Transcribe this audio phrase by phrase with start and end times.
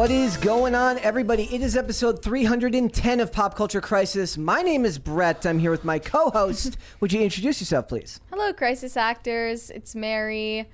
[0.00, 1.42] What is going on, everybody?
[1.54, 4.38] It is episode 310 of Pop Culture Crisis.
[4.38, 5.44] My name is Brett.
[5.44, 6.78] I'm here with my co host.
[7.00, 8.18] Would you introduce yourself, please?
[8.30, 9.68] Hello, crisis actors.
[9.68, 10.66] It's Mary.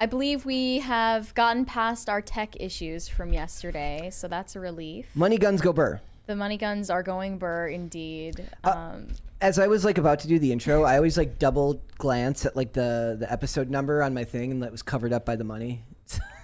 [0.00, 5.06] I believe we have gotten past our tech issues from yesterday, so that's a relief.
[5.14, 6.00] Money Guns Go Burr.
[6.26, 8.48] The money guns are going burr indeed.
[8.64, 9.06] Uh, Um,
[9.40, 12.56] As I was like about to do the intro, I always like double glance at
[12.56, 15.44] like the the episode number on my thing, and that was covered up by the
[15.44, 15.84] money.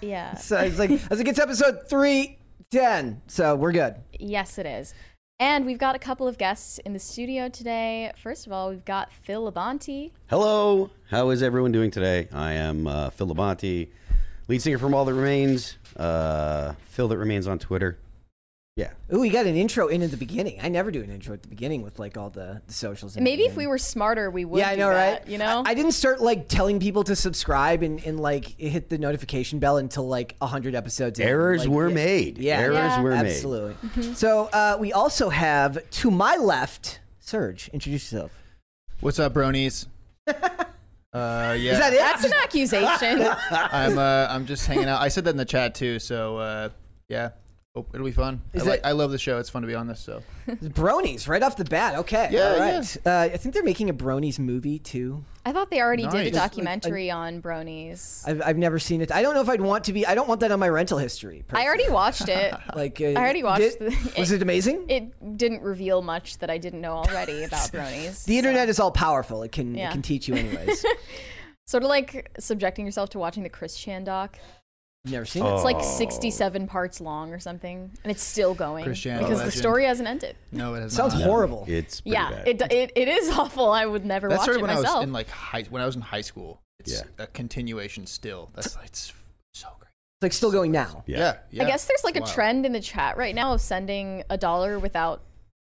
[0.01, 0.35] Yeah.
[0.35, 3.21] so I was like, I was like, it's episode 310.
[3.27, 3.95] So we're good.
[4.19, 4.93] Yes, it is.
[5.41, 8.11] And we've got a couple of guests in the studio today.
[8.21, 10.11] First of all, we've got Phil Labonte.
[10.29, 12.27] Hello, how is everyone doing today?
[12.33, 13.87] I am uh, Phil Labonte,
[14.49, 15.77] lead singer from All That Remains.
[15.95, 17.97] Uh, Phil That Remains on Twitter.
[18.79, 20.57] Yeah, Ooh, we got an intro in at the beginning.
[20.61, 23.17] I never do an intro at the beginning with like all the, the socials.
[23.17, 24.59] in the Maybe if we were smarter, we would.
[24.59, 25.27] Yeah, I do know, that, right?
[25.27, 28.87] You know, I, I didn't start like telling people to subscribe and, and like hit
[28.87, 31.19] the notification bell until like hundred episodes.
[31.19, 31.27] in.
[31.27, 31.93] errors Like, were yeah.
[31.95, 32.37] made.
[32.37, 33.01] Yeah, errors Yeah.
[33.01, 33.25] were made.
[33.27, 34.13] absolutely.
[34.15, 37.69] So uh, we also have to my left, Serge.
[37.73, 38.31] Introduce yourself.
[39.01, 39.87] What's up, bronies?
[41.11, 41.97] Uh, yeah, Is that it?
[41.97, 43.27] that's an accusation.
[43.51, 45.01] I'm uh, I'm just hanging out.
[45.01, 46.69] I said that in the chat too, so uh,
[47.07, 47.29] yeah,
[47.75, 48.41] oh, it'll be fun.
[48.53, 49.37] Is I, like, that- I love the show.
[49.37, 49.99] It's fun to be on this.
[49.99, 51.95] So Bronies right off the bat.
[51.99, 52.97] Okay, Yeah, all right.
[53.05, 55.23] Uh, I think they're making a Bronies movie too.
[55.45, 56.33] I thought they already did a Nice.
[56.33, 58.27] documentary on bronies.
[58.27, 59.11] I've, I've never seen it.
[59.11, 60.05] I don't know if I'd want to be.
[60.05, 61.43] I don't want that on my rental history.
[61.51, 62.53] I already watched it.
[62.75, 63.01] like.
[63.01, 64.85] Uh, I already watched did- the- was it amazing?
[64.89, 68.25] It didn't reveal much that I didn't know already about bronies.
[68.25, 69.41] the internet is all powerful.
[69.43, 70.85] It can it can teach you anyways.
[71.65, 74.37] Sort of like subjecting yourself to watching the Chris Chan doc.
[75.05, 75.53] Never seen it.
[75.53, 79.53] It's like 67 parts long or something, and it's still going Chris because the legend.
[79.53, 80.35] story hasn't ended.
[80.51, 81.23] no, it has Sounds not.
[81.23, 81.65] horrible.
[81.67, 82.47] It's pretty Yeah, bad.
[82.47, 83.71] it, it it is awful.
[83.71, 84.97] I would never That watch started it when I myself.
[84.97, 86.61] was in like high when I was in high school.
[86.79, 87.03] It's Yeah.
[87.23, 88.49] a continuation still.
[88.55, 89.13] That's it's
[89.53, 89.89] so great.
[90.17, 91.03] It's like still going now.
[91.07, 91.17] yeah.
[91.17, 91.63] Yeah, yeah.
[91.63, 92.25] I guess there's like a Wow.
[92.27, 95.21] trend in the chat right now of sending a dollar without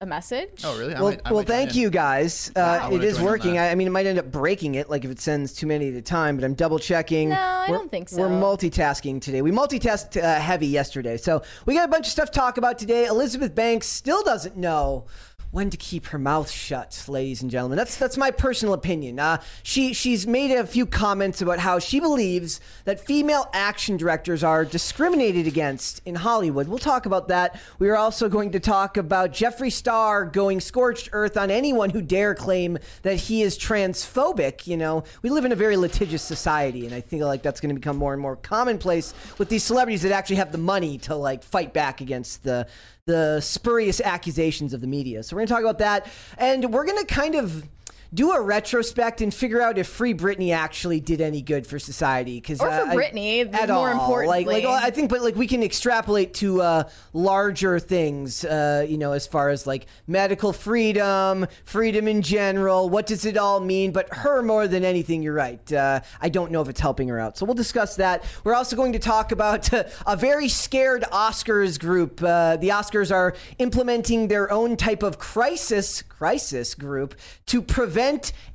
[0.03, 0.61] a message.
[0.63, 0.93] Oh really?
[0.93, 2.51] I Well, might- I well, might thank you guys.
[2.55, 3.57] Uh, wanna it is working.
[3.57, 5.89] I, I mean, it might end up breaking it, like if it sends too many
[5.89, 6.35] at a time.
[6.35, 7.29] But I'm double checking.
[7.29, 8.17] No, I We're- don't think so.
[8.21, 9.41] We're multitasking today.
[9.41, 12.77] We multitasked uh, heavy yesterday, so we got a bunch of stuff to talk about
[12.77, 13.05] today.
[13.05, 15.05] Elizabeth Banks still doesn't know
[15.53, 17.77] when to keep her mouth shut, ladies and gentlemen.
[17.77, 19.19] That's that's my personal opinion.
[19.19, 24.43] Uh, she she's made a few comments about how she believes that female action directors
[24.43, 26.67] are discriminated against in Hollywood.
[26.67, 27.61] We'll talk about that.
[27.77, 32.01] We are also going to talk about Jeffree Star going scorched earth on anyone who
[32.01, 34.65] dare claim that he is transphobic.
[34.65, 37.75] You know, we live in a very litigious society, and I think like that's going
[37.75, 41.13] to become more and more commonplace with these celebrities that actually have the money to
[41.13, 42.65] like fight back against the
[43.05, 45.23] the spurious accusations of the media.
[45.23, 47.67] So we're going to talk about that, and we're going to kind of
[48.13, 52.39] do a retrospect and figure out if Free Britney actually did any good for society.
[52.39, 54.09] Because Or for Britney, at more all.
[54.27, 54.87] like, like importantly.
[54.87, 58.45] I think, but like we can extrapolate to uh, larger things.
[58.45, 62.89] Uh, you know, as far as like medical freedom, freedom in general.
[62.89, 63.91] What does it all mean?
[63.91, 65.73] But her more than anything, you're right.
[65.73, 67.37] Uh, I don't know if it's helping her out.
[67.37, 68.23] So we'll discuss that.
[68.43, 72.21] We're also going to talk about uh, a very scared Oscars group.
[72.21, 77.15] Uh, the Oscars are implementing their own type of crisis crisis group
[77.47, 78.02] to prevent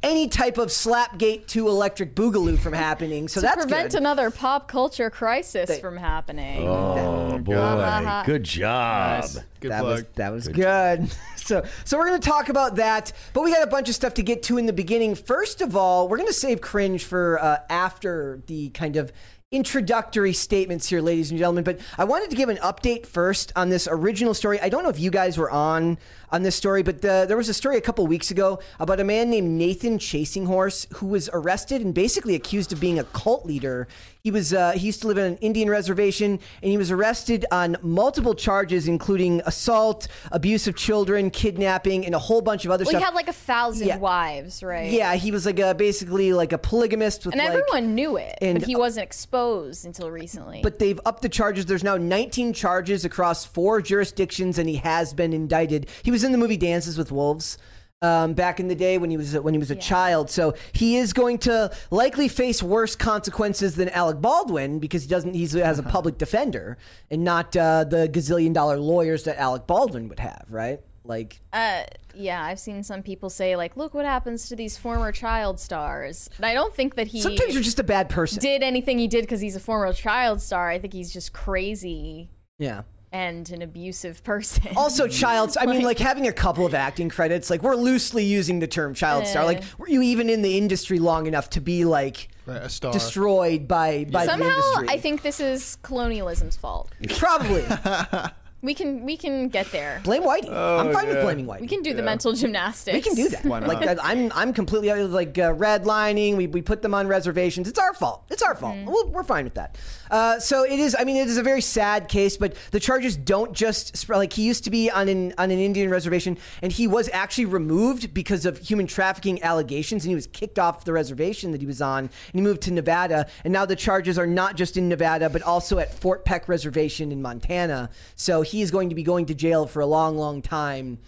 [0.02, 3.28] any type of slapgate to electric boogaloo from happening.
[3.28, 3.60] So that's good.
[3.62, 3.98] to that's prevent good.
[3.98, 6.66] another pop culture crisis They- from happening.
[6.66, 9.22] Oh boy, good job.
[9.22, 9.38] Nice.
[9.60, 9.92] Good that plug.
[9.92, 11.10] was that was good.
[11.36, 14.14] so so we're going to talk about that, but we got a bunch of stuff
[14.14, 15.14] to get to in the beginning.
[15.14, 19.12] First of all, we're going to save cringe for uh, after the kind of
[19.50, 21.64] introductory statements here, ladies and gentlemen.
[21.64, 24.60] But I wanted to give an update first on this original story.
[24.60, 25.96] I don't know if you guys were on
[26.30, 29.04] on this story, but uh, there was a story a couple weeks ago about a
[29.04, 33.46] man named Nathan Chasing Horse who was arrested and basically accused of being a cult
[33.46, 33.88] leader.
[34.24, 36.32] He was uh, he used to live on an Indian reservation,
[36.62, 42.18] and he was arrested on multiple charges, including assault, abuse of children, kidnapping, and a
[42.18, 43.00] whole bunch of other Well, stuff.
[43.00, 43.98] he had like a thousand Yeah.
[43.98, 44.90] wives, right?
[44.90, 48.36] yeah, he was like a basically like a polygamist with And like, everyone knew it,
[48.42, 50.60] and- but he wasn't exposed until recently.
[50.62, 51.66] but they've upped the charges.
[51.66, 55.86] There's now 19 charges across four jurisdictions, and he has been indicted.
[56.02, 57.56] He was in the movie Dances with Wolves.
[58.02, 60.30] Um, back in the day when he was when he was a child.
[60.30, 65.34] So he is going to likely face worse consequences than Alec Baldwin because he doesn't.
[65.34, 66.78] He's has a public defender
[67.10, 70.80] and not uh, the gazillion dollar lawyers that Alec Baldwin would have, right?
[71.04, 71.84] Like, Uh,
[72.14, 76.28] yeah, I've seen some people say like, "Look what happens to these former child stars."
[76.36, 78.40] And I don't think that he sometimes you're just a bad person.
[78.40, 80.68] did anything he did because he's a former child star.
[80.68, 82.28] I think he's just crazy
[82.58, 82.82] yeah.
[83.12, 84.68] And an abusive person.
[84.76, 85.56] Also, child.
[85.60, 87.48] I mean, like having a couple of acting credits.
[87.50, 89.44] Like we're loosely using the term child star.
[89.44, 92.92] Like, were you even in the industry long enough to be like Right, a star.
[92.92, 94.88] destroyed by by the Somehow, industry?
[94.90, 96.90] I think this is colonialism's fault.
[97.16, 97.64] probably
[98.60, 100.00] We can we can get there.
[100.02, 100.50] blame Whitey.
[100.52, 101.60] I'm fine with blaming Whitey.
[101.60, 102.92] We can do the mental gymnastics.
[102.92, 103.44] We can do that.
[103.44, 103.68] Why not?
[103.68, 106.36] Like I- I'm, I'm completely out of like uh, redlining.
[106.36, 107.68] We, we put them on reservations.
[107.68, 108.24] It's our fault.
[108.30, 108.74] It's our fault.
[108.74, 108.90] Mm-hmm.
[108.90, 109.78] We'll, we're fine with that.
[110.10, 110.96] Uh, so it is.
[110.98, 112.36] I mean, it is a very sad case.
[112.36, 114.18] But the charges don't just spread.
[114.18, 117.46] Like he used to be on an on an Indian reservation, and he was actually
[117.46, 121.66] removed because of human trafficking allegations, and he was kicked off the reservation that he
[121.66, 123.26] was on, and he moved to Nevada.
[123.44, 127.12] And now the charges are not just in Nevada, but also at Fort Peck Reservation
[127.12, 127.90] in Montana.
[128.16, 130.98] So he is going to be going to jail for a long, long time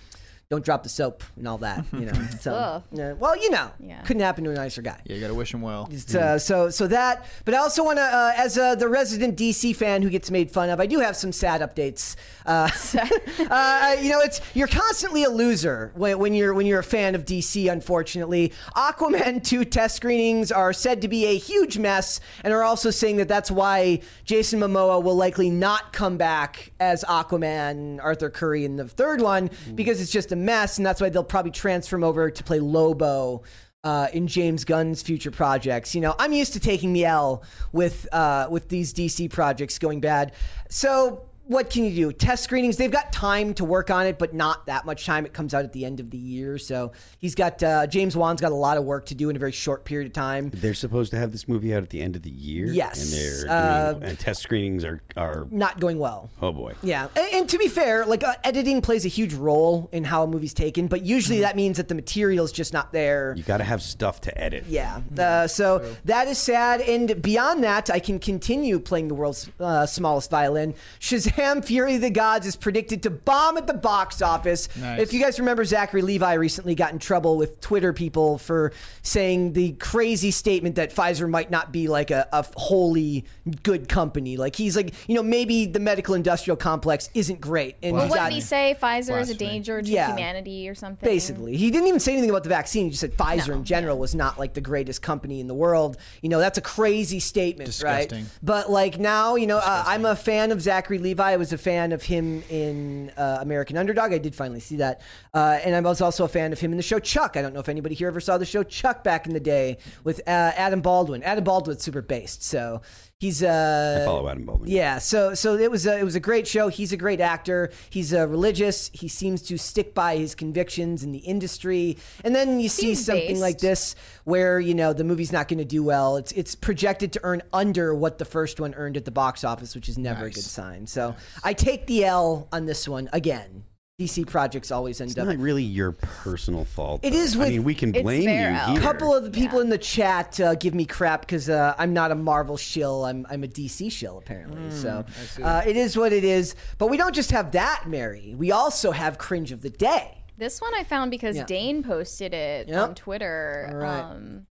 [0.51, 2.13] don't drop the soap and all that, you know.
[2.41, 4.01] So, yeah, well, you know, Yeah.
[4.03, 4.99] couldn't happen to a nicer guy.
[5.05, 5.89] Yeah, you gotta wish him well.
[5.93, 7.27] It's, uh, so, so that.
[7.45, 10.51] But I also want to, uh, as uh, the resident DC fan who gets made
[10.51, 12.17] fun of, I do have some sad updates.
[12.47, 12.69] Uh,
[13.51, 17.15] uh, you know, it's you're constantly a loser when, when you're when you're a fan
[17.15, 17.71] of DC.
[17.71, 22.91] Unfortunately, Aquaman two test screenings are said to be a huge mess, and are also
[22.91, 28.65] saying that that's why Jason Momoa will likely not come back as Aquaman, Arthur Curry
[28.65, 31.97] in the third one because it's just a mess, and that's why they'll probably transfer
[31.97, 33.43] him over to play Lobo
[33.85, 35.95] uh, in James Gunn's future projects.
[35.95, 37.43] You know, I'm used to taking the L
[37.73, 40.33] with uh, with these DC projects going bad.
[40.69, 42.13] So what can you do?
[42.13, 42.77] Test screenings.
[42.77, 45.27] They've got time to work on it, but not that much time.
[45.27, 48.41] It comes out at the end of the year, so he's got uh, James Wan's
[48.41, 50.51] got a lot of work to do in a very short period of time.
[50.55, 52.67] They're supposed to have this movie out at the end of the year.
[52.67, 53.03] Yes.
[53.03, 53.13] and
[53.49, 56.31] they're Uh, doing, and test screenings are are Not going well.
[56.41, 56.75] oh boy.
[56.85, 60.23] Yeah, and, and to be fair, like uh, editing plays a huge role in how
[60.23, 63.35] a movie's taken, but usually that means that the material's just not there.
[63.37, 64.67] You got to have stuff to edit.
[64.69, 65.01] Yeah.
[65.19, 66.81] Uh, so that is sad.
[66.81, 70.75] And beyond that, I can continue playing the world's uh, smallest violin.
[71.01, 74.69] Shazam Fury of the Gods is predicted to bomb at the box office.
[74.77, 75.01] Nice.
[75.01, 78.73] If you guys remember, Zachary Levi recently got in trouble with Twitter people for
[79.03, 83.25] saying the crazy statement that Pfizer might not be like a, a wholly
[83.63, 84.37] good company.
[84.37, 87.77] Like he's like, you know, maybe the medical industrial complex isn't great.
[87.83, 88.77] And Well, he's what did he say?
[88.81, 90.09] Pfizer is a danger to Yeah.
[90.09, 91.09] humanity or something.
[91.09, 92.85] Basically, he didn't even say anything about the vaccine.
[92.85, 95.55] He just said Pfizer No, in general was not like the greatest company in the
[95.55, 95.97] world.
[96.21, 98.23] You know, that's a crazy statement, Disgusting.
[98.25, 98.31] right?
[98.43, 101.30] But like now, you know, uh, I'm a fan of Zachary Levi.
[101.31, 104.13] I was a fan of him in uh, American Underdog.
[104.13, 105.01] I did finally see that,
[105.33, 107.37] uh, and I was also a fan of him in the show Chuck.
[107.37, 109.79] I don't know if anybody here ever saw the show Chuck back in the day
[110.03, 111.23] with uh, Adam Baldwin.
[111.23, 112.83] Adam Baldwin's super based, so
[113.21, 114.69] he's uh, I follow Adam Baldwin.
[114.69, 116.67] yeah, so so it was a, it was a great show.
[116.69, 117.71] He's a great actor.
[117.91, 118.91] He's uh, religious.
[118.93, 121.99] He seems to stick by his convictions in the industry.
[122.25, 123.41] And then you see Seems something based.
[123.41, 123.95] like this
[124.25, 126.17] where you know the movie's not going to do well.
[126.17, 129.75] It's it's projected to earn under what the first one earned at the box office,
[129.77, 130.87] which is never a good sign.
[130.87, 131.15] So
[131.45, 133.65] I take the L on this one again.
[134.01, 135.29] DC projects always end It's up.
[135.29, 137.05] It's not really your personal fault.
[137.05, 137.19] It though.
[137.19, 140.41] is I mean, we can blame you A couple of the people in the chat
[140.41, 143.05] uh, give me crap because uh, I'm not a Marvel shill.
[143.05, 144.71] I'm, I'm a DC shill, apparently.
[144.71, 145.05] so
[145.43, 146.55] uh, it is what it is.
[146.79, 148.35] But we don't just have that, Mary.
[148.37, 150.25] We also have cringe of the day.
[150.39, 151.45] This one I found because Yeah.
[151.45, 152.81] Dane posted it Yep.
[152.89, 153.69] on Twitter.
[153.71, 154.01] All right.
[154.01, 154.47] Um,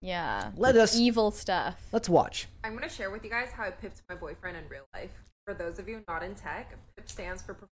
[0.00, 0.52] yeah.
[0.56, 1.78] Let us Evil stuff.
[1.92, 2.48] let's watch.
[2.64, 5.10] I'm going to share with you guys how I pipped my boyfriend in real life.
[5.44, 7.70] For those of you not in tech, PIP stands for Performance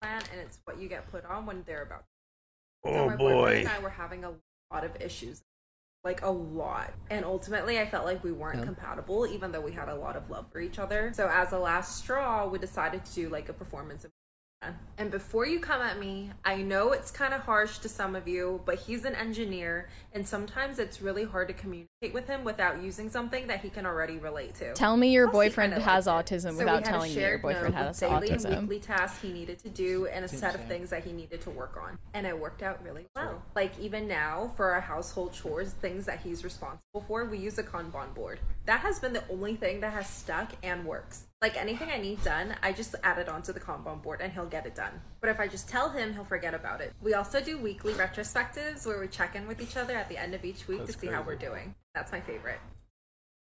[0.00, 2.04] Plan, and it's what you get put on when they're about.
[2.84, 3.34] Oh, so Oh my boy.
[3.34, 4.32] boyfriend and I were having a
[4.72, 5.42] lot of issues,
[6.04, 9.88] like a lot, and ultimately I felt like we weren't compatible, even though we had
[9.88, 11.12] a lot of love for each other.
[11.14, 14.02] So as a last straw, we decided to do like a performance.
[14.02, 14.12] plan.
[14.98, 18.28] And before you come at me, I know it's kind of harsh to some of
[18.28, 22.82] you, but he's an engineer, and sometimes it's really hard to communicate with him without
[22.82, 24.74] using something that he can already relate to.
[24.74, 26.34] Tell me your Plus, boyfriend kinda has liked it.
[26.34, 28.28] autism So without we had a telling me your shared boyfriend note has with daily
[28.28, 28.44] autism.
[28.44, 31.40] and weekly tasks he needed to do and a set of things that he needed
[31.40, 31.98] to work on.
[32.12, 33.42] And it worked out really well.
[33.54, 37.62] Like even now, for our household chores, things that he's responsible for, we use a
[37.62, 38.40] Kanban board.
[38.66, 41.24] That has been the only thing that has stuck and works.
[41.42, 44.44] Like anything I need done, I just add it onto the Kanban board and he'll
[44.44, 45.00] get it done.
[45.22, 46.92] But if I just tell him, he'll forget about it.
[47.00, 50.34] We also do weekly retrospectives where we check in with each other at the end
[50.34, 51.74] of each week to see how we're doing.
[51.94, 52.60] That's my favorite.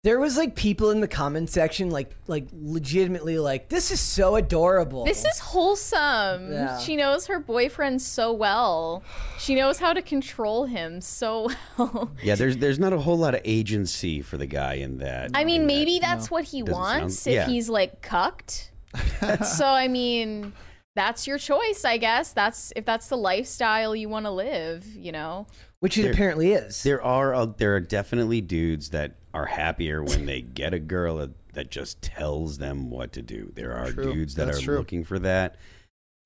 [0.02, 4.36] There was like people in the comment section, like like legitimately like, this is so
[4.36, 5.04] adorable.
[5.04, 6.50] This is wholesome.
[6.52, 6.78] Yeah.
[6.78, 9.02] She knows her boyfriend so well.
[9.38, 12.12] She knows how to control him so well.
[12.22, 15.32] Yeah, there's there's not a whole lot of agency for the guy in that.
[15.34, 15.74] I mean, in that.
[15.74, 17.52] maybe that's what he Doesn't wants sound- if yeah.
[17.52, 18.72] he's like cucked.
[19.44, 20.54] so I mean,
[20.96, 22.32] that's your choice, I guess.
[22.32, 25.46] That's if that's the lifestyle you want to live, you know.
[25.80, 26.82] which it apparently is.
[26.84, 31.18] There are uh, there are definitely dudes that are happier when they get a girl
[31.18, 33.52] that, that just tells them what to do.
[33.54, 34.12] There are True.
[34.12, 34.78] dudes that That's are true.
[34.78, 35.56] looking for that,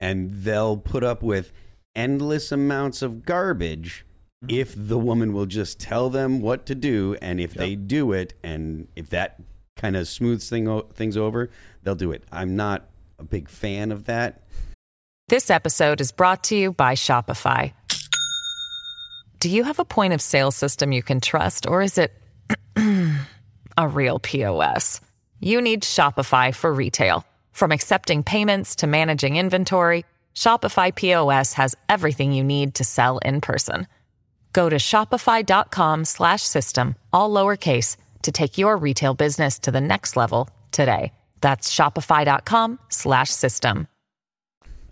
[0.01, 1.53] and they'll put up with
[1.95, 4.05] endless amounts of garbage
[4.45, 4.57] Mm-hmm.
[4.57, 8.35] if the woman will just tell them what to do, and if they do it,
[8.43, 9.41] and if that
[9.77, 11.49] kind of smooths thing o- things over,
[11.83, 12.25] they'll do it.
[12.31, 12.87] I'm not
[13.19, 14.43] a big fan of that.
[15.29, 17.73] This episode is brought to you by Shopify.
[19.41, 22.13] Do you have a point of sale system you can trust, or is it
[23.77, 25.01] a real POS?
[25.41, 27.27] You need Shopify for retail.
[27.53, 30.05] From accepting payments to managing inventory,
[30.35, 33.87] Shopify POS has everything you need to sell in person.
[34.53, 40.17] Go to shopify.com slash system, all lowercase, to take your retail business to the next
[40.17, 41.13] level today.
[41.41, 43.87] That's shopify.com slash system.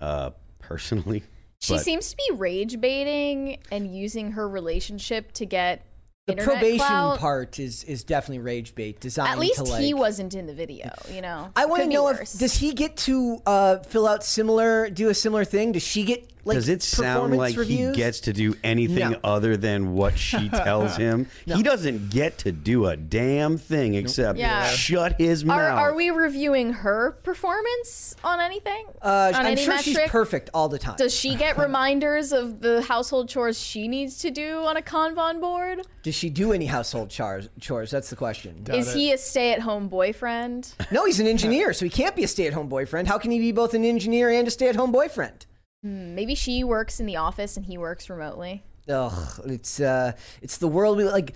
[0.01, 1.23] Uh, personally,
[1.61, 5.85] She but- seems to be rage baiting and using her relationship to get
[6.27, 7.19] the probation clout.
[7.19, 9.83] part is is definitely rage bait designed At least like.
[9.83, 11.51] he wasn't in the video, you know.
[11.57, 12.35] I want to know worse.
[12.35, 15.73] if does he get to uh, fill out similar, do a similar thing?
[15.73, 17.95] Does she get like Does it sound like reviews?
[17.95, 19.21] he gets to do anything No.
[19.23, 21.29] other than what she tells him?
[21.47, 24.67] He doesn't get to do a damn thing except Yeah.
[24.67, 25.79] shut his Are, mouth.
[25.79, 28.87] are we reviewing her performance on anything?
[29.03, 29.85] Uh, on I'm any sure metric?
[29.97, 30.97] she's perfect all the time.
[30.97, 35.41] Does she get reminders of the household chores she needs to do on a Kanban
[35.41, 35.87] board?
[36.03, 37.49] Does she do any household chores?
[37.61, 37.91] Chores?
[37.91, 38.65] That's the question.
[38.73, 40.73] Is he a stay-at-home boyfriend?
[40.91, 43.07] No, he's an engineer, so he can't be a stay-at-home boyfriend.
[43.07, 45.47] How can he be both an engineer and a stay-at-home boyfriend?
[45.83, 48.63] Maybe she works in the office and he works remotely.
[48.89, 51.35] Ugh, it's uh, it's the world we like.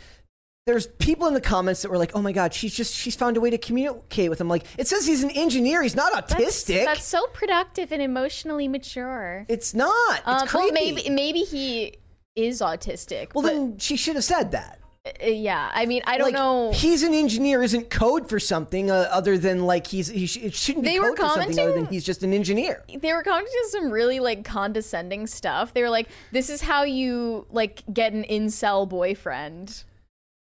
[0.66, 3.36] There's people in the comments that were like, "Oh my god, she's just she's found
[3.36, 5.82] a way to communicate with him." Like it says he's an engineer.
[5.82, 6.84] He's not autistic.
[6.84, 9.46] That's so productive and emotionally mature.
[9.48, 10.18] it's not.
[10.26, 11.98] It's Um, well, maybe maybe he
[12.34, 13.28] is autistic.
[13.34, 14.80] well, then she should have said that.
[15.22, 15.70] Uh, yeah.
[15.72, 16.72] I mean, I don't like, know.
[16.72, 20.54] He's an engineer isn't code for something uh, other than like he's he sh- it
[20.54, 22.84] shouldn't be They were code for something other than he's just an engineer.
[22.88, 25.72] they were commenting on some really like condescending stuff.
[25.74, 29.84] They were like, "This is how you like get an incel boyfriend."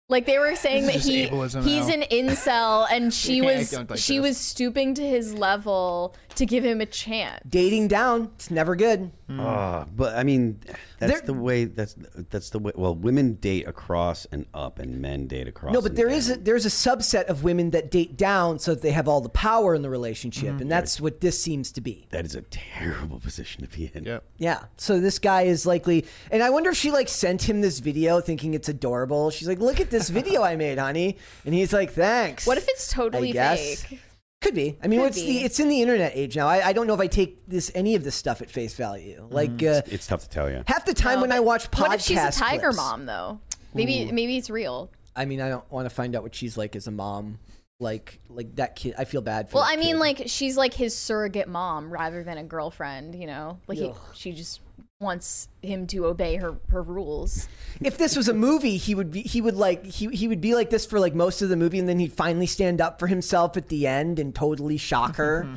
[0.08, 1.94] Like they were saying that This is he ableism he's now.
[1.94, 4.28] an incel and she can't was like she this.
[4.28, 7.42] was stooping to his level to give him a chance.
[7.48, 9.10] Dating down, it's never good.
[9.30, 10.60] Ah, but I mean,
[10.98, 11.64] that's There- the way.
[11.64, 11.94] That's
[12.30, 12.72] that's the way.
[12.74, 15.72] Well, women date across and up, and men date across.
[15.72, 18.74] No, but and there is a, there's a subset of women that date down so
[18.74, 20.62] that they have all the power in the relationship, Mm-hmm.
[20.62, 22.06] and that's what this seems to be.
[22.10, 24.04] that is a terrible position to be in.
[24.04, 24.24] Yep.
[24.38, 24.64] Yeah.
[24.76, 28.20] So this guy is likely, and I wonder if she like sent him this video
[28.20, 29.30] thinking it's adorable.
[29.30, 32.68] She's like, "Look at this video I made, honey," and he's like, "Thanks." What if
[32.68, 33.84] it's totally I guess.
[33.84, 34.00] fake?
[34.44, 34.78] Could be.
[34.82, 35.38] I mean, Could what's be.
[35.38, 35.44] the?
[35.44, 36.46] It's in the internet age now.
[36.46, 39.26] I, I don't know if I take this any of this stuff at face value.
[39.30, 40.62] Like uh, It's tough to tell you.
[40.66, 43.06] half the time No, when I watch podcasts, What if she's a tiger clips- mom
[43.06, 43.40] though?
[43.72, 44.90] Maybe maybe it's real.
[45.16, 47.38] I mean, I don't want to find out what she's like as a mom.
[47.80, 48.94] Like, like that kid.
[48.98, 49.56] I feel bad for.
[49.56, 49.98] Well, that I mean, kid.
[50.00, 53.14] like she's like his surrogate mom rather than a girlfriend.
[53.14, 53.96] You know, like he, Ugh.
[54.14, 54.60] she just
[55.00, 57.48] wants him to obey her her rules.
[57.80, 60.54] if this was a movie, he would be he would like he he would be
[60.54, 63.06] like this for like most of the movie, and then he'd finally stand up for
[63.06, 65.48] himself at the end and totally shock her.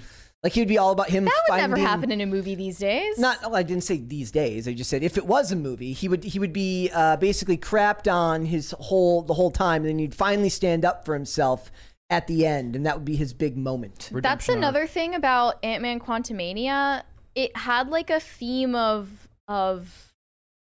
[0.43, 1.25] like he would be all about him.
[1.25, 3.17] That would finding, never happen in a movie these days.
[3.17, 4.67] Not, well, I didn't say these days.
[4.67, 7.57] I just said if it was a movie, he would he would be uh, basically
[7.57, 11.71] crapped on his whole the whole time, and then he'd finally stand up for himself
[12.09, 13.95] at the end, and that would be his big moment.
[13.99, 14.57] That's Redemption arc.
[14.57, 17.03] another thing about Ant Man Quantumania.
[17.35, 20.13] It had like a theme of of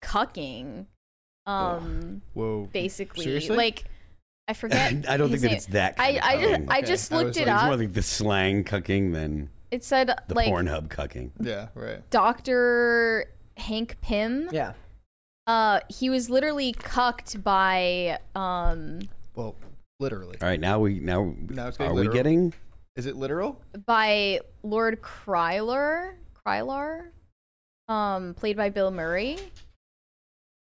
[0.03, 0.87] cucking.
[1.47, 2.69] Um, Whoa.
[2.73, 3.57] basically, Seriously?
[3.57, 3.85] like
[4.49, 4.93] I forget.
[5.09, 5.57] I don't think his that name.
[5.57, 5.95] it's that.
[5.99, 6.71] I Kind I of just cucking.
[6.71, 6.87] I Okay.
[6.87, 10.35] just I looked it like- It's more like the slang cucking than It said the
[10.35, 11.31] like Pornhub cucking.
[11.41, 11.69] Yeah.
[11.75, 12.09] Right.
[12.11, 14.49] Doctor Hank Pym.
[14.53, 14.73] Yeah,
[15.47, 19.01] Uh, he was literally cucked by um
[19.35, 19.55] Well,
[19.99, 20.37] literally.
[20.41, 22.53] All right, now we now, Now it's getting are we getting?
[22.97, 23.61] Is it literal?
[23.87, 26.15] by Lord Krylar,
[26.47, 27.09] Krylar,
[27.91, 29.37] um, played by Bill Murray.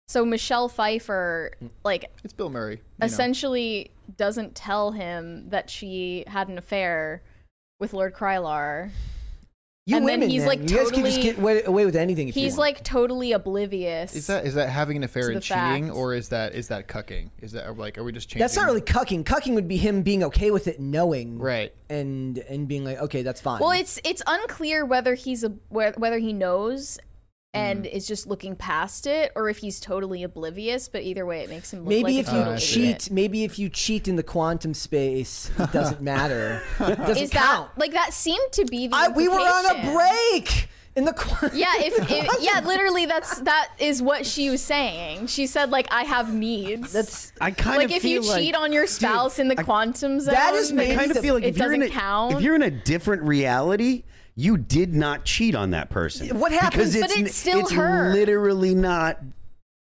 [0.07, 1.51] So Michelle Pfeiffer,
[1.83, 2.75] like, It's Bill Murray.
[2.75, 3.05] you know.
[3.07, 7.23] essentially doesn't tell him that she had an affair
[7.79, 8.91] with Lord Krylar.
[9.87, 11.85] You and women, then he's man, like you guys can just totally- get away, away
[11.85, 12.27] with anything.
[12.27, 12.59] If you He's want.
[12.77, 14.15] like totally oblivious.
[14.15, 15.95] Is that is that having an affair and cheating, fact.
[15.95, 17.29] or is that is that cucking?
[17.39, 18.39] Is that like are we just changing?
[18.39, 19.23] That's not really cucking.
[19.25, 21.71] Cucking would be him being okay with it, knowing, Right.
[21.87, 23.59] and and being like, okay, that's fine.
[23.61, 26.97] Well, it's it's unclear whether he's a whether he knows
[27.55, 27.91] and mm.
[27.91, 30.87] is just looking past it, or if he's totally oblivious.
[30.89, 32.99] But either way, it makes him look maybe like if a you total I idiot.
[32.99, 36.61] cheat, maybe if you cheat in the quantum space, it doesn't matter.
[36.79, 37.71] It doesn't Is that count.
[37.77, 41.51] like that seemed to be the I, we were on a break in the quantum.
[41.57, 45.27] Yeah, if, if yeah, literally that's that is what she was saying.
[45.27, 46.93] She said like I have needs.
[46.93, 49.47] That's I kind of like of if feel you like, cheat on your spouse in
[49.47, 51.57] the I- quantum zone, That is then maybe I kind of feel like it if
[51.57, 52.35] you're in doesn't a count.
[52.35, 54.03] if you're in a different reality,
[54.35, 56.37] you did not cheat on that person.
[56.39, 58.11] What happens- Because But it's, it's still it's her.
[58.13, 59.19] literally not.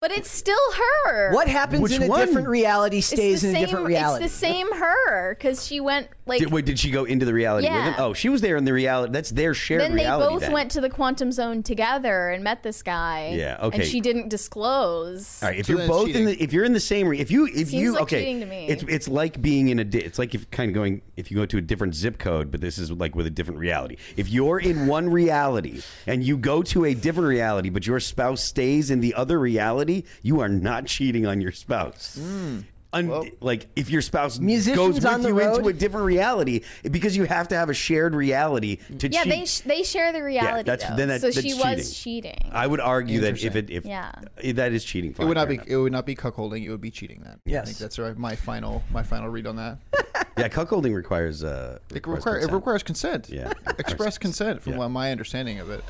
[0.01, 0.57] but it's still
[1.05, 1.33] her.
[1.33, 2.27] what happens Which in a one?
[2.27, 4.25] different reality stays the in a same, different reality.
[4.25, 6.39] It's the same her because she went like.
[6.41, 7.93] Did, wait, did she go into the reality with Yeah.
[7.93, 7.95] him?
[7.99, 9.13] Oh, she was there in the reality.
[9.13, 10.53] That's their shared then they both then.
[10.53, 13.33] went to the quantum zone together and met this guy.
[13.37, 13.79] Yeah, okay.
[13.79, 15.43] And she didn't disclose.
[15.43, 16.27] All right, if So you're then it's both in cheating.
[16.27, 18.41] the, if you're in the same, re- if you, if Seems you, like okay, cheating
[18.41, 18.67] to me.
[18.69, 21.37] it's it's like being in a, di- it's like if kind of going, if you
[21.37, 23.97] go to a different zip code, but this is like with a different reality.
[24.17, 28.43] If you're in one reality and you go to a different reality, but your spouse
[28.43, 32.19] stays in the other reality, you are not cheating on your spouse.
[32.21, 32.61] Hmm.
[32.95, 35.57] Un- like if your spouse Musicians goes with on the you road?
[35.59, 39.33] into a different reality because you have to have a shared reality to yeah, cheat.
[39.33, 40.59] they sh- they share the reality.
[40.59, 40.97] Yeah, that's- though.
[40.97, 42.51] then that- so that's she was cheating.
[42.53, 44.13] I would argue that if it if Yeah.
[44.45, 45.67] that is cheating, It would not be enough.
[45.69, 46.65] it would not be cuckolding.
[46.65, 47.21] It would be cheating.
[47.25, 47.67] Then I Yes.
[47.67, 48.17] think that's right.
[48.19, 49.79] My final my final read on that.
[50.39, 52.55] Yeah, cuckolding requires uh, It, requires require, it consent.
[52.55, 53.29] requires consent.
[53.29, 53.53] Yeah.
[53.79, 54.89] express consent from Yeah.
[54.89, 55.85] my understanding of it.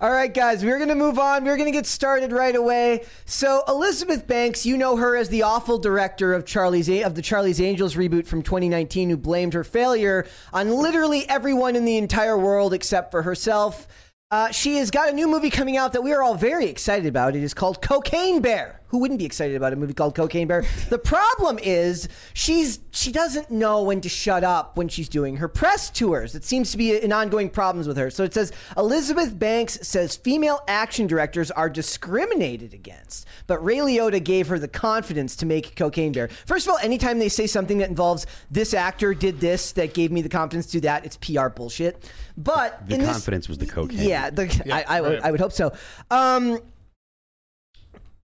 [0.00, 1.44] All right, guys, we're going to move on.
[1.44, 3.04] We're going to get started right away.
[3.26, 5.78] So, Elizabeth Banks, you know her as the awful
[6.18, 10.70] director of Charlie's of the Charlie's Angels reboot from 2019 who blamed her failure on
[10.70, 13.86] literally everyone in the entire world except for herself.
[14.30, 17.06] Uh, she has got a new movie coming out that we are all very excited
[17.06, 17.34] about.
[17.34, 18.74] It is called Cocaine Bear.
[18.88, 20.64] Who wouldn't be excited about a movie called Cocaine Bear?
[20.88, 25.48] The problem is she's she doesn't know when to shut up when she's doing her
[25.48, 26.34] press tours.
[26.34, 28.08] It seems to be an ongoing problems with her.
[28.10, 34.24] So it says Elizabeth Banks says female action directors are discriminated against, but Ray Liotta
[34.24, 36.28] gave her the confidence to make Cocaine Bear.
[36.46, 40.10] First of all, anytime they say something that involves this actor did this that gave
[40.10, 42.10] me the confidence to do that, it's PR bullshit.
[42.38, 43.98] But The in this- confidence was the cocaine.
[44.08, 45.24] yeah, the, I, I, would, right.
[45.24, 45.72] I would hope so.
[46.10, 46.60] Um,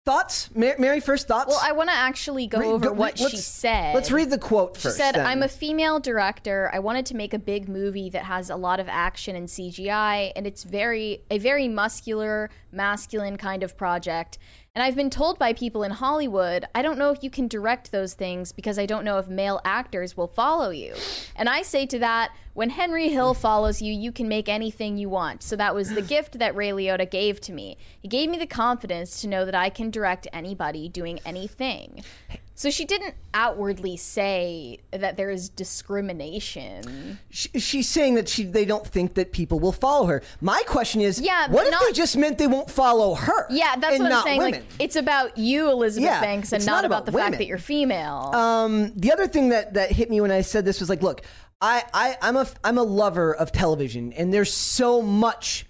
[0.04, 1.00] thoughts, Ma- Mary?
[1.00, 1.48] First thoughts.
[1.48, 3.94] well, I want to actually go Re- over go- what she said.
[3.94, 4.96] Let's read the quote first.
[4.96, 5.26] She said, then.
[5.26, 6.70] I'm a female director.
[6.72, 10.32] I wanted to make a big movie that has a lot of action and CGI,
[10.36, 14.38] and it's very a very muscular, masculine kind of project.
[14.76, 17.92] And I've been told by people in Hollywood, I don't know if you can direct
[17.92, 20.94] those things because I don't know if male actors will follow you.
[21.36, 25.08] And I say to that, when Henry Hill follows you, you can make anything you
[25.08, 25.44] want.
[25.44, 27.78] So that was the gift that Ray Liotta gave to me.
[28.00, 32.02] He gave me the confidence to know that I can direct anybody doing anything.
[32.56, 37.18] So she didn't outwardly say that there is discrimination.
[37.30, 40.22] She- she's saying that she they don't think that people will follow her.
[40.40, 43.46] My question is, Yeah, what if not- they just meant they won't follow her?
[43.50, 44.38] Yeah, that's and what I'm saying.
[44.38, 44.52] Women?
[44.60, 47.32] Like it's about you, Elizabeth Yeah, Banks, and not, not about, about the women.
[47.32, 48.30] fact that you're female.
[48.34, 51.22] Um, the other thing that that hit me when I said this was like, look,
[51.60, 55.66] I, I I'm a I'm a lover of television, and there's so much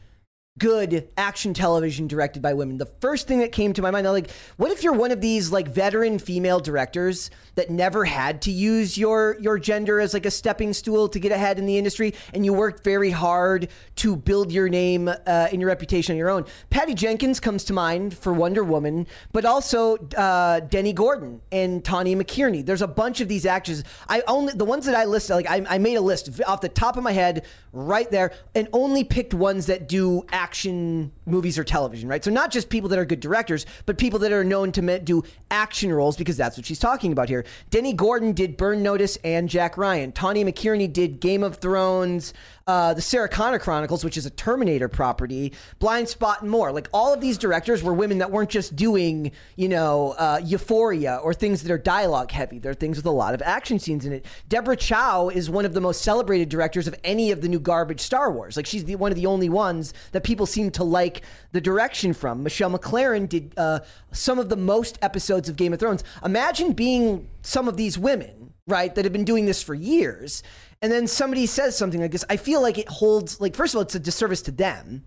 [0.58, 2.78] good action television directed by women.
[2.78, 5.20] The first thing that came to my mind, I'm like, what if you're one of
[5.20, 10.26] these like veteran female directors that never had to use your your gender as like
[10.26, 14.14] a stepping stool to get ahead in the industry, and you worked very hard to
[14.14, 16.44] build your name uh, and your reputation on your own?
[16.70, 22.14] Patty Jenkins comes to mind for Wonder Woman, but also uh, Dennie Gordon and Tawny
[22.14, 22.64] McKierney.
[22.64, 23.82] There's a bunch of these actors.
[24.08, 26.68] I only the ones that I listed, like I, I made a list off the
[26.68, 31.64] top of my head right there, and only picked ones that do action movies or
[31.64, 32.22] television, right?
[32.22, 35.22] So not just people that are good directors, but people that are known to do
[35.50, 37.46] action roles because that's what she's talking about here.
[37.70, 40.12] Dennie Gordon did Burn Notice and Jack Ryan.
[40.12, 42.34] Tawny McKierney did Game of Thrones,
[42.66, 46.72] uh, the Sarah Connor Chronicles, which is a Terminator property, Blindspot, and more.
[46.72, 51.16] Like all of these directors were women that weren't just doing, you know, uh, Euphoria
[51.16, 52.58] or things that are dialogue heavy.
[52.58, 54.26] They're things with a lot of action scenes in it.
[54.48, 58.00] Deborah Chow is one of the most celebrated directors of any of the new garbage
[58.00, 58.56] Star Wars.
[58.56, 61.22] Like she's the, one of the only ones that people seem to like
[61.52, 62.42] the direction from.
[62.42, 63.80] Michelle MacLaren did uh,
[64.12, 66.02] some of the most episodes of Game of Thrones.
[66.24, 70.42] Imagine being some of these women, right, that have been doing this for years
[70.84, 73.78] and then somebody says something like this, I feel like it holds like first of
[73.78, 75.06] all, it's a disservice to them.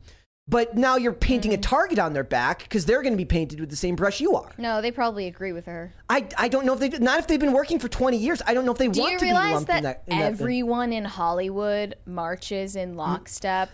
[0.49, 1.61] But now you're painting a mm-hmm.
[1.61, 4.33] target on their back because they're going to be painted with the same brush you
[4.33, 4.49] are.
[4.57, 5.93] no, they probably agree with her.
[6.09, 8.41] I, I don't know if they not if they've been working for 20 years.
[8.47, 10.03] I don't know if they Do want you to be realize lumped that, in that.
[10.07, 10.41] In that thing.
[10.41, 12.97] everyone in Hollywood marches in mm.
[12.97, 13.69] lockstep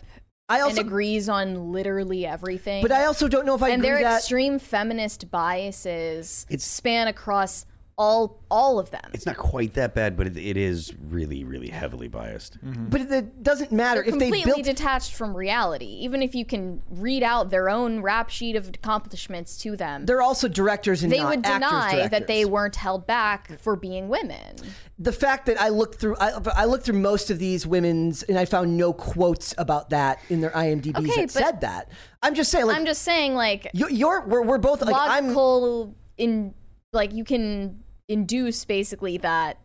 [0.49, 2.81] I and also, agrees on literally everything.
[2.81, 4.17] but I also don't know if I and agree their that.
[4.17, 7.65] extreme feminist biases It's- span across
[7.97, 9.11] all all of them.
[9.13, 12.63] It's not quite that bad, but it, it is really, really heavily biased.
[12.63, 12.85] Mm-hmm.
[12.89, 14.65] but it doesn't matter They're if they completely built.
[14.65, 15.85] detached from reality.
[15.85, 20.21] Even if you can read out their own rap sheet of accomplishments to them, they're
[20.21, 24.09] also directors and they not would actors, deny that they weren't held back for being
[24.09, 24.55] women.
[24.97, 28.37] the fact that I looked through, I, I looked through most of these women's, and
[28.37, 31.89] I found no quotes about that in their IMDb's Okay, that said that.
[32.21, 35.25] I'm just saying, like, I'm just saying, like you, you're, we're, we're both like, I'm,
[35.25, 36.53] logical in
[36.93, 39.57] like you can induce basically that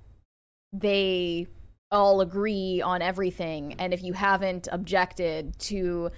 [0.73, 1.47] they
[1.91, 6.11] all agree on everything and if you haven't objected to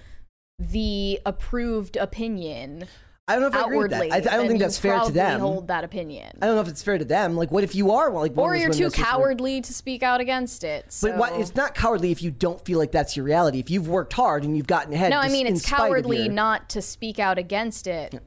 [0.59, 2.87] the approved opinion
[3.28, 4.26] I don't know if I agree with outwardly that.
[4.26, 5.38] I, I don't think that's fair to them.
[5.38, 7.37] hold that opinion I don't know if it's fair to them.
[7.37, 10.92] Like, what if you are like, or you're too cowardly to speak out against it
[10.92, 11.11] so.
[11.11, 13.61] But what, it's not cowardly if you don't feel like that's your reality.
[13.61, 15.11] If you've worked hard and you've gotten ahead.
[15.11, 18.20] no i mean it's cowardly your- not to speak out against it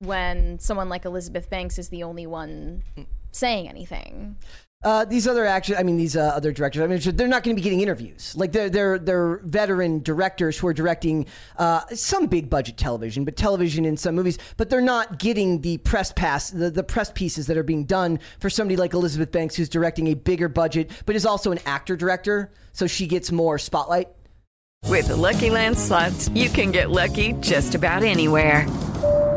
[0.00, 2.82] when someone like elizabeth banks is the only one
[3.32, 4.36] saying anything
[4.84, 7.56] Uh, these other action, I mean, these uh, other directors, I mean, they're not going
[7.56, 8.36] to be getting interviews.
[8.36, 13.36] Like they're they're they're veteran directors who are directing uh, some big budget television, but
[13.36, 14.38] television in some movies.
[14.58, 18.20] But they're not getting the press pass, the, the press pieces that are being done
[18.38, 21.96] for somebody like Elizabeth Banks, who's directing a bigger budget, but is also an actor
[21.96, 24.08] director, so she gets more spotlight.
[24.84, 28.66] With the Lucky Land slots, you can get lucky just about anywhere.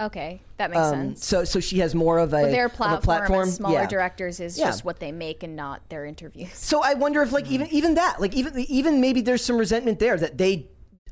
[0.00, 2.72] Okay that makes Um, sense so so she has more of a, But their of
[2.72, 3.50] a platform, platform.
[3.50, 3.86] smaller Yeah.
[3.86, 4.66] directors is Yeah.
[4.66, 6.50] just what they make and not their interviews.
[6.54, 9.98] So I wonder if like even even that like even even maybe there's some resentment
[9.98, 10.66] there that they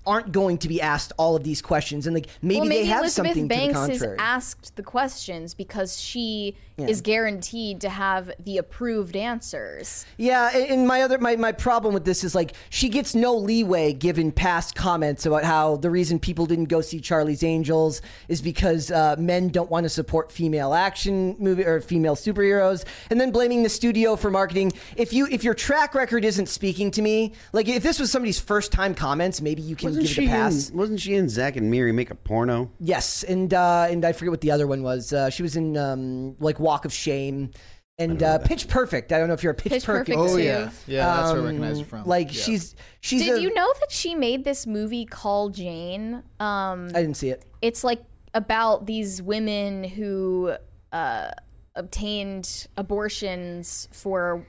[0.06, 2.88] aren't going to be asked all of these questions and like maybe, well, maybe they
[2.88, 4.18] have Elizabeth something Banks to the contrary.
[4.18, 10.04] asked the questions because she is guaranteed to have the approved answers.
[10.16, 13.36] yeah, and, and my other my, my problem with this is like she gets no
[13.36, 18.42] leeway given past comments about how the reason people didn't go see Charlie's Angels is
[18.42, 23.30] because uh, men don't want to support female action movie or female superheroes, and then
[23.30, 24.72] blaming the studio for marketing.
[24.96, 28.40] If you if your track record isn't speaking to me, like if this was somebody's
[28.40, 30.70] first time comments, maybe you can Wasn't give she, it a pass.
[30.70, 32.70] in, wasn't she in Zack and Miri make a porno?
[32.80, 35.12] Yes, and uh, and I forget what the other one was.
[35.12, 37.50] Uh, she was in um, like Walk of Shame
[37.98, 39.12] and uh, Pitch Perfect.
[39.12, 40.42] I don't know if you're a Pitch, Pitch Perfect Oh too.
[40.42, 41.06] yeah, yeah.
[41.06, 42.04] That's where I Um, recognize her from.
[42.06, 42.42] Like Yeah.
[42.42, 43.22] she's she's.
[43.22, 46.22] Did a- you know that she made this movie called Jane?
[46.40, 47.44] Um, I didn't see it.
[47.62, 48.02] it's like
[48.34, 50.54] about these women who
[50.92, 51.30] uh,
[51.76, 54.44] obtained abortions for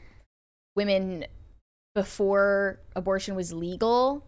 [0.75, 1.25] women
[1.93, 4.25] before abortion was legal.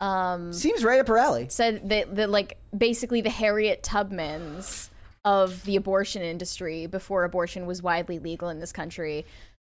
[0.00, 1.46] Um, Seems right up her alley.
[1.48, 4.88] said that, that like basically the Harriet Tubmans
[5.24, 9.24] of the abortion industry before abortion was widely legal in this country.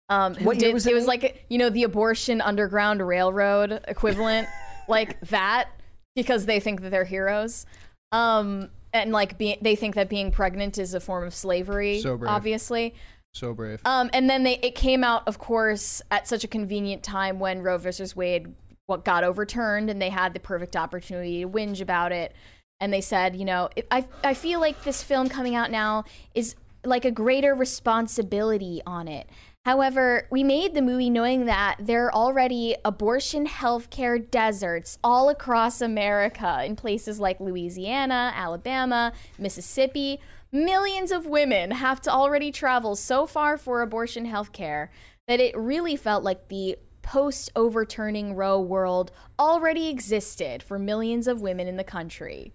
[0.08, 0.90] Um, who What year did- was it?
[0.92, 4.48] it was like you know the abortion underground railroad equivalent,
[4.88, 5.68] like that,
[6.14, 7.66] because they think that they're heroes.
[8.12, 12.00] Um, and like be, they think that being pregnant is a form of slavery.
[12.00, 12.30] So brave.
[12.30, 12.94] obviously.
[13.34, 13.80] so brave.
[13.84, 17.62] Um, and then they it came out, of course, at such a convenient time when
[17.62, 18.52] Roe versus Wade
[18.90, 22.34] what got overturned, and they had the perfect opportunity to whinge about it.
[22.80, 26.56] And they said, you know, I I feel like this film coming out now is
[26.84, 29.28] like a greater responsibility on it.
[29.66, 35.82] However, we made the movie knowing that there are already abortion healthcare deserts all across
[35.82, 40.18] America in places like Louisiana, Alabama, Mississippi.
[40.50, 44.88] Millions of women have to already travel so far for abortion healthcare
[45.28, 51.40] that it really felt like the post overturning Roe world already existed for millions of
[51.40, 52.52] women in the country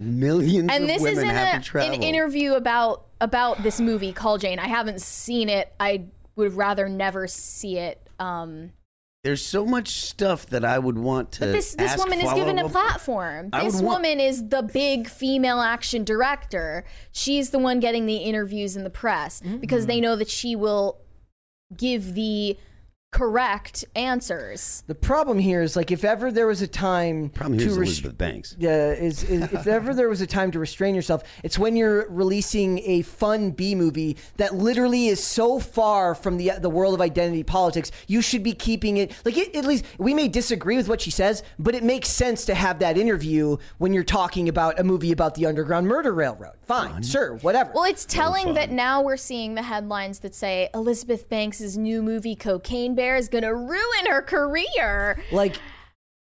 [0.00, 4.40] Millions and of this women is in a, an interview about about this movie called
[4.40, 4.58] Jane.
[4.58, 5.72] I haven't seen it.
[5.78, 8.00] I would rather never see it.
[8.18, 8.72] Um,
[9.22, 11.40] There's so much stuff that I would want to.
[11.40, 13.50] but this this woman is given a platform.
[13.50, 16.84] This would want- woman is the big female action director.
[17.12, 19.58] She's the one getting the interviews in the press Mm-hmm.
[19.58, 20.98] because they know that she will
[21.76, 22.58] give the
[23.14, 24.82] correct answers.
[24.88, 27.88] The problem here is like if ever there was a time Problem to is res-
[27.90, 28.56] Elizabeth Banks.
[28.58, 32.08] Yeah, is, is if ever there was a time to restrain yourself, it's when you're
[32.10, 37.00] releasing a fun B movie that literally is so far from the the world of
[37.00, 37.92] identity politics.
[38.08, 41.12] You should be keeping it like it, at least we may disagree with what she
[41.12, 45.12] says, but it makes sense to have that interview when you're talking about a movie
[45.12, 46.54] about the Underground Murder Railroad.
[46.66, 47.70] Fine, sure, whatever.
[47.72, 48.54] Well, it's telling fun.
[48.54, 53.28] that now we're seeing the headlines that say Elizabeth Banks' new movie Cocaine Bear is
[53.28, 55.22] going to ruin her career.
[55.32, 55.56] like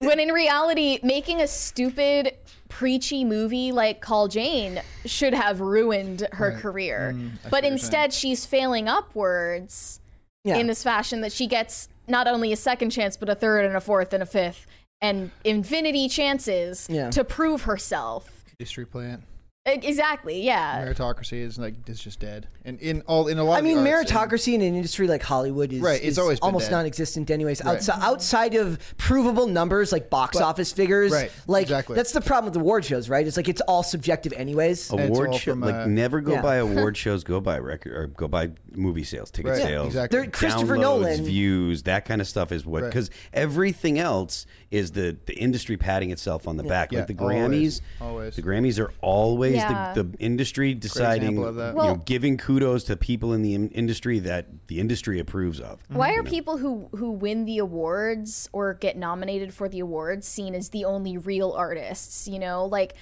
[0.01, 2.37] When in reality, making a stupid,
[2.69, 7.15] preachy movie like Call Jane should have ruined her career.
[7.15, 10.01] Mm, but what you're instead, she's failing upwards
[10.45, 10.57] yeah.
[10.57, 13.77] in this fashion that she gets not only a second chance, but a third and
[13.77, 14.67] a fourth and a fifth
[15.01, 17.11] and infinity chances Yeah.
[17.11, 18.45] to prove herself.
[18.59, 19.23] Industry plant.
[19.67, 20.85] Exactly, yeah.
[20.87, 22.47] Meritocracy is like it's just dead.
[22.65, 23.55] And in all in a lot.
[23.55, 26.05] I of the mean, arts and- meritocracy in an industry like Hollywood is, Right, it's
[26.13, 26.77] is always almost dead.
[26.77, 27.65] non-existent, anyways.
[27.65, 27.75] Right.
[27.77, 31.97] Outside, outside of provable numbers like box But- office figures, right, like exactly.
[31.97, 33.27] that's the problem with award shows, right?
[33.27, 34.81] It's like it's all subjective, anyways.
[34.81, 36.43] it's Award show, from, like uh, never go yeah.
[36.43, 37.25] by award shows.
[37.25, 40.29] Go by record or go by movie sales, ticket Right, sales, exactly.
[40.29, 42.89] Christopher downloads, Nolan- views, that kind of stuff is what Right.
[42.89, 46.91] because everything else is the the industry patting itself on the back.
[46.93, 48.35] Yeah, like the Grammys, always.
[48.37, 49.93] the Grammys are always Yeah.
[49.95, 53.55] the, the industry deciding, example of you know, Well- giving kudos to people in the
[53.55, 55.81] in- industry that the industry approves of.
[55.89, 60.55] Why are people who who win the awards or get nominated for the awards seen
[60.55, 62.27] as the only real artists?
[62.27, 62.95] You know, like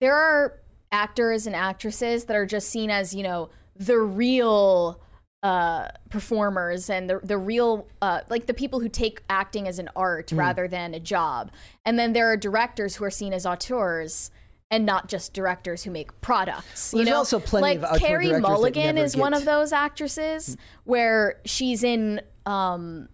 [0.00, 5.00] there are actors and actresses that are just seen as you know the real
[5.42, 9.88] uh performers and the the real uh like the people who take acting as an
[9.96, 10.38] art Hmm.
[10.38, 11.50] rather than a job.
[11.84, 14.30] And then there are directors who are seen as auteurs
[14.70, 17.18] and not just directors who make products Well, you there's know?
[17.18, 23.08] also plenty like of carrie mulligan is one of those actresses where she's in um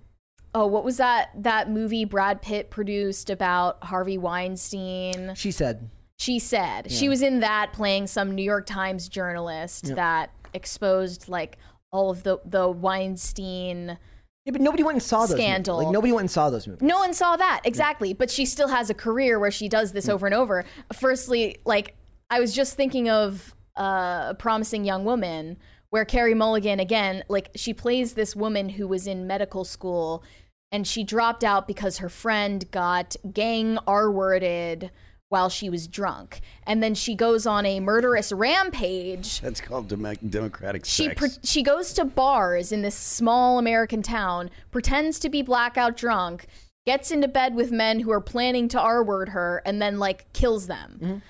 [0.55, 5.33] oh what was that that movie brad pitt produced about harvey weinstein?
[5.35, 5.89] She said,
[6.19, 6.91] she said.
[6.93, 11.57] She was in that playing some new york times journalist that exposed like
[11.91, 13.99] all of the the weinstein
[14.45, 15.77] yeah, but nobody went and saw those Scandal.
[15.77, 15.87] Movies.
[15.87, 16.81] Like nobody went and saw those movies.
[16.81, 20.09] no one saw that exactly, but she still has a career where she does this
[20.09, 20.65] over and over.
[20.95, 21.97] Firstly, like
[22.31, 25.59] I was just thinking of uh, a promising young woman
[25.91, 30.25] where Carrie Mulligan again, like she plays this woman who was in medical school
[30.73, 34.91] and she dropped out because her friend got gang R-worded
[35.29, 40.15] while she was drunk, and then she goes on a murderous rampage That's called dem-
[40.29, 41.19] democratic she sex.
[41.19, 46.47] pre- she goes to bars in this small American town, pretends to be blackout drunk,
[46.87, 50.33] gets into bed with men who are planning to R word her, and then like
[50.33, 51.23] kills them.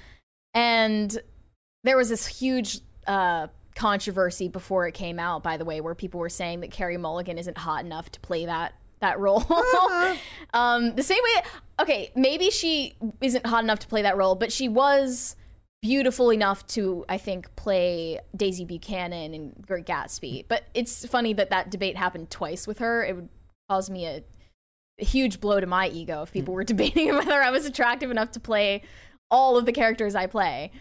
[0.55, 1.19] And
[1.83, 6.21] there was this huge uh, controversy before it came out, by the way, where people
[6.21, 9.45] were saying that Carrie Mulligan isn't hot enough to play that that role.
[10.55, 11.43] um, the same way,
[11.81, 15.37] okay, maybe she isn't hot enough to play that role, but she was
[15.81, 20.47] beautiful enough to, I think, play Daisy Buchanan in Great Gatsby.
[20.49, 23.05] But it's funny that that debate happened twice with her.
[23.05, 23.29] It would
[23.69, 24.25] cause me a,
[25.01, 28.33] a huge blow to my ego if people were debating whether I was attractive enough
[28.33, 28.83] to play
[29.31, 30.73] all of the characters I play.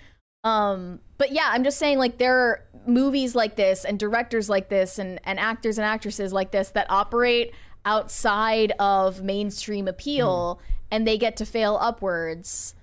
[0.43, 4.69] Um, but yeah, I'm just saying, like, there are movies like this and directors like
[4.69, 7.53] this and, and actors and actresses like this that operate
[7.85, 10.75] outside of mainstream appeal mm-hmm.
[10.91, 12.75] and they get to fail upwards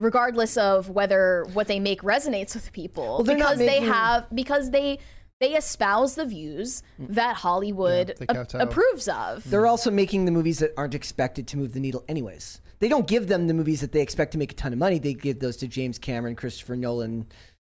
[0.00, 4.70] regardless of whether what they make resonates with people they're not because they have because
[4.70, 4.98] they
[5.40, 7.08] they espouse the views mm.
[7.08, 9.48] that Hollywood they a- approves of.
[9.50, 12.60] They're also making the movies that aren't expected to move the needle, anyways.
[12.78, 14.98] They don't give them the movies that they expect to make a ton of money.
[14.98, 17.26] They give those to James Cameron, Christopher Nolan,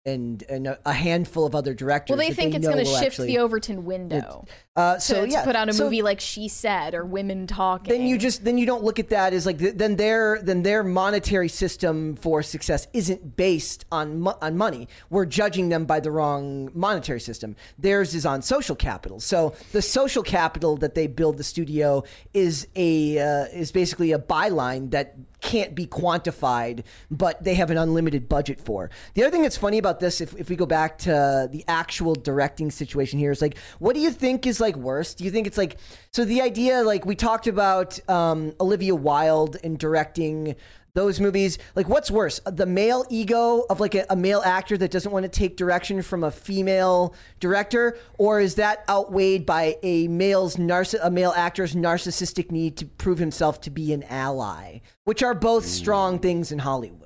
[0.07, 2.17] and and a, a handful of other directors.
[2.17, 4.45] Well, they think it's going to shift actually- the Overton window
[4.77, 7.93] Uh, so to yeah, put out a so movie like She Said or Women Talking.
[7.93, 10.85] then you just then you don't look at that as like then their then their
[10.85, 14.87] monetary system for success isn't based on mo- on money.
[15.11, 17.57] We're judging them by the wrong monetary system.
[17.79, 19.19] Theirs is on social capital.
[19.19, 24.19] So the social capital that they build the studio is a uh, is basically a
[24.19, 28.91] byline that can't be quantified, but they have an unlimited budget for.
[29.15, 32.15] The other thing that's funny about this, if, if we go back to the actual
[32.15, 35.15] directing situation here, is like, what do you think is like worse?
[35.15, 35.79] Do you think it's like,
[36.11, 40.57] so the idea, like we talked about um, Olivia Wilde in directing
[40.97, 44.91] those movies, like what's worse, the male ego of like a, a male actor that
[44.91, 50.09] doesn't want to take direction from a female director, or is that outweighed by a
[50.09, 55.23] male's narciss- a male actor's narcissistic need to prove himself to be an ally, which
[55.23, 56.23] are both strong mm.
[56.23, 57.06] things in Hollywood?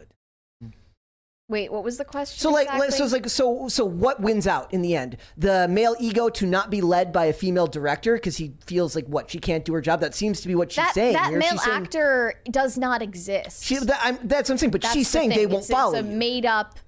[1.51, 2.39] Wait, what was the question?
[2.41, 2.91] So like, exactly?
[2.93, 5.17] so it's like, so so what wins out in the end?
[5.37, 9.07] The male ego to not be led by a female director because he feels like
[9.07, 10.01] what she can't do her job.
[10.01, 11.15] That seems to be what she's that, saying.
[11.15, 11.39] that here.
[11.41, 13.65] male saying- actor does not exist.
[13.65, 14.71] She, that, I'm, that's what I'm saying.
[14.71, 15.97] But That's she's the saying they won't it's, follow.
[15.99, 16.17] It's a you.
[16.17, 16.79] made up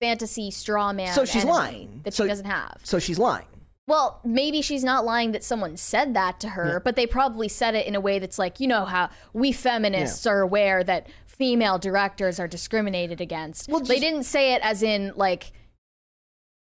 [0.00, 1.12] fantasy straw man.
[1.12, 2.00] So she's lying.
[2.04, 2.78] that So- she doesn't have.
[2.84, 3.46] So she's lying.
[3.88, 7.76] Well, maybe she's not lying that someone said that to her, but they probably said
[7.76, 11.78] it in a way that's like, you know how we feminists are aware that female
[11.78, 13.68] directors are discriminated against.
[13.68, 15.52] Well, they didn't say it as in like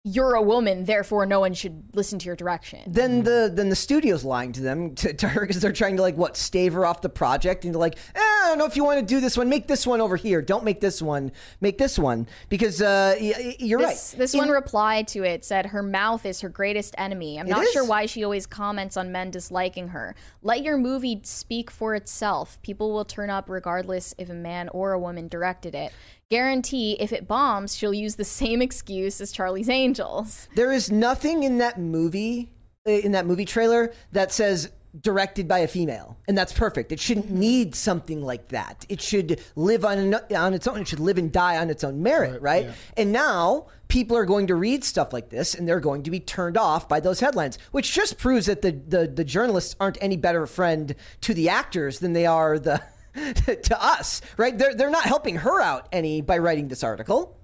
[0.03, 2.79] you're a woman, therefore no one should listen to your direction.
[2.87, 6.01] Then the then the studio's lying to them to, to her because they're trying to
[6.01, 8.75] like what stave her off the project and they're like eh, I don't know if
[8.75, 11.31] you want to do this one make this one over here don't make this one
[11.59, 13.15] make this one because uh,
[13.59, 16.95] you're This, right this In- one replied to it said her mouth is her greatest
[16.97, 17.39] enemy.
[17.39, 17.71] I'm It not is?
[17.71, 20.15] sure why she always comments on men disliking her.
[20.41, 22.59] Let your movie speak for itself.
[22.63, 25.93] People will turn up regardless if a man or a woman directed it.
[26.31, 30.47] Guarantee if it bombs, she'll use the same excuse as Charlie's Angels.
[30.55, 32.53] There is nothing in that movie,
[32.87, 36.93] uh, in that movie trailer, that says directed by a female, and that's perfect.
[36.93, 38.85] It shouldn't need something like that.
[38.87, 40.79] It should live on on its own.
[40.79, 42.69] It should live and die on its own merit, right?
[42.95, 46.21] And now people are going to read stuff like this, and they're going to be
[46.21, 50.15] turned off by those headlines, which just proves that the the, the journalists aren't any
[50.15, 52.81] better friend to the actors than they are the.
[53.63, 54.57] to us, right?
[54.57, 57.37] They're they're not helping her out any by writing this article.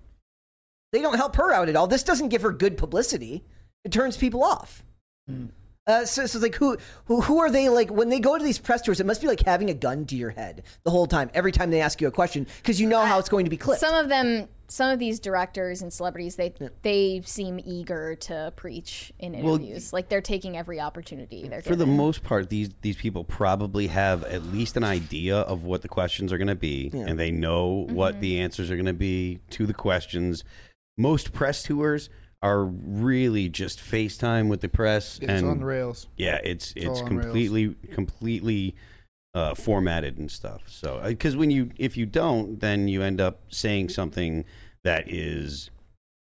[0.91, 1.87] They don't help her out at all.
[1.87, 3.43] This doesn't give her good publicity.
[3.83, 4.83] It turns people off.
[5.27, 5.47] Hmm.
[5.87, 8.43] Uh, so, so it's like who, who who are they like when they go to
[8.43, 8.99] these press tours?
[8.99, 11.69] It must be like having a gun to your head the whole time, every time
[11.71, 13.79] they ask you a question, because you know how it's going to be clipped.
[13.79, 19.13] Some of them, some of these directors and celebrities, they they seem eager to preach
[19.17, 19.93] in Well, interviews.
[19.93, 21.47] like they're taking every opportunity.
[21.47, 25.63] They're For the most part, these these people probably have at least an idea of
[25.63, 28.21] what the questions are going to be, and they know what Mm-hmm.
[28.21, 30.43] the answers are going to be to the questions.
[30.97, 32.09] Most press tours
[32.41, 36.07] are really just FaceTime with the press, It's and on the rails.
[36.17, 37.01] yeah, it's it's rails.
[37.01, 38.75] completely completely
[39.33, 40.61] uh, formatted and stuff.
[40.67, 44.45] So because when you if you don't, then you end up saying something
[44.83, 45.69] that is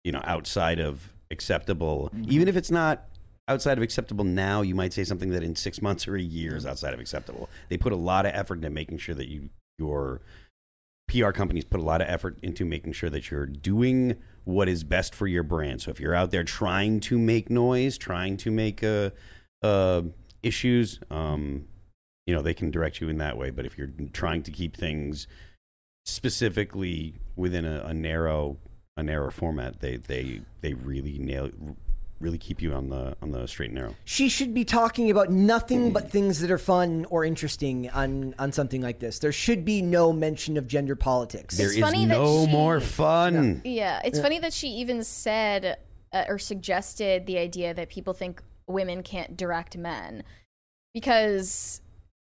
[0.04, 2.30] you know outside of acceptable, Mm-hmm.
[2.32, 3.04] even if it's not
[3.48, 4.60] outside of acceptable now.
[4.62, 7.48] You might say something that in six months or a year is outside of acceptable.
[7.70, 9.48] They put a lot of effort into making sure that you
[9.78, 10.20] your
[11.08, 14.84] PR companies put a lot of effort into making sure that you're doing what is
[14.84, 15.82] best for your brand.
[15.82, 19.10] So if you're out there trying to make noise, trying to make uh,
[19.62, 20.02] uh,
[20.42, 21.66] issues, um,
[22.26, 23.50] you know, they can direct you in that way.
[23.50, 25.26] But if you're trying to keep things
[26.04, 28.58] specifically within a, a narrow
[28.96, 31.50] a narrow format, they they they really nail
[32.22, 33.94] really keep you on the on the straight and narrow.
[34.04, 38.52] she should be talking about nothing but things that are fun or interesting on on
[38.52, 39.18] something like this.
[39.18, 41.56] There should be no mention of gender politics.
[41.56, 43.60] There It's is funny that no she- more fun.
[43.64, 45.78] Yeah, it's funny that she even said
[46.12, 50.22] uh, or suggested the idea that people think women can't direct men
[50.94, 51.80] because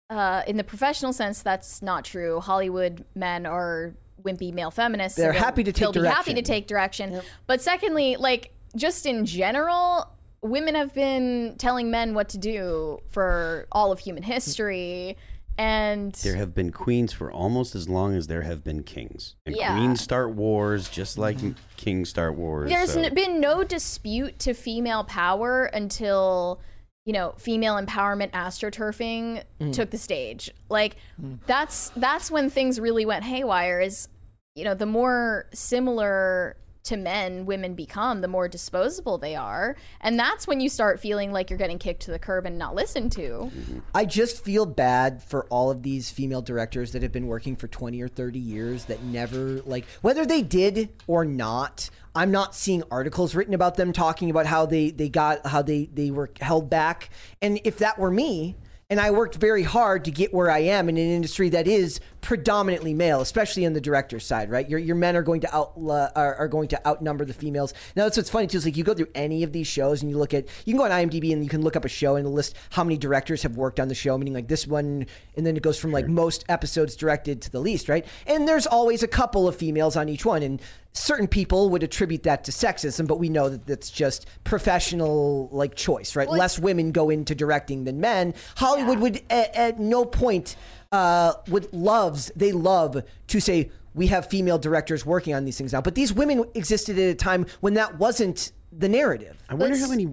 [0.10, 2.40] uh, in the professional sense that's not true.
[2.40, 5.18] Hollywood men are wimpy male feminists.
[5.18, 7.22] They're they'll- happy to take they'll be happy to take direction.
[7.46, 10.08] But secondly, like just in general,
[10.42, 15.18] women have been telling men what to do for all of human history.
[15.60, 19.36] And There have been queens for almost as long as there have been kings.
[19.46, 19.76] And Yeah.
[19.76, 21.38] queens start wars just like
[21.78, 22.70] kings start wars.
[22.70, 26.62] There's so- n- been no dispute to female power until
[27.06, 29.74] you know female empowerment astroturfing mm.
[29.74, 30.52] took the stage.
[30.70, 31.40] Like mm.
[31.48, 33.80] that's that's when things really went haywire.
[33.80, 34.10] Is
[34.56, 40.20] you know the more similar to men women become, the more disposable they are, and
[40.20, 43.12] that's when you start feeling like you're getting kicked to the curb and not listened
[43.14, 43.52] to.
[43.94, 47.68] I just feel bad for all of these female directors that have been working for
[47.68, 51.90] 20 or 30 years that never like whether they did or not.
[52.16, 55.90] I'm not seeing articles written about them talking about how they they got how they
[55.94, 57.10] they were held back.
[57.42, 58.56] And if that were me,
[58.90, 62.00] and I worked very hard to get where I am in an industry that is
[62.22, 64.70] predominantly male, especially on the director's side, right?
[64.70, 67.74] Your, your men are going to out are, are going to outnumber the females.
[67.96, 70.12] Now that's what's funny too is like you go through any of these shows and
[70.12, 72.16] you look at you can go on IMDb and you can look up a show
[72.16, 75.46] and list how many directors have worked on the show, meaning like this one, and
[75.46, 78.06] then it goes from like most episodes directed to the least, right?
[78.26, 80.62] And there's always a couple of females on each one, and
[80.94, 85.76] certain people would attribute that to sexism, but we know that that's just professional like
[85.76, 86.30] choice, right?
[86.30, 88.34] Less women go into directing than men.
[88.56, 90.56] Hollywood would at, at no point
[90.92, 95.74] uh, would loves they love to say we have female directors working on these things
[95.74, 99.36] now, but these women existed at a time when that wasn't the narrative.
[99.50, 100.08] I wonder how Let's- many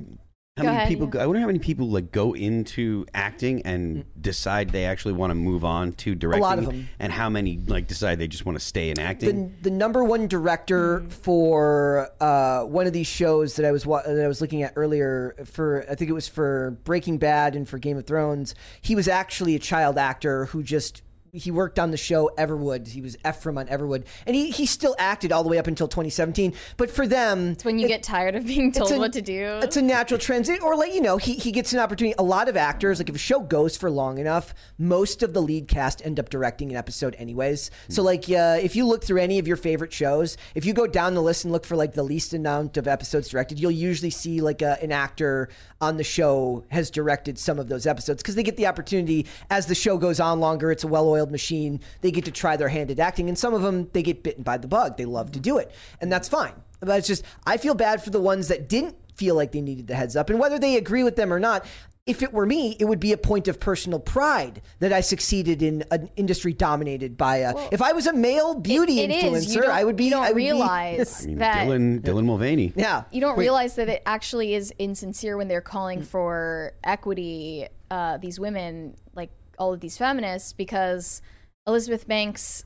[0.56, 1.06] How Go many ahead, people?
[1.06, 1.10] yeah.
[1.10, 5.32] Go, I wonder how many people like go into acting and decide they actually want
[5.32, 6.42] to move on to directing.
[6.42, 6.88] lot of 'em.
[7.00, 9.48] And how many like decide they just want to stay in acting?
[9.62, 14.02] the, the number one director for uh, one of these shows that I was wa-
[14.06, 17.68] that I was looking at earlier for I think it was for Breaking Bad and
[17.68, 18.54] for Game of Thrones.
[18.80, 21.02] He was actually a child actor who just
[21.34, 22.86] he worked on the show Everwood.
[22.88, 25.88] He was Ephraim on Everwood, and he, he still acted all the way up until
[25.88, 26.54] 2017.
[26.76, 29.22] But for them, It's when you it- get tired of being told a- what to
[29.22, 29.58] do.
[29.62, 32.14] It's a natural transit, or like you know, he he gets an opportunity.
[32.18, 35.42] A lot of actors, like if a show goes for long enough, most of the
[35.42, 37.70] lead cast end up directing an episode anyways.
[37.88, 40.86] So like, uh, if you look through any of your favorite shows, if you go
[40.86, 44.10] down the list and look for like the least amount of episodes directed, you'll usually
[44.10, 45.48] see like a, an actor
[45.84, 49.66] on the show has directed some of those episodes because they get the opportunity as
[49.66, 50.72] the show goes on longer.
[50.72, 51.80] It's a well-oiled machine.
[52.00, 54.42] They get to try their hand at acting, and some of them they get bitten
[54.42, 54.96] by the bug.
[54.96, 55.70] They love to do it,
[56.00, 56.54] and that's fine.
[56.80, 59.86] But it's just I feel bad for the ones that didn't feel like they needed
[59.86, 61.64] the heads up, and whether they agree with them or not.
[62.06, 65.62] If it were me, it would be a point of personal pride that I succeeded
[65.62, 67.54] in an industry dominated by a.
[67.72, 69.54] if I was a male beauty It influencer, is.
[69.54, 70.04] You don't, I would be.
[70.04, 72.74] You don't I would be- realize I mean, that Dylan Dylan Mulvaney.
[72.76, 73.04] yeah.
[73.10, 77.68] you don't realize that it actually is insincere when they're calling for equity.
[77.90, 81.22] Uh, these women, like all of these feminists, because
[81.66, 82.64] Elizabeth Banks,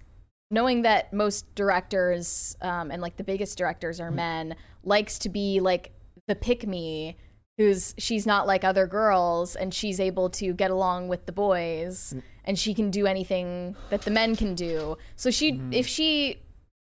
[0.51, 5.61] knowing that most directors um, and like the biggest directors are men, likes to be
[5.61, 5.93] like
[6.26, 7.16] the pick me.
[7.59, 12.15] Who's she's not like other girls, and she's able to get along with the boys,
[12.17, 12.23] Mm.
[12.45, 14.97] and she can do anything that the men can do.
[15.17, 15.73] So she, Mm-hmm.
[15.73, 16.41] if she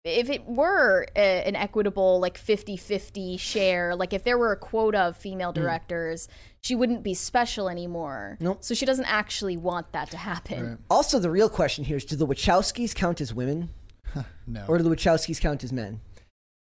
[0.03, 4.97] if it were a, an equitable like 50-50 share like if there were a quota
[4.99, 6.27] of female directors
[6.59, 8.63] she wouldn't be special anymore Nope.
[8.63, 12.15] so she doesn't actually want that to happen Also, the real question here is: Do
[12.15, 13.69] the Wachowskis count as women,
[14.47, 14.65] No.
[14.67, 16.01] or do the Wachowskis count as men?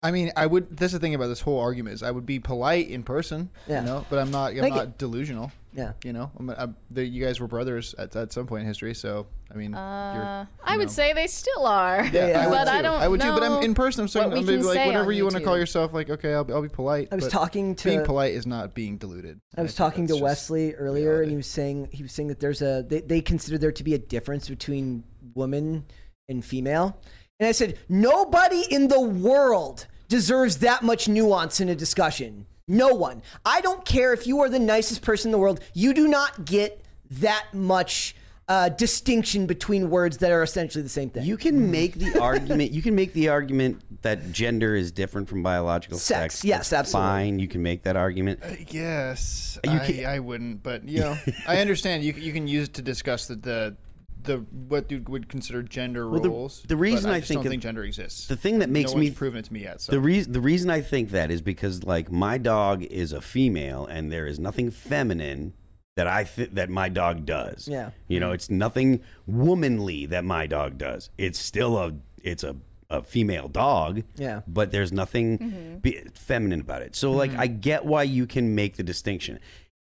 [0.02, 0.78] I mean, I would.
[0.78, 3.82] That's the thing about this whole argument is I would be polite in person, Yeah.
[3.82, 4.52] you know, but I'm not.
[4.54, 5.52] I'm Like not it- delusional.
[5.72, 5.94] Yeah.
[6.04, 8.96] You know, I'm, I'm, the, you guys were brothers at, at some point in history,
[8.96, 10.92] so I mean, uh, you're, i you would know.
[10.92, 12.70] say they still are Yeah, I would but too.
[12.72, 14.02] i don't I would too, but I'm in person.
[14.02, 15.94] I'm saying I'm be like whatever you want to call yourself.
[15.94, 17.10] Like, okay, I'll, I'll be polite.
[17.12, 19.40] I was but talking to being polite is not being deluded.
[19.56, 22.40] I was think talking to Wesley earlier, and he was saying he was saying that
[22.40, 25.04] there's a they, they consider there to be a difference between
[25.36, 25.86] woman
[26.30, 27.00] and female,
[27.40, 32.46] and I said nobody in the world deserves that much nuance in a discussion.
[32.68, 33.22] No one.
[33.46, 35.60] I don't care if you are the nicest person in the world.
[35.74, 36.82] You do not get
[37.12, 38.16] that much
[38.48, 41.24] uh, distinction between words that are essentially the same thing.
[41.24, 42.72] You can make the argument.
[42.72, 46.46] You can make the argument that gender is different from biological Sex, sex.
[46.46, 47.10] yes, That's absolutely.
[47.10, 48.40] Fine, you can make that argument.
[48.70, 51.18] Yes, You I, can- I wouldn't, but you know,
[51.48, 53.76] I understand you you can use it to discuss the the,
[54.24, 56.64] the what you would consider gender Well, the- roles.
[56.64, 58.28] the reason but I, I just think don't think gender exists.
[58.28, 59.82] The thing that makes no me one's proven it to me yet.
[59.82, 63.22] So The reason the reason I think that is because like my dog is a
[63.22, 65.54] female and there is nothing feminine
[65.96, 67.68] that I th- that my dog does.
[67.68, 67.92] Yeah.
[68.08, 71.10] You know, it's nothing womanly that my dog does.
[71.18, 71.94] It's still a
[72.24, 72.56] it's a
[72.90, 74.04] a female dog.
[74.16, 74.42] Yeah.
[74.48, 75.78] But there's nothing mm-hmm.
[75.78, 76.96] be- feminine about it.
[76.96, 77.18] So mm-hmm.
[77.18, 79.40] like I get why you can make the distinction.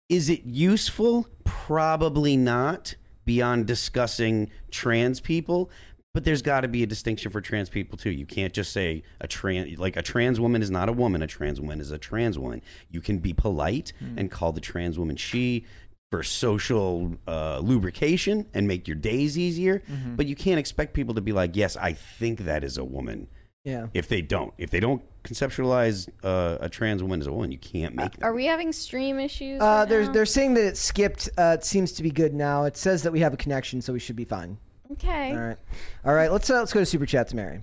[0.08, 1.26] Is it useful?
[1.44, 2.96] Probably not
[3.26, 5.70] beyond discussing trans people.
[6.14, 8.10] But there's got to be a distinction for trans people too.
[8.10, 11.20] You can't just say a trans like a trans woman is not a woman.
[11.20, 12.62] A trans woman is a trans woman.
[12.88, 15.66] You can be polite and call the trans woman she
[16.10, 19.82] for social uh, lubrication and make your days easier.
[20.16, 23.28] But you can't expect people to be like, "Yes, I think that is a woman."
[23.66, 23.88] yeah.
[23.92, 27.58] If they don't, if they don't conceptualize uh, a trans woman as a woman, you
[27.58, 28.20] can't make them.
[28.22, 30.12] are we having stream issues Uh, right they're now?
[30.12, 31.28] they're saying that it skipped.
[31.36, 32.64] Uh, it seems to be good now.
[32.64, 34.58] It says that we have a connection, so we should be fine.
[34.92, 35.58] okay All right,
[36.04, 36.30] all right.
[36.32, 37.62] Let's uh, let's go to super chats, Mary.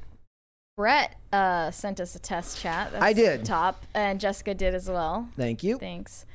[0.78, 3.46] brett uh, sent us a test chat That's I did.
[3.46, 5.78] top and jessica did as well Thank you.
[5.78, 6.26] Thanks.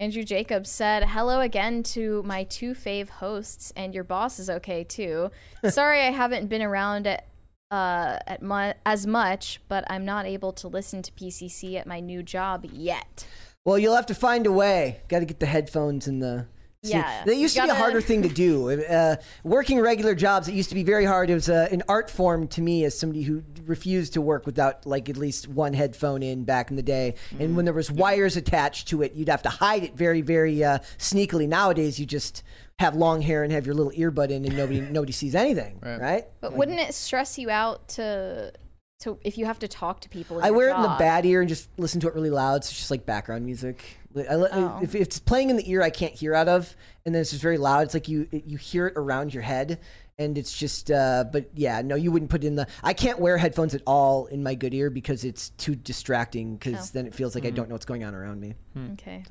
[0.00, 4.84] Andrew Jacobs said, Hello again to my two fave hosts, and your boss is okay
[4.84, 5.32] too.
[5.70, 7.26] Sorry I haven't been around at,
[7.70, 12.00] uh, at mu- as much, but I'm not able to listen to PCC at my
[12.00, 13.26] new job yet.
[13.64, 15.02] Well, you'll have to find a way.
[15.08, 16.46] Got to get the headphones and the.
[16.80, 18.68] Yeah, that used to be a harder thing to do.
[18.88, 21.28] Uh, working regular jobs, it used to be very hard.
[21.28, 24.86] It was uh, an art form to me as somebody who refused to work without
[24.86, 27.16] like at least one headphone in back in the day.
[27.38, 30.64] And when there was wires attached to it, you'd have to hide it very, very
[30.64, 31.48] uh, sneakily.
[31.48, 32.42] Nowadays, you just
[32.78, 36.00] have long hair and have your little earbud in, and nobody nobody sees anything, right?
[36.00, 36.24] Right.
[36.40, 38.52] But wouldn't it stress you out to,
[39.00, 40.40] to if you have to talk to people?
[40.42, 42.64] I your wear it in the bad ear and just listen to it really loud.
[42.64, 43.84] So it's just like background music.
[44.16, 44.80] I, Oh.
[44.82, 46.74] if, if it's playing in the ear, I can't hear out of,
[47.04, 47.82] and then it's just very loud.
[47.82, 49.80] It's like you you hear it around your head,
[50.18, 50.90] and it's just.
[50.90, 52.66] Uh, but yeah, no, you wouldn't put it in the.
[52.82, 56.56] I can't wear headphones at all in my good ear because it's too distracting.
[56.56, 56.90] Because Oh.
[56.94, 58.54] then it feels like I don't know what's going on around me.
[58.94, 59.24] Okay.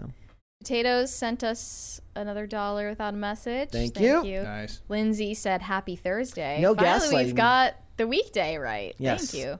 [0.60, 3.70] Potatoes sent us another dollar without a message.
[3.70, 4.24] Thank you.
[4.43, 4.82] Nice.
[4.89, 6.60] Lindsay said happy Thursday.
[6.62, 7.26] No Finally, gaslighting.
[7.26, 8.95] we've got the weekday right.
[8.97, 9.32] Yes.
[9.32, 9.60] Thank you.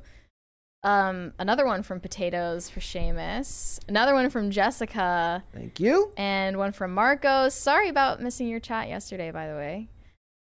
[0.84, 3.80] Um, another one from Potatoes for Seamus.
[3.88, 5.44] Another one from Jessica.
[5.54, 6.12] Thank you.
[6.18, 7.54] And one from Marcos.
[7.54, 9.90] Sorry about missing your chat yesterday, by the way.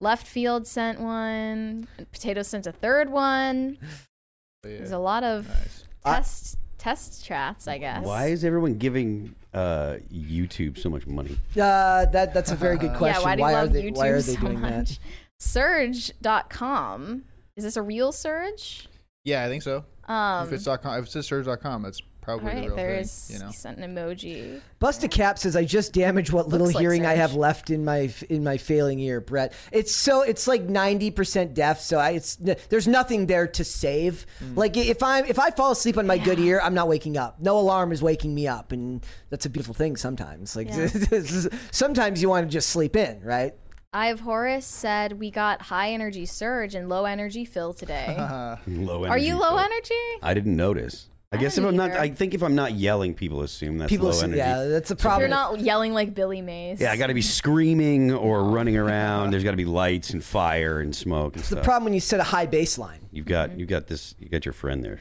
[0.01, 1.87] Left Field sent one.
[2.13, 3.79] Potatoes sent a third one.
[4.63, 5.85] There's a lot of Nice.
[6.05, 8.05] test test chats, I guess.
[8.05, 11.39] Why is everyone giving uh, YouTube so much money?
[11.53, 13.23] Uh, that that's a very good question.
[13.23, 15.01] Yeah, why do you are love they YouTube why are so they doing much?
[15.39, 17.25] Surge.com.
[17.57, 18.87] Is this a real Surge?
[19.25, 19.85] Yeah, I think so.
[20.07, 23.37] Um, if it's dot .com, if it's surge.com, that's probably all the real there's thing.
[23.37, 23.49] You know.
[23.49, 24.55] he sent an emoji.
[24.55, 24.81] that?
[24.81, 28.13] Busta Cap says I just damaged what little like hearing I have left in my
[28.29, 29.53] in my failing ear, Brett.
[29.71, 34.27] It's so it's like ninety percent deaf, so I, it's there's nothing there to save.
[34.43, 34.57] Mm.
[34.57, 37.41] Like if I if I fall asleep on my good ear, I'm not waking up.
[37.41, 39.97] No alarm is waking me up, and that's a beautiful thing.
[39.97, 40.89] Sometimes, like Yeah.
[41.71, 43.55] sometimes you want to just sleep in, right?
[43.93, 48.17] I have Horace said we got high energy surge and low energy Phil today.
[48.67, 49.59] Low energy Are you low Phil.
[49.61, 49.95] energy?
[50.21, 51.09] I didn't notice.
[51.35, 51.91] I, I guess if I'm not.
[51.93, 54.39] I think if I'm not yelling, people assume that's People, low say- energy.
[54.39, 55.21] yeah, that's a problem.
[55.23, 56.81] You're not yelling like Billy Mays.
[56.81, 59.31] Yeah, I got to be screaming or running around.
[59.31, 61.65] There's got to be lights and fire and smoke and It's the stuff.
[61.65, 62.99] problem when you set a high baseline.
[63.11, 63.61] You've got mm-hmm.
[63.61, 64.15] you've got this.
[64.19, 65.01] You got your friend there,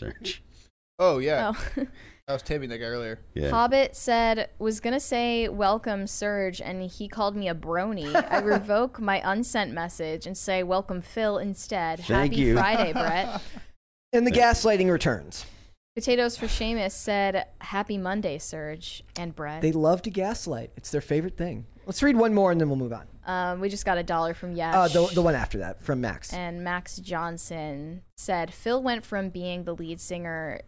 [0.00, 0.42] Serge.
[0.98, 1.86] Oh yeah, Oh.
[2.28, 3.20] I was taping that guy earlier.
[3.34, 3.50] Yeah.
[3.50, 8.12] Hobbit said was gonna say welcome Surge and he called me a brony.
[8.30, 12.00] I revoke my unsent message and say welcome Phil instead.
[12.00, 12.54] Thank Happy you.
[12.54, 13.42] Friday, Brett.
[14.12, 15.44] And the gaslighting returns.
[15.96, 19.62] Potatoes for Seamus said happy Monday, Serge and Brett.
[19.62, 20.70] They love to gaslight.
[20.76, 21.64] It's their favorite thing.
[21.86, 23.06] Let's read one more and then we'll move on.
[23.24, 24.74] um, we just got a dollar from Yash.
[24.74, 26.34] Uh, the, the one after that from Max.
[26.34, 30.60] and Max Johnson said Phil went from being the lead singer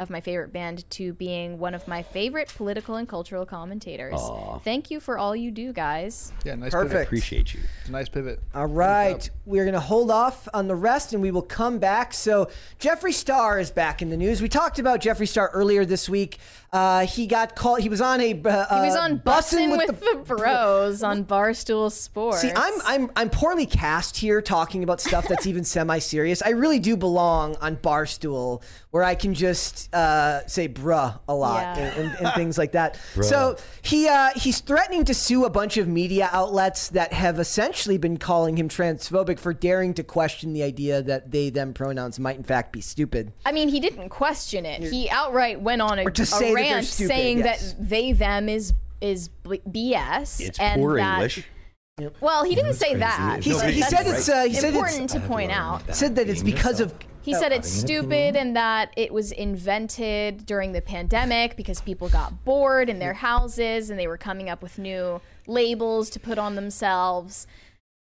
[0.00, 4.18] of my favorite band to being one of my favorite political and cultural commentators.
[4.18, 4.58] Aw.
[4.58, 6.32] Thank you for all you do, guys.
[6.44, 6.90] Yeah, nice Perfect.
[6.90, 7.06] pivot.
[7.06, 7.60] Appreciate you.
[7.78, 8.40] It's a nice pivot.
[8.56, 12.12] All right, we're going to hold off on the rest and we will come back.
[12.12, 14.42] So, Jeffree Star is back in the news.
[14.42, 16.38] We talked about Jeffree Star earlier this week.
[16.74, 18.32] Uh, he got called, he was on a.
[18.32, 22.40] Uh, He was on Bussin' Bussin' with, the, Bros on Barstool Sports.
[22.40, 26.42] See, I'm I'm I'm poorly cast here talking about stuff that's even semi-serious.
[26.42, 28.60] I really do belong on Barstool,
[28.90, 31.78] where I can just uh, say "bruh" a lot Yeah.
[31.84, 32.98] and, and, and things like that.
[33.22, 37.98] So he uh, he's threatening to sue a bunch of media outlets that have essentially
[37.98, 42.36] been calling him transphobic for daring to question the idea that they them pronouns might
[42.36, 43.32] in fact be stupid.
[43.46, 44.82] I mean, he didn't question it.
[44.82, 47.72] He outright went on a, Or to a say that rant stupid, saying yes.
[47.72, 50.40] that they them is is BS.
[50.40, 51.46] It's and poor that, English.
[52.20, 53.44] Well, he didn't say that.
[53.44, 55.94] He, but he said it's uh, he said important it's to point out.
[55.94, 56.92] said that it's because of
[57.22, 62.44] He said it's stupid and that it was invented during the pandemic because people got
[62.44, 66.56] bored in their houses and they were coming up with new labels to put on
[66.56, 67.46] themselves.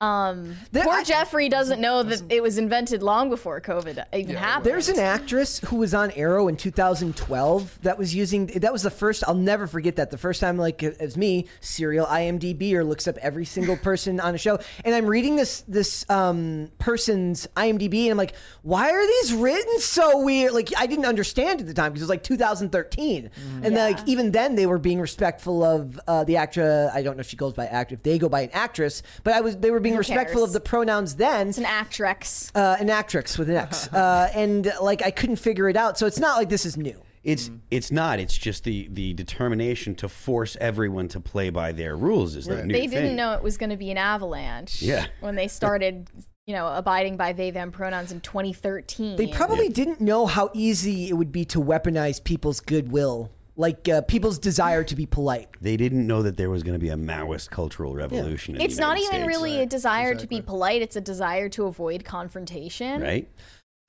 [0.01, 4.37] Um, There- poor I- Jeffree doesn't know that it was invented long before COVID even
[4.37, 4.65] happened.
[4.65, 8.91] There's an actress who was on Arrow in 2012 that was using that was the
[8.91, 13.09] first I'll never forget that the first time like as me serial IMDb or looks
[13.09, 18.03] up every single person on a show and I'm reading this this um, person's IMDb
[18.03, 21.73] and I'm like why are these written so weird like I didn't understand at the
[21.73, 23.29] time because it was like 2013
[23.63, 23.83] and Yeah.
[23.87, 27.27] like even then they were being respectful of uh, the actress I don't know if
[27.29, 29.79] she goes by actor if they go by an actress but I was they were
[29.81, 30.49] being respectful cares?
[30.49, 32.51] of the pronouns then It's an actress.
[32.55, 35.97] uh, an actress with an X, uh, and like I couldn't figure it out.
[35.97, 37.01] So it's not like this is new.
[37.23, 38.19] It's it's not.
[38.19, 42.63] It's just the the determination to force everyone to play by their rules is the
[42.63, 44.81] new they didn't know it was going to be an avalanche.
[44.81, 45.05] Yeah.
[45.19, 46.09] When they started,
[46.45, 49.17] you know, abiding by they them pronouns in 2013.
[49.17, 53.99] They probably didn't know how easy it would be to weaponize people's goodwill, like uh,
[54.03, 55.49] people's desire to be polite.
[55.59, 58.55] They didn't know that there was going to be a Maoist cultural revolution.
[58.55, 60.81] in the It's not United even States, really a desire to be polite.
[60.81, 63.01] It's a desire to avoid confrontation.
[63.01, 63.29] right.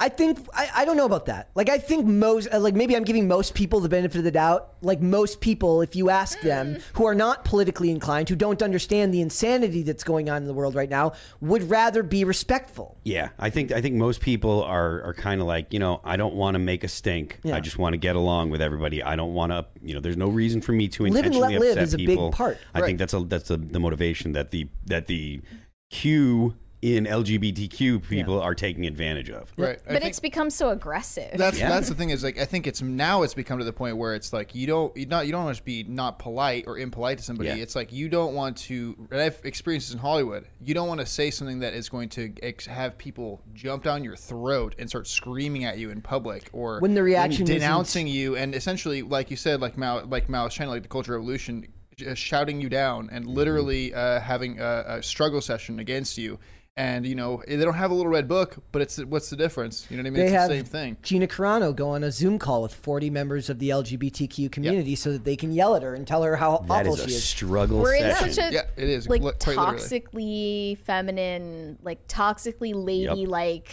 [0.01, 1.51] I think I, I don't know about that.
[1.55, 4.31] Like I think most uh, like maybe I'm giving most people the benefit of the
[4.31, 4.75] doubt.
[4.81, 9.13] Like most people, if you ask them who are not politically inclined, who don't understand
[9.13, 12.97] the insanity that's going on in the world right now, would rather be respectful.
[13.05, 16.17] Yeah, I think I think most people are are kind of like you know I
[16.17, 17.39] don't want to make a stink.
[17.43, 17.57] Yeah.
[17.57, 19.03] I just want to get along with everybody.
[19.03, 20.01] I don't want to you know.
[20.01, 22.07] There's no reason for me to Live and intentionally let live upset is a big
[22.09, 22.33] people.
[22.33, 22.57] part.
[22.73, 25.43] I think that's a that's a, the motivation that the that the
[25.91, 29.53] Q in LGBTQ people are taking advantage of.
[29.57, 29.79] Right.
[29.89, 31.33] I But it's become so aggressive.
[31.35, 31.69] That's Yeah.
[31.69, 34.15] that's the thing is like I think it's now it's become to the point where
[34.15, 37.19] it's like you don't you not you don't want to be not polite or impolite
[37.19, 37.51] to somebody.
[37.51, 37.57] Yeah.
[37.57, 38.97] It's like you don't want to.
[39.11, 40.47] And I've experienced this in Hollywood.
[40.65, 44.03] You don't want to say something that is going to ex- have people jump down
[44.03, 48.07] your throat and start screaming at you in public or When the reaction isn't- denouncing
[48.07, 51.19] you and essentially like you said like Mao like Mao was trying like the Cultural
[51.19, 51.67] Revolution.
[52.15, 56.39] Shouting you down and literally uh, having a, a struggle session against you,
[56.77, 59.87] and you know they don't have a little red book, but it's what's the difference?
[59.91, 60.21] You know what I mean?
[60.21, 60.97] They it's have the same thing.
[61.03, 65.13] Gina Carano go on a Zoom call with 40 members of the LGBTQ community so
[65.13, 67.15] that they can yell at her and tell her how That awful is a she
[67.17, 67.25] is.
[67.25, 69.79] struggle We're in such a Yeah, it is, like li- quite literally.
[69.79, 73.69] toxically feminine, like toxically lady ladylike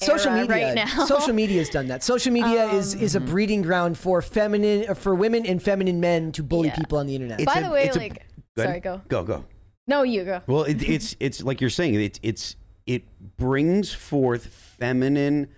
[0.00, 1.04] Social era media, right now.
[1.06, 2.02] social media has done that.
[2.02, 6.00] Social media is is a Um, breeding ground for feminine, uh, for women and feminine
[6.00, 6.74] men to bully Yeah.
[6.76, 7.38] people on the internet.
[7.40, 8.26] It's By a- the way, it's a- like,
[8.56, 9.00] Go sorry, go.
[9.08, 9.44] Go, go.
[9.92, 10.40] No, you go.
[10.46, 11.94] Well, it, it's it's like you're saying.
[11.96, 13.04] It's it's it
[13.36, 15.48] brings forth feminine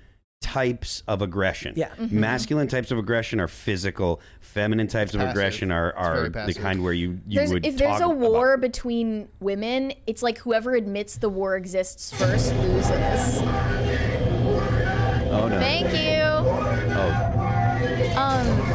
[0.40, 1.74] types of aggression.
[1.76, 1.90] Yeah.
[1.90, 2.18] Mm-hmm.
[2.18, 4.20] Masculine types of aggression are physical.
[4.40, 8.00] Feminine types of aggression are are the kind where you you There's, would if there's
[8.00, 13.40] talk a war about- between women, it's like whoever admits the war exists first loses.
[15.30, 15.60] Oh no.
[15.60, 16.24] Thank you.
[16.96, 17.20] Oh,
[18.16, 18.73] Um,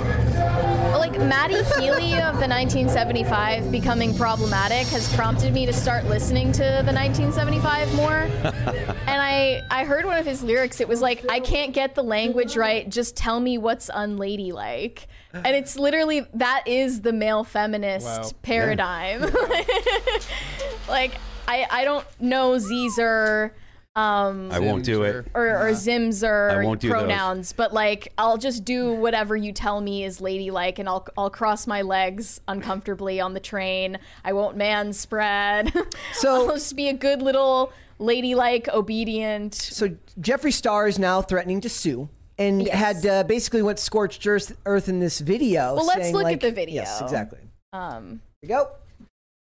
[1.10, 6.60] like Matty Healy of the 1975 becoming problematic has prompted me to start listening to
[6.60, 8.12] the 1975 more.
[8.14, 10.80] and I I heard one of his lyrics.
[10.80, 12.88] It was like, "I can't get the language right.
[12.88, 18.30] Just tell me what's unladylike." And it's literally that is the male feminist Wow.
[18.44, 19.22] paradigm.
[20.88, 21.14] like
[21.48, 23.54] I I don't know Zer.
[23.96, 25.26] Um, I won't do it.
[25.34, 27.00] or, or Zimzer I won't do those.
[27.00, 31.30] pronouns, but like I'll just do whatever you tell me is ladylike, and I'll I'll
[31.30, 33.98] cross my legs uncomfortably on the train.
[34.24, 35.74] I won't man spread.
[36.14, 39.56] So- I'll just be a good little ladylike, obedient.
[39.56, 42.10] So Jeffree Star is now threatening to sue.
[42.38, 42.76] And Yes.
[43.04, 45.76] had uh, basically went scorched earth, earth in this video.
[45.76, 46.84] Well, let's saying, look at the video.
[46.84, 47.40] Yes, exactly.
[47.74, 48.70] Um, Here we go.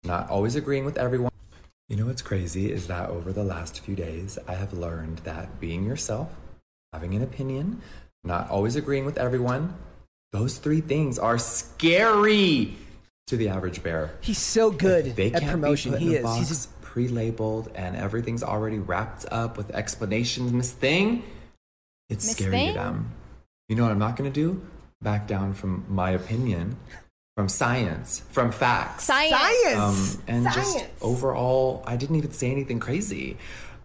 [0.04, 1.32] not always agreeing with everyone.
[1.88, 5.60] You know what's crazy is that over the last few days, I have learned that
[5.60, 6.30] being yourself,
[6.92, 7.82] having an opinion,
[8.22, 9.74] not always agreeing with everyone,
[10.32, 12.76] those three things are scary
[13.26, 14.14] to the average bear.
[14.22, 15.92] He's so good They at can't promotion.
[15.92, 16.22] be put He in a is.
[16.24, 20.52] box, He's pre-labeled, and everything's already wrapped up with explanations.
[20.52, 21.22] Miss Thing,
[22.08, 22.68] it's Miss scary Thing?
[22.68, 23.10] to them.
[23.68, 24.62] You know what I'm not going to do?
[25.02, 26.76] Back down from my opinion,
[27.36, 29.04] from science, from facts.
[29.04, 29.34] science.
[29.34, 30.16] science.
[30.16, 33.36] Um, and just overall, I didn't even say anything crazy.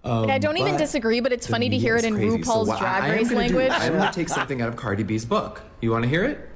[0.03, 2.37] Um, Like, I don't even disagree, but it's funny to hear it in crazy.
[2.37, 3.71] RuPaul's what Drag I Race gonna do- language.
[3.81, 5.61] I'm going to take something out of Cardi B's book.
[5.81, 6.47] You want to hear it?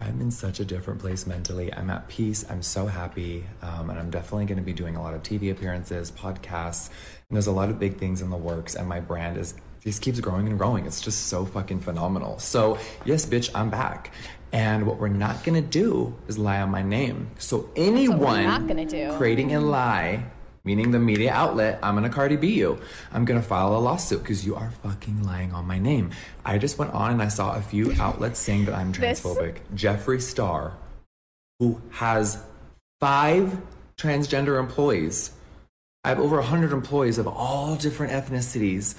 [0.00, 1.72] I'm in such a different place mentally.
[1.72, 2.44] I'm at peace.
[2.50, 3.44] I'm so happy.
[3.62, 6.88] Um, and I'm definitely going to be doing a lot of TV appearances, podcasts,
[7.28, 8.74] and there's a lot of big things in the works.
[8.74, 10.84] And my brand is just keeps growing and growing.
[10.86, 12.38] It's just so fucking phenomenal.
[12.38, 14.10] So, yes, bitch, I'm back.
[14.54, 17.32] And what we're not going to do is lie on my name.
[17.38, 19.12] So, anyone not gonna do.
[19.16, 20.26] creating a lie,
[20.62, 22.78] meaning the media outlet, I'm gonna Cardi B you.
[23.12, 26.10] I'm gonna file a lawsuit because you are fucking lying on my name.
[26.44, 29.56] I just went on and I saw a few outlets saying that I'm This- transphobic.
[29.74, 30.74] Jeffree Star,
[31.58, 32.38] who has
[33.00, 33.60] five
[33.98, 35.32] transgender employees,
[36.04, 38.94] I have over 100 employees of all different ethnicities.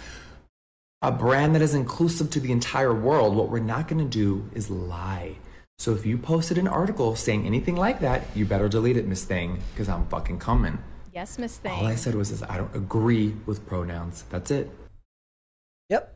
[1.02, 3.38] A brand that is inclusive to the entire world.
[3.38, 5.38] What we're not going to do is lie.
[5.78, 9.24] So if you posted an article saying anything like that, you better delete it, Miss
[9.26, 10.80] Thing, because I'm fucking coming.
[11.14, 11.74] Yes, Miss Thing.
[11.80, 14.24] All I said was, is I don't agree with pronouns.
[14.30, 14.70] That's it.
[15.90, 16.16] Yep.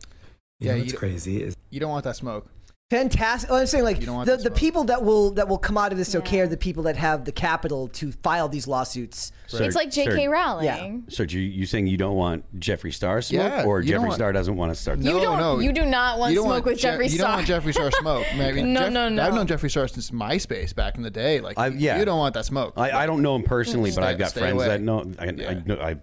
[0.60, 2.48] You Yeah, know what's don't- crazy is You don't want that smoke.
[2.90, 3.52] Fantastic.
[3.52, 5.92] Oh, I'm saying like You don't the, the people that will that will come out
[5.92, 9.32] of this okay are the people that have the capital to file these lawsuits.
[9.54, 10.26] it's like J.K.
[10.26, 11.04] Sir, Rowling.
[11.08, 14.14] So you you saying you don't want Jeffree Star smoke, Yeah, or you Jeffree want-
[14.16, 14.98] Star doesn't want to start?
[14.98, 15.60] You don't- no.
[15.60, 17.62] you do not want you don't smoke with Je- Jeffree You don't want Star.
[17.62, 18.26] Jeffree Star smoke.
[18.34, 19.24] I mean, No, Jeff- no, no.
[19.24, 21.42] I've known Jeffree Star since MySpace back in the day.
[21.42, 22.00] Like, I- yeah.
[22.00, 22.74] you don't want that smoke.
[22.76, 24.68] I, I don't know him personally, but Stay- I've got friends away.
[24.68, 25.12] that know.
[25.20, 25.60] I, I Yeah.
[25.64, 25.80] know.
[25.80, 25.98] I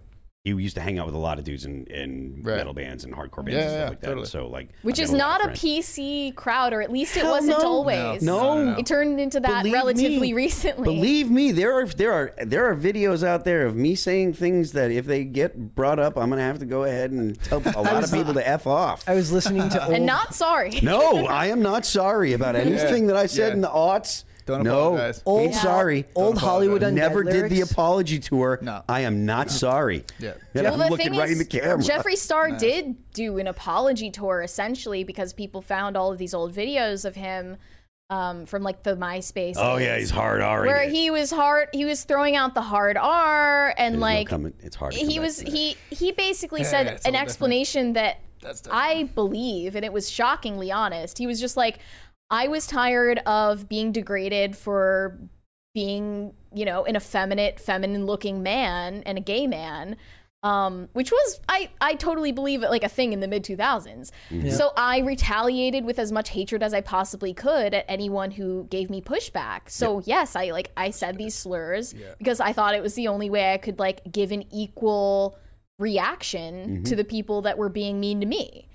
[0.54, 2.56] he used to hang out with a lot of dudes in, in Right.
[2.56, 4.06] metal bands and hardcore bands Yeah, and stuff yeah, like that.
[4.06, 4.26] totally.
[4.26, 5.48] So like, Which is got not a.
[5.48, 7.66] PC crowd, or at least it Hell wasn't no.
[7.66, 8.22] always.
[8.22, 8.62] No.
[8.64, 8.76] No.
[8.78, 10.32] It turned into that Believe relatively me.
[10.44, 10.94] recently.
[10.94, 14.72] Believe me, there are there are there are videos out there of me saying things
[14.72, 17.82] that if they get brought up, I'm gonna have to go ahead and tell a
[17.82, 19.08] lot of people to f off.
[19.08, 20.78] I was listening to old, and not sorry.
[20.82, 23.54] No, I am not sorry about anything that I said Yeah.
[23.54, 24.24] in the aughts.
[24.46, 25.22] Don't no, apologize.
[25.26, 26.04] Old- ain't sorry.
[26.14, 28.58] old Hollywood undead Never did the apology tour.
[28.62, 28.82] No.
[28.88, 30.04] I am not sorry.
[30.18, 30.34] Yeah.
[30.54, 31.78] And Well, I'm the looking thing right is, in the camera.
[31.78, 36.54] Jeffree Star did do an apology tour essentially because people found all of these old
[36.54, 37.56] videos of him
[38.08, 39.54] um, from like the MySpace.
[39.56, 40.62] Oh days, yeah, he's hard R.
[40.64, 44.28] Where he was hard, he was throwing out the hard R, and There's no like
[44.28, 46.98] coming- it's hard to come he was from he he basically Yeah, said yeah, an
[47.14, 48.62] little explanation that That's.
[48.70, 51.18] I believe, and it was shockingly honest.
[51.18, 51.80] He was just like,
[52.30, 55.18] I was tired of being degraded for
[55.74, 59.96] being, you know, an effeminate, feminine looking man and a gay man.
[60.42, 64.10] Um, which was I, I totally believe it like a thing in the mid 2000s.
[64.30, 64.50] Mm-hmm.
[64.50, 68.88] So I retaliated with as much hatred as I possibly could at anyone who gave
[68.88, 69.68] me pushback.
[69.68, 73.28] So yes, I like I said these slurs because I thought it was the only
[73.28, 75.36] way I could like give an equal
[75.78, 76.82] reaction mm-hmm.
[76.84, 78.68] to the people that were being mean to me.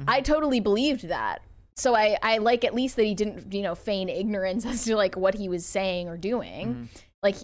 [0.00, 0.10] Mm-hmm.
[0.10, 1.42] I totally believed that.
[1.76, 4.96] So I, I like at least that he didn't, you know, feign ignorance as to
[4.96, 6.88] like what he was saying or doing.
[7.22, 7.36] Like,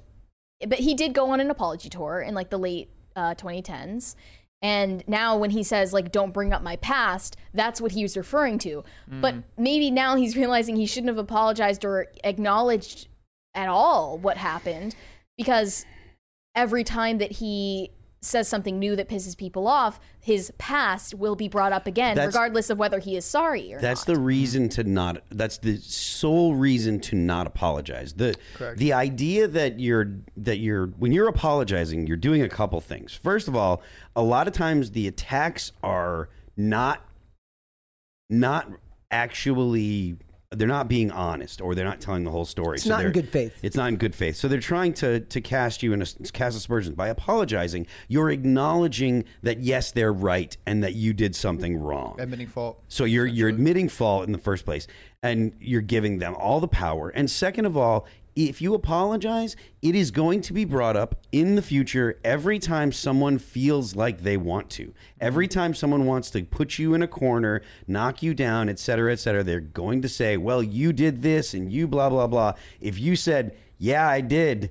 [0.66, 4.14] but he did go on an apology tour in like the late uh, 2010s.
[4.60, 8.16] And now when he says like don't bring up my past, that's what he was
[8.16, 8.82] referring to.
[9.20, 13.08] But maybe now he's realizing he shouldn't have apologized or acknowledged
[13.54, 14.94] at all what happened
[15.36, 15.86] because
[16.54, 21.48] every time that he says something new that pisses people off, his past will be
[21.48, 23.82] brought up again, That's- regardless of whether he is sorry or not.
[23.82, 24.14] That's not.
[24.14, 25.22] the reason to not.
[25.30, 28.14] That's the sole reason to not apologize.
[28.14, 28.34] the
[28.76, 33.12] The idea that you're that you're when you're apologizing, you're doing a couple things.
[33.14, 33.82] First of all,
[34.16, 37.04] a lot of times the attacks are not
[38.30, 38.68] not
[39.10, 40.16] actually
[40.50, 42.76] they're not being honest or they're not telling the whole story.
[42.76, 43.58] It's not in good faith.
[43.62, 44.36] It's not in good faith.
[44.36, 47.86] So they're trying to to cast you in a cast aspersions by apologizing.
[48.08, 52.16] You're acknowledging that yes, they're right and that you did something wrong.
[52.18, 52.82] Admitting fault.
[52.88, 54.86] So you're you're admitting fault in the first place,
[55.22, 57.10] and you're giving them all the power.
[57.10, 58.06] And second of all,
[58.46, 62.92] if you apologize, it is going to be brought up in the future every time
[62.92, 64.94] someone feels like they want to.
[65.20, 65.58] Every mm-hmm.
[65.58, 69.18] time someone wants to put you in a corner, knock you down, et cetera, et
[69.18, 72.98] cetera, they're going to say, "Well, you did this, and you blah blah blah." If
[73.00, 74.70] you said, "Yeah, I did,"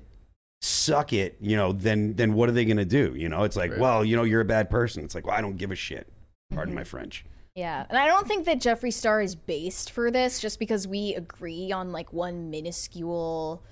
[0.62, 3.14] suck it, you know, then then what are they going to do?
[3.16, 5.04] You know, it's like, well, you know, you're a bad person.
[5.04, 6.08] It's like, well, I don't give a shit.
[6.50, 6.80] Pardon mm-hmm.
[6.80, 7.24] my French.
[7.58, 11.16] Yeah, and I don't think that Jeffree Star is based for this just because we
[11.16, 13.64] agree on like one minuscule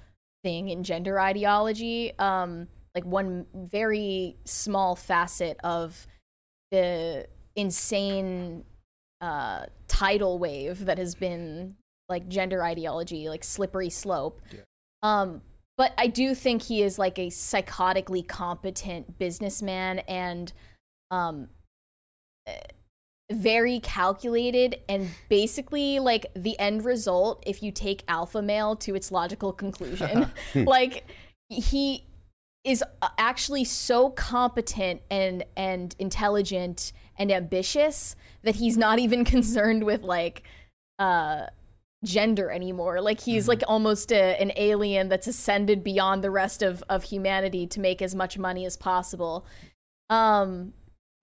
[0.43, 2.67] thing in gender ideology, um,
[2.97, 6.05] like one very small facet of
[6.73, 8.65] the insane
[9.21, 11.77] uh, tidal wave that has been
[12.09, 14.41] like gender ideology, like slippery slope.
[15.05, 15.43] Um,
[15.79, 20.53] but I do think he is like a psychotically competent businessman and
[21.13, 21.51] um,
[23.31, 29.11] very calculated and basically like the end result if you take alpha male to its
[29.11, 31.05] logical conclusion like
[31.49, 32.05] he
[32.65, 32.83] is
[33.19, 40.43] actually so competent and and intelligent and ambitious that he's not even concerned with like
[40.99, 41.47] uh
[42.05, 43.01] gender anymore.
[43.01, 47.67] Like he's like almost a, an alien that's ascended beyond the rest of of humanity
[47.69, 49.47] to make as much money as possible.
[50.11, 50.73] Um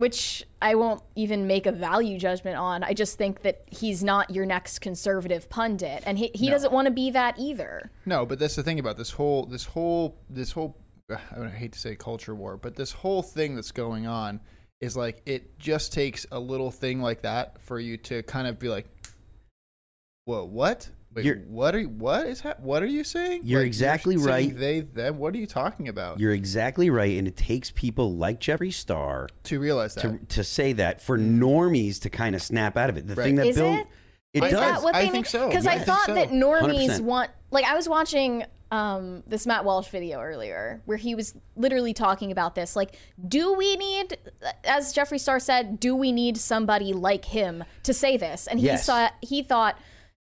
[0.03, 2.83] which I won't even make a value judgment on.
[2.83, 6.87] I just think that he's not your next conservative pundit, and he, he doesn't want
[6.87, 7.89] to be that either.
[8.05, 10.75] No, but that's the thing about this whole this whole this whole
[11.09, 14.41] I hate to say culture war, but this whole thing that's going on
[14.81, 18.59] is like it just takes a little thing like that for you to kind of
[18.59, 18.87] be like,
[20.25, 20.89] "Whoa, what?
[21.15, 24.15] Wait, You're- what are you, what is hap- what are you saying?" You're Like, exactly
[24.17, 24.57] saying right.
[24.57, 25.17] They them.
[25.19, 26.19] What are you talking about?
[26.19, 30.01] You're exactly right, and it takes people like Jeffree Star to realize that.
[30.01, 33.07] to to say that for normies to kind of snap out of it.
[33.07, 33.87] The thing that Is Bill, it?
[34.33, 34.59] it Is does.
[34.59, 35.47] that what I they think so.
[35.47, 36.15] Because Yeah, I I thought so.
[36.15, 37.01] that normies 100%.
[37.01, 37.29] want.
[37.51, 42.31] Like I was watching um, this Matt Walsh video earlier, where he was literally talking
[42.31, 42.75] about this.
[42.75, 42.97] Like,
[43.27, 44.17] do we need,
[44.63, 48.47] as Jeffree Star said, do we need somebody like him to say this?
[48.47, 48.85] And he Yes.
[48.85, 49.09] saw.
[49.21, 49.77] He thought.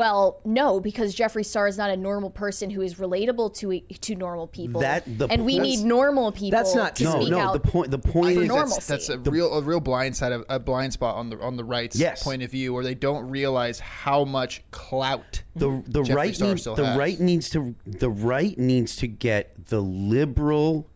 [0.00, 4.14] Well, no, because Jeffree Star is not a normal person who is relatable to to
[4.14, 4.80] normal people.
[4.82, 6.56] That- the and we need normal people.
[6.56, 7.38] That's not to no, speak no.
[7.40, 7.52] out.
[7.54, 7.90] The point.
[7.90, 9.30] The point is that's, that's a normalcy.
[9.30, 12.22] real a real blind side of a blind spot on the on the right's Yes.
[12.22, 16.48] point of view where they don't realize how much clout the the Jeffree right Star
[16.50, 16.96] needs, still the has.
[16.96, 20.86] right needs to the right needs to get the liberal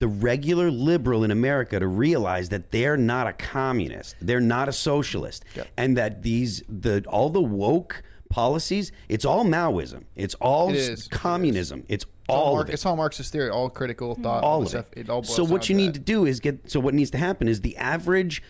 [0.00, 4.72] the regular liberal in America to realize that they're not a communist, they're not a
[4.72, 5.44] socialist,
[5.76, 8.02] and that these the all the woke
[8.32, 12.62] policies, it's all Maoism, it's all It s- It communism, it's It's all, all Mar-
[12.62, 14.86] of it it's all Marxist theory, all critical thought, all the of stuff.
[14.92, 15.00] it.
[15.02, 15.92] It all so what you to need that.
[15.94, 16.70] to do is get.
[16.70, 18.42] So what needs to happen is the average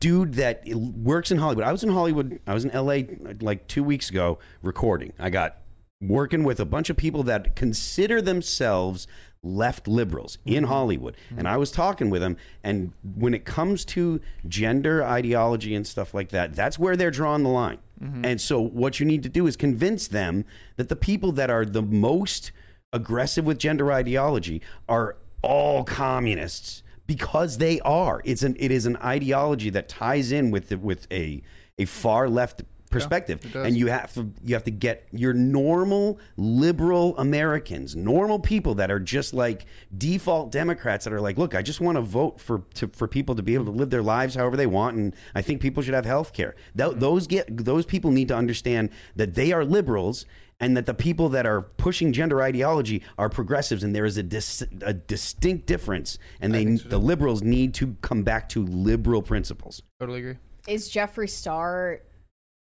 [0.00, 1.64] dude that works in Hollywood.
[1.64, 2.40] I was in Hollywood.
[2.46, 3.06] I was in L.A.
[3.40, 5.12] like two weeks ago recording.
[5.18, 5.58] I got
[6.00, 9.06] working with a bunch of people that consider themselves
[9.42, 10.72] left liberals in Mm-hmm.
[10.72, 11.16] Hollywood.
[11.36, 16.12] And I was talking with them and when it comes to gender ideology and stuff
[16.14, 17.78] like that, that's where they're drawing the line.
[18.02, 18.24] Mm-hmm.
[18.24, 20.44] And so what you need to do is convince them
[20.76, 22.52] that the people that are the most
[22.92, 28.20] aggressive with gender ideology are all communists because they are.
[28.24, 31.42] It's an it is an ideology that ties in with the, with a
[31.78, 33.66] a far left perspective it does.
[33.66, 38.90] and you have to you have to get your normal liberal Americans, normal people that
[38.90, 39.66] are just like
[39.96, 43.34] default Democrats that are like, look, I just want to vote for to, for people
[43.34, 45.94] to be able to live their lives however they want, and I think people should
[45.94, 46.54] have health care.
[46.76, 47.00] Th- mm-hmm.
[47.00, 50.24] those get those people need to understand that they are liberals.
[50.58, 54.22] And that the people that are pushing gender ideology are progressives, and there is a,
[54.22, 59.82] dis- a distinct difference, and they the liberals need to come back to liberal principles.
[60.00, 60.36] Totally agree.
[60.66, 62.00] Is Jeffree Star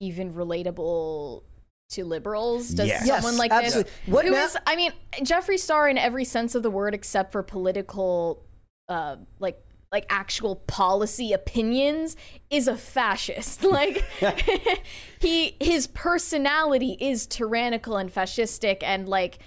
[0.01, 1.43] even relatable
[1.91, 2.69] to liberals?
[2.71, 3.07] Does Yes.
[3.07, 3.91] someone Yes, like absolutely.
[4.07, 6.95] this, What who ma- is, I mean, Jeffree Star in every sense of the word,
[6.95, 8.43] except for political,
[8.89, 12.15] uh, like like actual policy opinions,
[12.49, 13.65] is a fascist.
[13.71, 14.05] Like
[15.21, 19.41] he his personality is tyrannical and fascistic, and like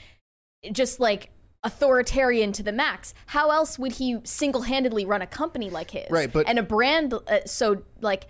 [0.71, 1.29] just like
[1.63, 3.13] authoritarian to the max.
[3.27, 6.07] How else would he single-handedly run a company like his?
[6.11, 8.27] Right, but- and a brand uh, so like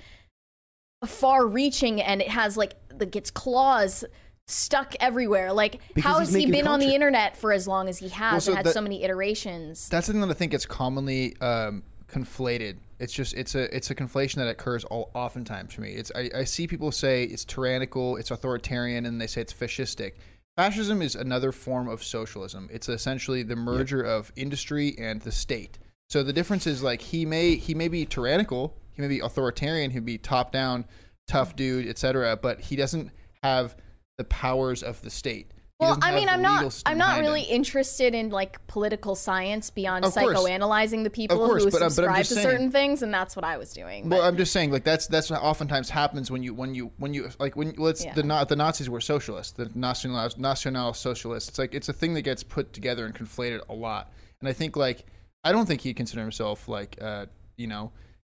[1.06, 4.04] far-reaching, and it has like like its claws
[4.48, 5.54] stuck everywhere.
[5.54, 8.10] Like, Because how has he making been on the internet for as long as he
[8.10, 9.88] has Well, so and had that- so many iterations?
[9.90, 12.78] That's the thing that I think gets commonly um, conflated.
[13.00, 15.92] It's just it's a it's a conflation that occurs all oftentimes for me.
[15.92, 20.14] It's I, I see people say it's tyrannical, it's authoritarian, and they say it's fascistic.
[20.56, 22.70] Fascism is another form of socialism.
[22.72, 25.80] It's essentially the merger of industry and the state.
[26.10, 29.92] So the difference is like he may he may be tyrannical, he may be authoritarian,
[29.92, 30.86] he'd be top down,
[31.28, 32.38] tough dude, etc.
[32.42, 33.12] But he doesn't
[33.44, 33.76] have
[34.18, 35.48] the powers of the state.
[35.80, 36.82] He Well, I mean, I'm not.
[36.86, 37.26] I'm not behind him.
[37.26, 40.38] really interested in like political science beyond Of course.
[40.40, 43.36] psychoanalyzing the people course, who but, uh, but subscribe to saying- certain things, and that's
[43.36, 44.08] what I was doing.
[44.08, 47.14] Well, I'm just saying, like that's that's what oftentimes happens when you when you when
[47.16, 48.14] you like when let's Yeah.
[48.14, 51.50] the the Nazis were socialists, the national national socialists.
[51.50, 54.12] It's like it's a thing that gets put together and conflated a lot.
[54.42, 55.06] And I think like
[55.44, 57.26] I don't think he'd consider himself like uh
[57.58, 57.92] you know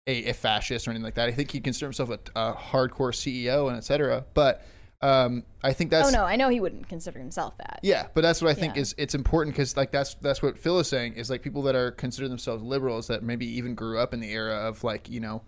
[0.10, 1.28] a, a fascist or anything like that.
[1.30, 4.26] I think he'd consider himself a, a hardcore CEO and etc.
[4.34, 4.66] But
[5.01, 7.80] um, I think that's oh no, I know he wouldn't consider himself that.
[7.84, 8.82] yeah, but that's what I think Yeah.
[8.82, 11.76] is it's important because like that's that's what Phil is saying is like people that
[11.76, 15.20] are consider themselves liberals that maybe even grew up in the era of like you
[15.22, 15.41] know,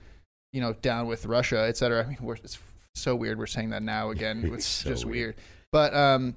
[0.53, 2.03] you know down with Russia, et cetera.
[2.03, 2.59] I mean, we're, it's
[2.95, 4.49] so weird we're saying that now again.
[4.53, 5.15] It's, so just weird.
[5.15, 5.35] weird.
[5.71, 6.35] But um,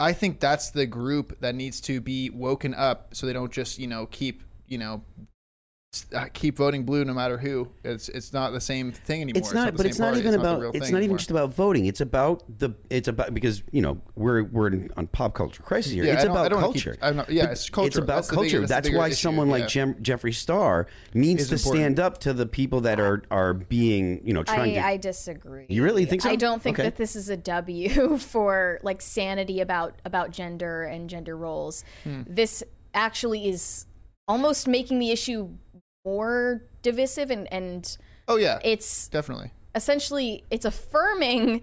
[0.00, 3.78] I think that's the group that needs to be woken up so they don't just
[3.78, 5.02] you know keep you know.
[5.94, 7.68] S- uh, Keep voting blue no matter who.
[7.84, 9.38] It's it's not the same thing anymore.
[9.40, 10.20] It's not, the but same it's not party.
[10.20, 10.60] even the about.
[10.60, 11.18] real it's not even anymore.
[11.18, 11.86] just about voting.
[11.86, 12.70] It's about the.
[12.90, 16.04] It's about because you know we're we're in, on pop culture crisis here.
[16.04, 16.98] Yeah, it's I don't- I about don't wanna keep- culture.
[17.02, 17.88] I'm not- yeah, it's culture.
[17.88, 18.66] It's about That's the bigger- culture.
[18.66, 19.66] that's That's why issue, someone like yeah.
[19.66, 21.82] Jem, Jeffree Star needs Is to important.
[21.82, 24.86] stand up to the people that are are being you know trying I, to.
[24.86, 25.66] I disagree.
[25.68, 26.30] You really think so?
[26.30, 26.84] I don't think Okay.
[26.88, 31.84] that this is a W for like sanity about about gender and gender roles.
[32.04, 32.22] Hmm.
[32.26, 32.62] This
[32.94, 33.86] actually is
[34.28, 35.48] almost making the issue
[36.04, 37.96] more divisive and and
[38.28, 39.50] Oh yeah, it's definitely.
[39.74, 41.62] essentially it's affirming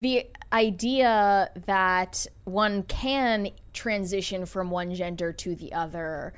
[0.00, 6.32] the idea that one can transition from one gender to the other.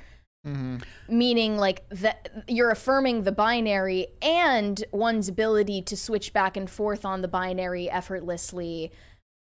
[0.45, 0.77] Mm-hmm.
[1.07, 7.05] Meaning like that you're affirming the binary and one's ability to switch back and forth
[7.05, 8.91] on the binary effortlessly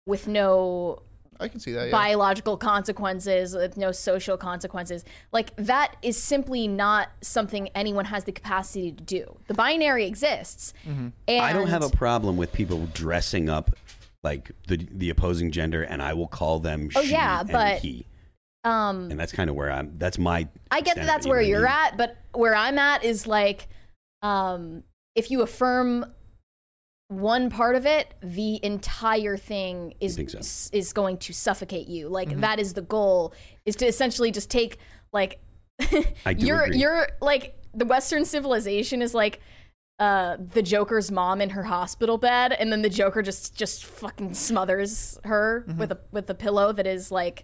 [0.06, 1.02] with no
[1.40, 1.86] I can see that.
[1.86, 1.92] Yeah.
[1.92, 8.32] biological consequences with no social consequences like that is simply not something anyone has the
[8.32, 13.50] capacity to do the binary exists and I don't have a problem with people dressing
[13.50, 13.76] up
[14.22, 17.80] like the the opposing gender, and I will call them Oh, she yeah, and but-
[17.80, 18.06] he,
[18.66, 19.94] um and that's kind of where I'm.
[19.98, 20.46] That's my.
[20.70, 21.88] I get extent that that's it, where you know you're I mean?
[21.94, 23.70] at, but where I'm at is like,
[24.22, 24.84] um,
[25.16, 26.06] if you affirm
[27.10, 30.70] one part of it, the entire thing is so?
[30.72, 32.08] is going to suffocate you.
[32.08, 33.34] Like that is the goal,
[33.66, 34.78] is to essentially just take
[35.12, 35.40] like
[36.26, 36.78] I do you're agree.
[36.78, 39.42] you're like the Western civilization is like.
[40.02, 44.34] Uh, the Joker's mom in her hospital bed, and then the Joker just just fucking
[44.34, 47.44] smothers her with a with a pillow that is like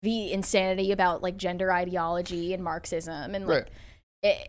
[0.00, 3.68] the insanity about like gender ideology and Marxism and like
[4.24, 4.34] Right.
[4.38, 4.46] i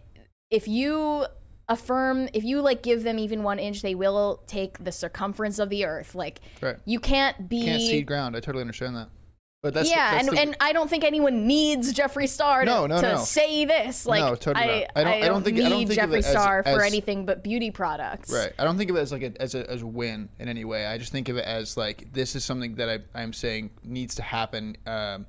[0.49, 1.25] if you
[1.69, 5.69] affirm if you like give them even one inch they will take the circumference of
[5.69, 6.77] the earth like Right.
[6.85, 8.35] you can't be Can't cede ground.
[8.35, 9.09] I totally understand that.
[9.63, 12.61] But that's the- yeah that's and, the- and i don't think anyone needs jeffree star
[12.61, 13.17] to, No, no, to no.
[13.19, 14.87] say this like No, totally I, not.
[14.95, 16.91] I don't- I don't think- need I don't think jeffree it as- star for as-
[16.91, 18.51] anything but beauty products Right.
[18.57, 20.65] I don't think of it as like a as a as a win in any
[20.65, 20.87] way.
[20.87, 24.15] I just think of it as like this is something that I I'm saying needs
[24.15, 25.27] to happen um,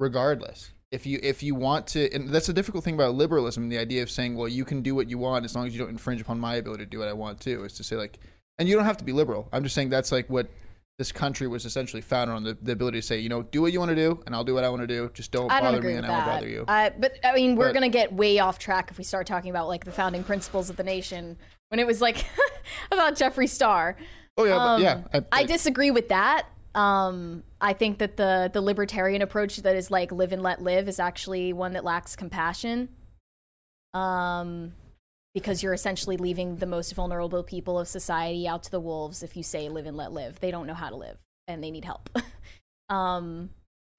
[0.00, 0.70] regardless.
[0.90, 4.02] If you if you want to, and that's the difficult thing about liberalism, the idea
[4.02, 6.20] of saying, well, you can do what you want as long as you don't infringe
[6.20, 8.18] upon my ability to do what I want to is to say like,
[8.58, 9.48] and you don't have to be liberal.
[9.52, 10.48] I'm just saying that's like what
[10.98, 13.72] this country was essentially founded on the, the ability to say, you know, do what
[13.72, 15.10] you want to do, and I'll do what I want to do.
[15.12, 16.64] Just don't don't bother me, and I won't bother you.
[16.66, 19.50] Uh, but I mean, we're But- gonna get way off track if we start talking
[19.50, 21.36] about like the founding principles of the nation
[21.68, 22.24] when it was like
[22.90, 23.94] about Jeffree Star.
[24.38, 25.02] oh yeah, but, Um, yeah.
[25.12, 26.46] I, I disagree with that.
[26.78, 30.88] Um, I think that the the libertarian approach that is like live and let live
[30.88, 32.88] is actually one that lacks compassion.
[33.94, 34.74] Um,
[35.34, 39.36] because you're essentially leaving the most vulnerable people of society out to the wolves if
[39.36, 40.38] you say live and let live.
[40.40, 41.16] They don't know how to live
[41.46, 42.08] and they need help.
[42.88, 43.50] um,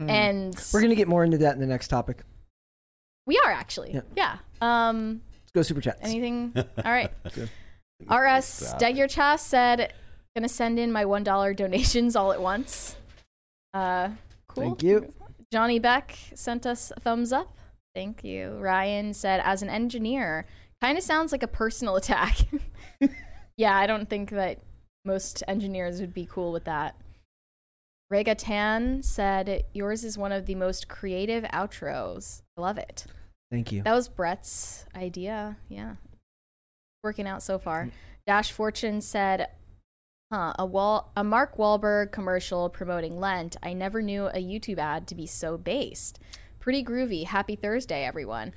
[0.01, 0.09] Mhm.
[0.09, 2.23] and We're gonna get more into that in the next topic.
[3.25, 4.01] we are actually, Yeah.
[4.15, 4.37] yeah.
[4.61, 5.97] Um, Let's go super chat.
[6.01, 6.53] anything?
[6.85, 7.11] All right.
[8.07, 9.93] RS Degyerchas said,
[10.35, 12.95] "Gonna send in my one dollar donations all at once."
[13.73, 14.09] Uh,
[14.47, 14.63] cool.
[14.63, 15.13] Thank you.
[15.51, 17.57] Johnny Beck sent us a thumbs up.
[17.95, 18.57] Thank you.
[18.59, 20.45] Ryan said, "As an engineer,
[20.81, 22.37] kind of sounds like a personal attack."
[23.57, 24.59] yeah, I don't think that
[25.05, 26.95] most engineers would be cool with that.
[28.09, 32.41] Rega Tan said, "Yours is one of the most creative outros.
[32.57, 33.05] I love it."
[33.51, 33.81] Thank you.
[33.81, 35.57] That was Brett's idea.
[35.69, 35.95] Yeah.
[37.03, 37.89] Working out so far.
[38.27, 39.47] Dash Fortune said,
[40.31, 43.57] huh, a wall a Mark Wahlberg commercial promoting Lent.
[43.63, 46.19] I never knew a YouTube ad to be so based.
[46.59, 47.25] Pretty groovy.
[47.25, 48.53] Happy Thursday, everyone.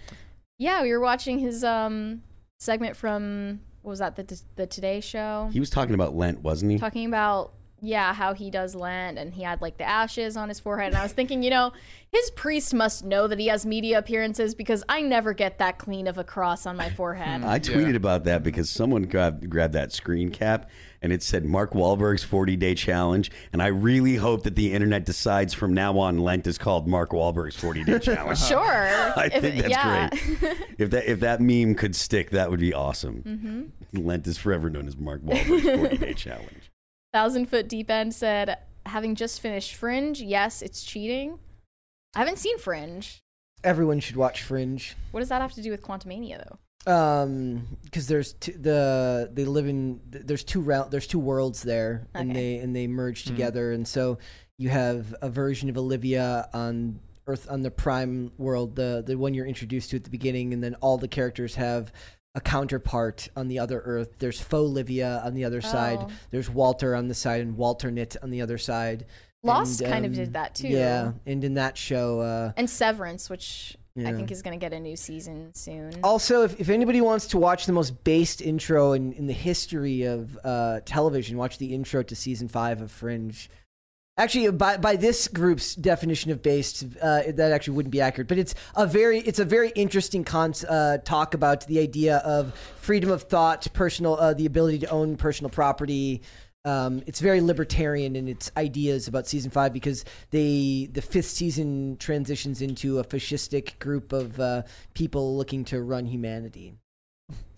[0.59, 2.23] Yeah, we were watching his um
[2.59, 5.51] segment from what was that, the the Today show?
[5.53, 6.79] He was talking about Lent, wasn't he?
[6.79, 7.53] talking about
[7.85, 10.97] yeah how he does Lent and he had like the ashes on his forehead and
[10.97, 11.73] i was thinking you know
[12.11, 16.07] his priest must know that he has media appearances because i never get that clean
[16.07, 19.93] of a cross on my forehead I tweeted about that because someone grabbed grabbed that
[19.93, 20.71] screen cap
[21.03, 23.33] and it said Mark Wahlberg's 40 day challenge.
[23.53, 27.11] And I really hope that the internet decides from now on Lent is called Mark
[27.11, 28.39] Wahlberg's 40 day challenge.
[28.39, 28.61] sure
[29.17, 30.09] I If- think that's yeah.
[30.11, 30.57] great.
[30.79, 33.73] If that if that meme could stick, that would be awesome.
[33.95, 34.05] Mhm.
[34.05, 36.71] Lent is forever known as Mark Wahlberg's 40 day challenge.
[37.13, 41.39] Thousand foot deep end said having just finished fringe yes it's cheating
[42.15, 43.19] i haven't seen fringe
[43.65, 44.97] Everyone should watch Fringe.
[45.13, 49.45] what does that have to do with quantumania though Um, because there's t- the they
[49.45, 53.31] live in there's two round there's two worlds there, and they and they merge Hmm.
[53.31, 54.19] together, and so
[54.59, 56.99] you have a version of Olivia on
[57.29, 60.61] Earth on the Prime world, the the one you're introduced to at the beginning, and
[60.61, 61.93] then all the characters have
[62.35, 64.17] a counterpart on the other Earth.
[64.19, 65.99] There's faux Olivia on the other side.
[66.01, 66.09] Oh.
[66.31, 69.07] There's Walter on the side, and Walternate on the other side.
[69.43, 72.71] Lost And, kind of um, did that too Yeah, and in that show, uh, and
[72.71, 76.71] severance which i think is going to get a new season soon Also, if, if
[76.71, 81.37] anybody wants to watch the most based intro in, in the history of uh, television,
[81.37, 83.51] watch the intro to season five of Fringe.
[84.19, 88.29] Actually, by by this group's definition of based, uh, that actually wouldn't be accurate.
[88.29, 93.11] But it's a very it's a very interesting uh, talk about the idea of freedom
[93.11, 96.21] of thought, personal uh, the ability to own personal property.
[96.65, 101.97] Um, it's very libertarian in its ideas about season five because they the fifth season
[101.97, 106.75] transitions into a fascistic group of uh, people looking to run humanity.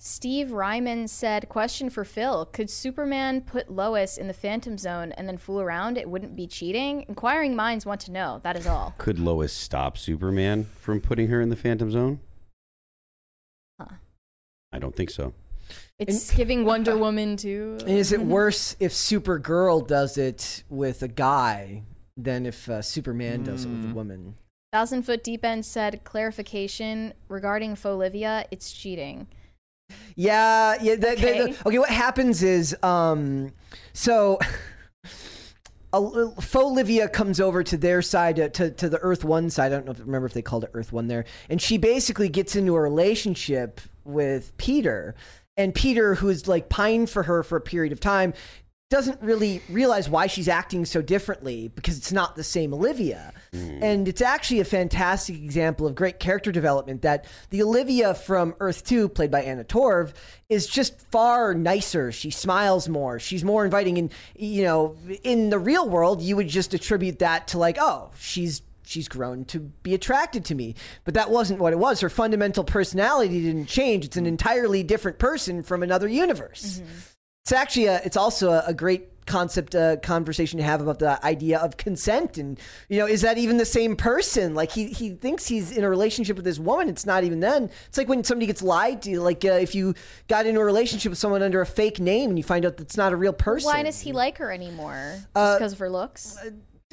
[0.07, 5.27] Steve Ryman said, Question for Phil Could Superman put Lois in the Phantom Zone and
[5.27, 5.97] then fool around?
[5.97, 7.07] It wouldn't be cheating?
[7.09, 8.39] Inquiring minds want to know.
[8.43, 8.95] That is all.
[8.99, 12.21] Could Lois stop Superman from putting her in the Phantom Zone?
[13.81, 13.95] Huh.
[14.75, 15.33] I don't think so.
[15.99, 17.79] It's giving Wonder Woman to.
[17.81, 21.83] And is it worse if Supergirl does it with a guy
[22.15, 24.35] than if uh, Superman does it with a woman?
[24.71, 29.29] Thousand Foot Deep End said, Clarification regarding Fauxlivia, it's cheating.
[30.17, 30.95] Yeah, yeah.
[30.95, 31.57] The, the- the- Okay.
[31.67, 33.53] okay, what happens is, um,
[33.93, 34.39] so
[35.93, 39.67] a, Fauxlivia comes over to their side, uh, to, to the Earth One side.
[39.73, 42.29] I don't know if remember if they called it Earth One there, and she basically
[42.29, 45.15] gets into a relationship with Peter,
[45.57, 48.35] and Peter, who's like pined for her for a period of time.
[48.95, 53.33] Doesn't really realize why she's acting so differently because it's not the same Olivia.
[53.53, 53.83] Hmm.
[53.83, 58.85] And it's actually a fantastic example of great character development that the Olivia from Earth
[58.85, 60.13] 2, played by Anna Torv,
[60.49, 62.13] is just far nicer.
[62.13, 63.19] She smiles more.
[63.19, 63.99] She's more inviting.
[63.99, 68.13] And, you know, in the real world, you would just attribute that to, like, oh,
[68.17, 70.77] she's she's grown to be attracted to me.
[71.03, 72.01] But that wasn't what it was.
[72.01, 74.05] Her fundamental personality didn't change.
[74.05, 76.79] It's an entirely different person from another universe.
[76.79, 76.99] Mm-hmm.
[77.45, 81.23] It's actually a, it's also a, a great concept uh, conversation to have about the
[81.25, 85.11] idea of consent and you know is that even the same person like he he
[85.11, 88.23] thinks he's in a relationship with this woman it's not even then it's like when
[88.23, 89.95] somebody gets lied to like uh, if you
[90.29, 92.99] got into a relationship with someone under a fake name and you find out that's
[92.99, 95.13] not a real person Why does he like her anymore?
[95.17, 96.39] Just Uh, because of her looks?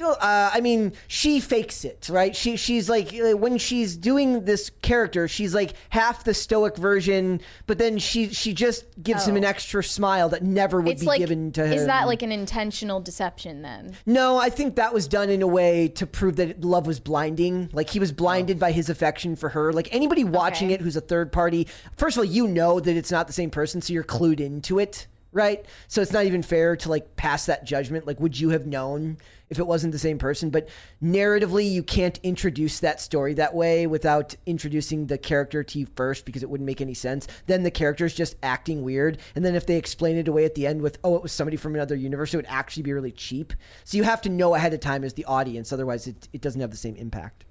[0.02, 2.34] Well, uh, I mean, she fakes it, right?
[2.34, 7.40] She she's like uh, when she's doing this character, she's like half the stoic version,
[7.68, 9.48] but then she she just gives him an Oh.
[9.48, 11.72] extra smile that never would It's be like, given to him.
[11.74, 13.96] is that like an intentional deception then?
[14.04, 17.70] No, I think that was done in a way to prove that love was blinding.
[17.72, 19.72] Like he was blinded by his affection for her.
[19.72, 20.74] Like anybody watching Okay.
[20.74, 23.50] it who's a third party, first of all, you know that it's not the same
[23.50, 25.64] person, so you're clued into it, right?
[25.86, 28.06] So it's not even fair to like pass that judgment.
[28.06, 29.18] Like, would you have known
[29.52, 30.50] if it wasn't the same person?
[30.50, 30.68] But
[31.02, 36.24] narratively, you can't introduce that story that way without introducing the character to you first
[36.24, 37.28] because it wouldn't make any sense.
[37.46, 39.18] Then the character's just acting weird.
[39.36, 41.56] And then if they explain it away at the end with, oh, it was somebody
[41.56, 43.52] from another universe, it would actually be really cheap.
[43.84, 46.60] So you have to know ahead of time as the audience, otherwise, it, it doesn't
[46.60, 47.44] have the same impact.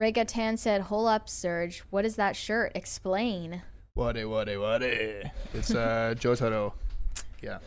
[0.00, 1.80] Rega Tan said, "Hold up, Serge.
[1.90, 2.72] What is that shirt?
[2.74, 3.62] Explain."
[3.94, 5.30] What a what a what a.
[5.54, 6.72] It's uh Jotaro.
[7.40, 7.58] Yeah.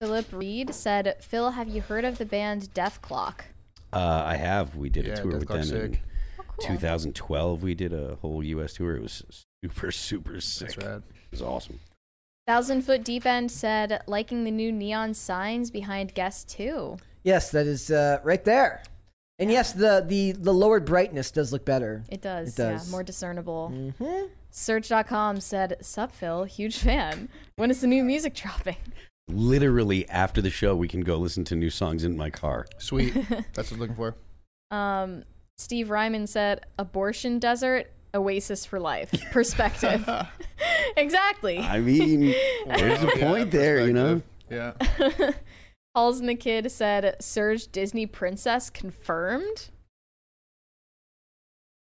[0.00, 3.40] Philip Reed said, "Phil, have you heard of the band Dethklok?"
[3.92, 4.76] Uh, I have.
[4.76, 5.98] We did a tour Death with Clock's them in.
[6.38, 6.66] Oh, cool.
[6.68, 7.62] 2012.
[7.62, 8.74] We did a whole U.S.
[8.74, 8.94] tour.
[8.94, 9.24] It was
[9.62, 10.74] super, super sick.
[10.74, 11.02] That's rad.
[11.08, 11.80] It was awesome.
[12.46, 16.98] Thousand Foot Deep End said, "Liking the new neon signs behind Guest Two.
[17.24, 18.82] Yes, that is uh, right there.
[19.40, 22.02] And yes, the, the, the lowered brightness does look better.
[22.08, 22.86] It does, It does.
[22.86, 24.26] yeah, more discernible." Mm-hmm.
[24.52, 26.44] Search.com said, "Sup, Phil?
[26.44, 27.28] Huge fan.
[27.56, 28.76] When is the new music dropping?"
[29.28, 32.66] Literally after the show, we can go listen to new songs in my car.
[32.78, 33.14] Sweet.
[33.52, 34.16] That's what I'm looking for.
[34.70, 35.22] Um,
[35.58, 39.12] Steve Ryman said, "Abortion desert, oasis for life.
[39.32, 40.08] Perspective."
[40.96, 41.58] exactly.
[41.58, 42.34] I mean,
[42.66, 44.22] there's a Yeah, point there, you know.
[44.50, 44.72] Yeah.
[45.94, 49.68] Halls and the Kid said, "Surge Disney princess confirmed."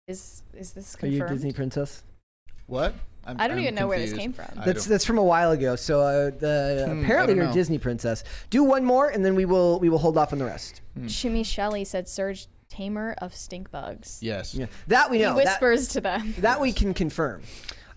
[0.07, 1.13] Is is this confirmed?
[1.13, 1.37] Are you a confirmed?
[1.39, 2.03] Disney princess?
[2.65, 2.95] What?
[3.27, 4.47] I'm, I don't I'm even know where this came from.
[4.65, 5.75] That's that's from a while ago.
[5.75, 7.53] So uh, the Hmm, apparently don't you're a.
[7.53, 8.23] Disney princess.
[8.49, 10.81] Do one more, and then we will we will hold off on the rest.
[11.07, 14.55] Shimmy Shelley said, "Surge tamer of stink bugs." Yes.
[14.55, 15.35] Yeah, that we know.
[15.35, 16.33] He That- whispers to them.
[16.39, 17.41] That we can confirm.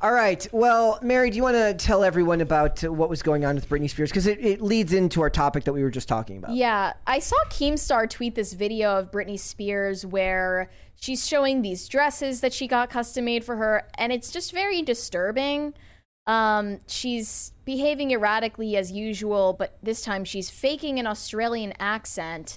[0.02, 0.46] All right.
[0.50, 3.68] Well, Mary, do you want to tell everyone about uh, what was going on with
[3.68, 4.08] Britney Spears?
[4.08, 6.52] Because it, it leads into our topic that we were just talking about.
[6.52, 12.40] Yeah, I saw Keemstar tweet this video of Britney Spears where she's showing these dresses
[12.40, 15.74] that she got custom made for her, and it's just very disturbing.
[16.26, 22.56] Um, she's behaving erratically as usual, but this time she's faking an Australian accent,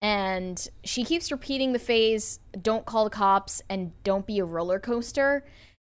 [0.00, 4.78] and she keeps repeating the phrase "Don't call the cops" and "Don't be a roller
[4.78, 5.44] coaster,"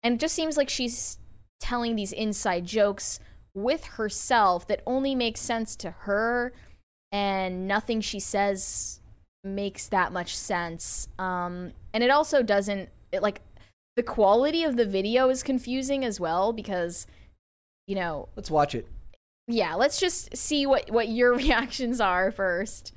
[0.04, 1.18] and it just seems like she's
[1.60, 3.20] telling these inside jokes
[3.54, 6.54] with herself that only makes sense to her
[7.12, 9.00] and nothing she says
[9.43, 11.08] makes that much sense.
[11.18, 13.41] Um, and it also doesn't it, like
[13.95, 17.08] the quality of the video is confusing as well because
[17.88, 18.88] you know Let's watch it.
[19.48, 22.93] yeah let's just see what what your reactions are first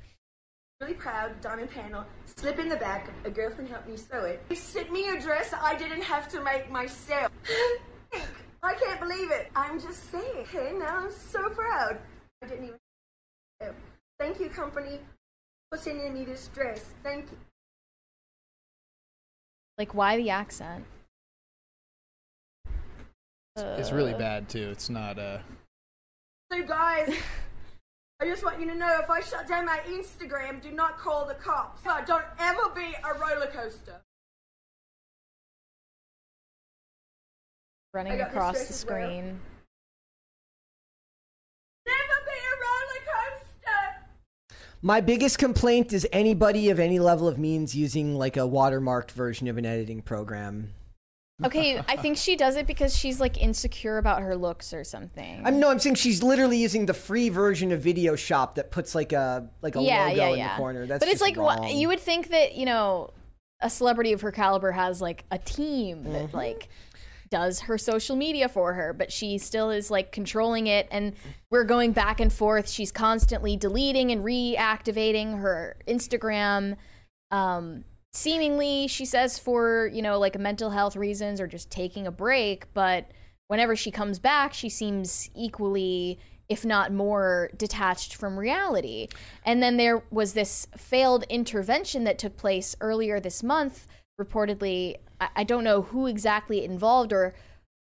[0.81, 2.03] really proud, diamond panel,
[2.41, 4.41] slip in the back, a girlfriend helped me sew it.
[4.49, 7.31] They sent me a dress I didn't have to make myself.
[8.63, 9.51] I can't believe it.
[9.55, 10.37] I'm just saying.
[10.49, 11.99] Okay, now I'm so proud.
[12.43, 13.75] I didn't even.
[14.19, 14.99] Thank you, company,
[15.69, 16.93] for sending me this dress.
[17.03, 17.37] Thank you.
[19.77, 20.83] like why the accent
[23.55, 24.69] It's really Uh, bad too.
[24.69, 25.17] It's not.
[25.19, 25.39] uh
[26.51, 27.13] So, guys,
[28.21, 31.25] I just want you to know if I shut down my Instagram, do not call
[31.25, 31.81] the cops.
[32.05, 33.99] Don't ever be a roller coaster.
[37.95, 38.95] Running across the as well.
[38.95, 39.39] screen
[41.87, 44.55] Never be a roller coaster.
[44.83, 49.47] My biggest complaint is anybody of any level of means using like a watermarked version
[49.47, 50.73] of an editing program.
[51.43, 55.41] Okay i think she does it because she's like insecure about her looks or something
[55.45, 58.95] I'm no, I'm saying she's literally using the free version of Video Shop that puts
[58.95, 60.53] like a like a yeah, logo yeah, in yeah.
[60.53, 60.85] the corner.
[60.85, 61.69] That's but it's like wrong.
[61.69, 63.11] you would think that you know
[63.61, 66.37] a celebrity of her caliber has like a team that Mm-hmm.
[66.37, 66.69] like
[67.29, 71.13] does her social media for her, but she still is like controlling it, and
[71.49, 72.69] we're going back and forth.
[72.69, 76.75] She's constantly deleting and reactivating her Instagram.
[77.31, 82.11] Um, seemingly, she says for you know like mental health reasons or just taking a
[82.11, 83.11] break, but
[83.47, 89.07] whenever she comes back, she seems equally if not more detached from reality.
[89.45, 93.87] And then there was this failed intervention that took place earlier this month.
[94.19, 97.33] Reportedly, I, I don't know who exactly involved or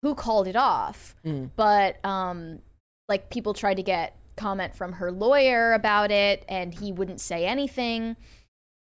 [0.01, 1.51] who called it off, Mm.
[1.55, 2.59] but um,
[3.07, 7.45] like people tried to get comment from her lawyer about it, and he wouldn't say
[7.45, 8.15] anything.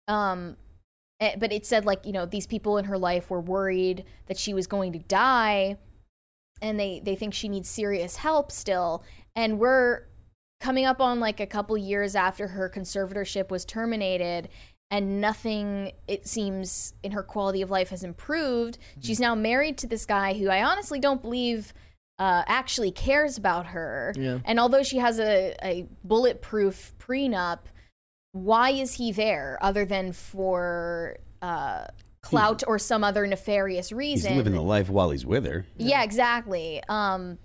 [0.07, 0.55] Um,
[1.19, 4.53] but it said like you know these people in her life were worried that she
[4.53, 5.77] was going to die
[6.61, 9.03] and they they think she needs serious help still.
[9.35, 10.03] And we're
[10.59, 14.49] coming up on like a couple years after her conservatorship was terminated
[14.91, 18.77] and nothing it seems in her quality of life has improved.
[19.01, 21.73] She's now married to this guy who i honestly don't believe
[22.17, 24.13] uh, actually cares about her.
[24.15, 24.39] Yeah.
[24.45, 27.59] and although she has a, a bulletproof prenup
[28.35, 31.85] why is he there other than for uh,
[32.21, 34.31] clout or some other nefarious reason?
[34.31, 35.65] He's living the life while he's with her.
[35.77, 36.83] yeah, exactly.
[36.89, 37.37] Um,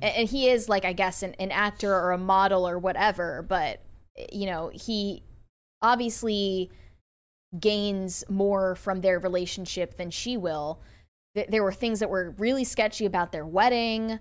[0.00, 3.44] a- and he is like, I guess, an, an actor or a model or whatever.
[3.48, 3.82] But
[4.32, 5.24] you know, he
[5.82, 6.70] obviously
[7.58, 10.80] gains more from their relationship than she will.
[11.48, 14.20] There were things that were really sketchy about their wedding.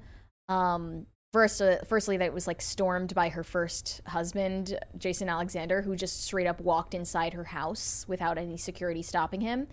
[0.49, 1.06] Um,
[1.36, 5.94] first, uh, firstly, that it was like stormed by her first husband, Jason Alexander, who
[5.94, 9.68] just straight up walked inside her house without any security stopping him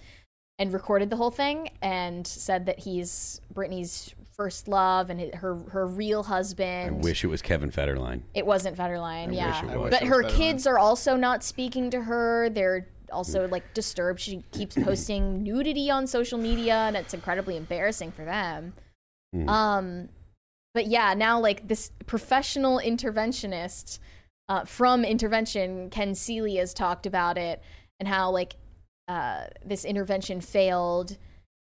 [0.58, 5.86] and recorded the whole thing and said that he's Britney's first love and her her
[5.86, 6.96] real husband.
[6.96, 8.22] I wish it was Kevin Federline.
[8.34, 9.62] It wasn't Federline, I yeah.
[9.62, 9.90] wish it was.
[9.90, 12.50] But I wish it her was kids are also not speaking to her.
[12.50, 14.18] They're also like disturbed.
[14.18, 18.72] She keeps posting nudity on social media and it's incredibly embarrassing for them.
[19.32, 19.48] Hmm.
[19.48, 20.08] Um
[20.74, 23.98] but yeah, now like this professional interventionist
[24.48, 27.62] uh, from intervention, Ken Seeley has talked about it
[28.00, 28.56] and how like
[29.08, 31.16] uh, this intervention failed,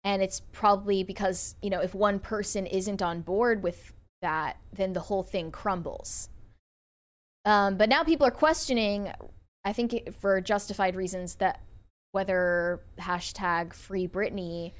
[0.04, 4.92] and it's probably because you know if one person isn't on board with that, then
[4.92, 6.28] the whole thing crumbles.
[7.44, 9.10] Um, but now people are questioning,
[9.64, 11.60] I think for justified reasons, that
[12.12, 14.72] whether hashtag Free Britney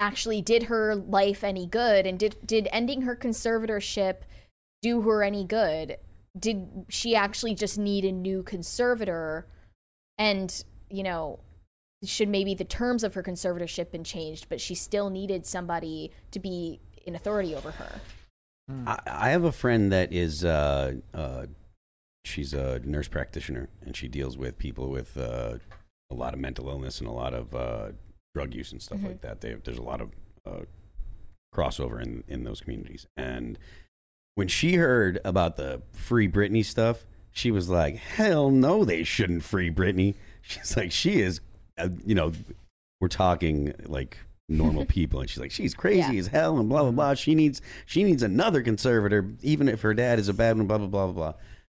[0.00, 4.22] actually did her life any good and did did ending her conservatorship
[4.82, 5.96] do her any good?
[6.38, 9.46] Did she actually just need a new conservator?
[10.18, 11.40] And you know
[12.04, 16.40] should maybe the terms of her conservatorship been changed but she still needed somebody to
[16.40, 18.00] be in authority over her?
[18.86, 21.46] I, I have a friend that is uh, uh,
[22.24, 25.58] she's a nurse practitioner and she deals with people with uh,
[26.10, 27.88] a lot of mental illness and a lot of uh,
[28.34, 29.06] drug use and stuff Mhm.
[29.06, 29.40] like that.
[29.40, 30.10] They, there's a lot of
[30.46, 30.60] uh,
[31.54, 33.06] crossover in in those communities.
[33.16, 33.58] And
[34.34, 39.42] when she heard about the free Britney stuff, she was like, "Hell no, they shouldn't
[39.44, 41.40] free Britney." She's like, "She is,
[41.78, 42.32] uh, you know,
[43.00, 44.18] we're talking like."
[44.48, 46.18] normal people and she's like she's crazy Yeah.
[46.18, 49.94] as hell and blah blah blah she needs she needs another conservator even if her
[49.94, 51.34] dad is a bad one blah blah blah blah blah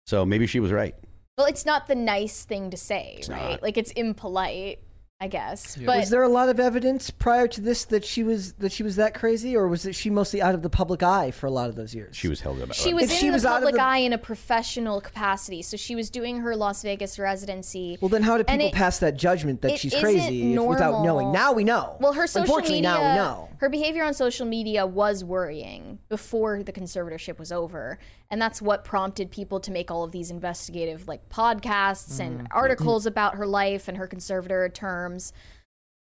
[0.07, 0.95] so maybe she was right
[1.37, 3.63] well it's not the nice thing to say right not.
[3.63, 4.79] like it's impolite
[5.23, 8.53] i guess but was there a lot of evidence prior to this that she was
[8.55, 11.31] that she was that crazy, or was it she mostly out of the public eye
[11.31, 12.17] for a lot of those years?
[12.17, 13.83] she was held up She was If in she the was out of public the-
[13.83, 15.63] eye in a professional capacity.
[15.63, 17.99] So she was doing her Las Vegas residency.
[18.01, 21.31] Well, then how do people it- pass that judgment that she's crazy if- without knowing?
[21.33, 21.97] Now we know.
[22.01, 23.49] Well, her social Unfortunately, media, now we know.
[23.59, 27.99] her behavior on social media was worrying before the conservatorship was over,
[28.33, 32.47] and that's what prompted people to make all of these investigative like podcasts and Mm-hmm.
[32.51, 35.35] articles about her life and her conservator terms.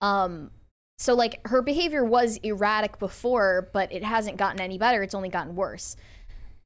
[0.00, 0.50] Um,
[0.98, 5.02] so like her behavior was erratic before, but it hasn't gotten any better.
[5.02, 5.94] It's only gotten worse.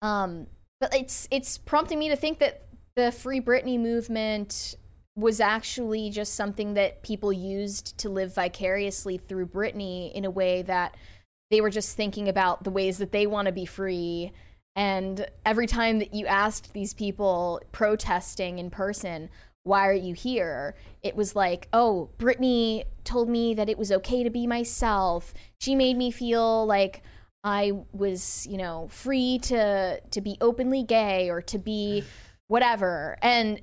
[0.02, 0.46] Um,
[0.80, 4.76] but it's it's prompting me to think that the Free Britney movement
[5.16, 10.62] was actually just something that people used to live vicariously through Britney in a way
[10.62, 10.94] that
[11.50, 14.32] they were just thinking about the ways that they want to be free.
[14.76, 19.30] And every time that you asked these people protesting in person,
[19.62, 20.76] why are you here?
[21.02, 25.32] It was like, oh, Britney told me that it was okay to be myself.
[25.60, 27.02] She made me feel like
[27.42, 32.04] I was, you know, free to to be openly gay or to be
[32.48, 33.16] whatever.
[33.22, 33.62] And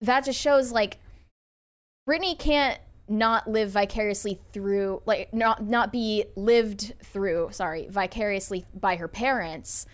[0.00, 0.98] that just shows like
[2.08, 8.96] Britney can't not live vicariously through like not not be lived through, sorry, vicariously by
[8.96, 9.86] her parents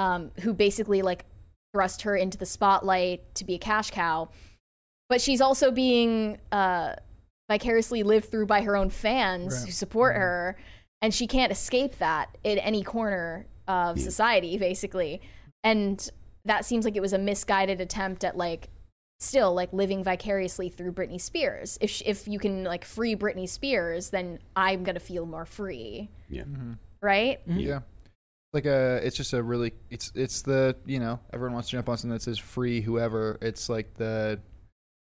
[0.00, 1.24] um who basically like
[1.72, 4.28] thrust her into the spotlight to be a cash cow.
[5.08, 6.94] But she's also being uh
[7.48, 9.66] vicariously lived through by her own fans Right.
[9.66, 10.56] who support her
[11.02, 15.20] and she can't escape that in any corner of society basically.
[15.62, 16.08] And
[16.44, 18.68] that seems like it was a misguided attempt at like
[19.18, 21.76] still like living vicariously through Britney Spears.
[21.80, 25.44] If sh- if you can like free Britney Spears then I'm going to feel more
[25.44, 26.08] free.
[26.30, 26.44] Yeah.
[27.02, 27.40] Right?
[27.46, 27.80] Yeah.
[28.52, 31.88] Like a it's just a really it's it's the you know everyone wants to jump
[31.88, 34.40] on something that says free whoever it's like the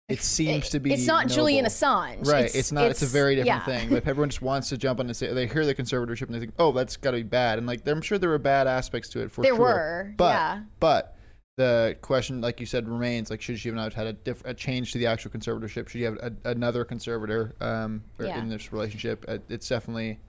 [0.10, 1.66] it seems to be it's not Julian.
[1.66, 2.26] Assange.
[2.26, 3.80] right It's- it's, not it's, a very different yeah.
[3.80, 6.36] thing like everyone just wants to jump on and say they hear the conservatorship and
[6.36, 8.68] they think oh that's got to be bad and like I'm sure there were bad
[8.68, 10.62] aspects to it for There sure were, but yeah.
[10.80, 11.14] but
[11.58, 14.54] the question like you said remains like should she have not had a, diff- a
[14.54, 18.38] change to the actual conservatorship should you have a, another conservator um Yeah.
[18.40, 20.20] in this relationship Uh, it's definitely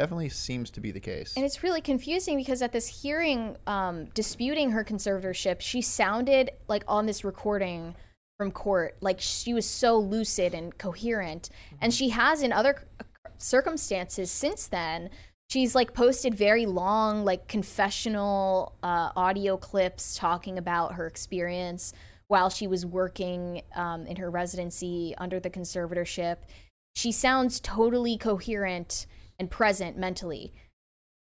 [0.00, 4.06] definitely seems to be the case And it's really confusing because at this hearing um,
[4.14, 7.94] disputing her conservatorship, she sounded like on this recording
[8.38, 11.50] from court, like she was so lucid and coherent.
[11.82, 12.82] And she has in other
[13.36, 15.10] circumstances since then.
[15.50, 21.92] She's like posted very long, like confessional uh, audio clips talking about her experience
[22.28, 26.36] while she was working um, in her residency under the conservatorship.
[26.94, 29.04] She sounds totally coherent
[29.40, 30.52] and present mentally.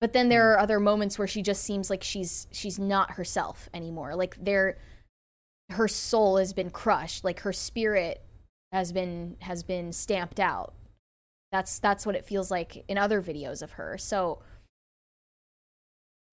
[0.02, 0.58] But then there hmm.
[0.58, 4.16] are other moments where she just seems like she's she's not herself anymore.
[4.16, 4.78] Like there
[5.70, 7.24] her soul has been crushed.
[7.24, 8.22] Like her spirit
[8.74, 10.74] has been has been stamped out.
[11.52, 13.98] That's that's what it feels like in other videos of her.
[13.98, 14.42] So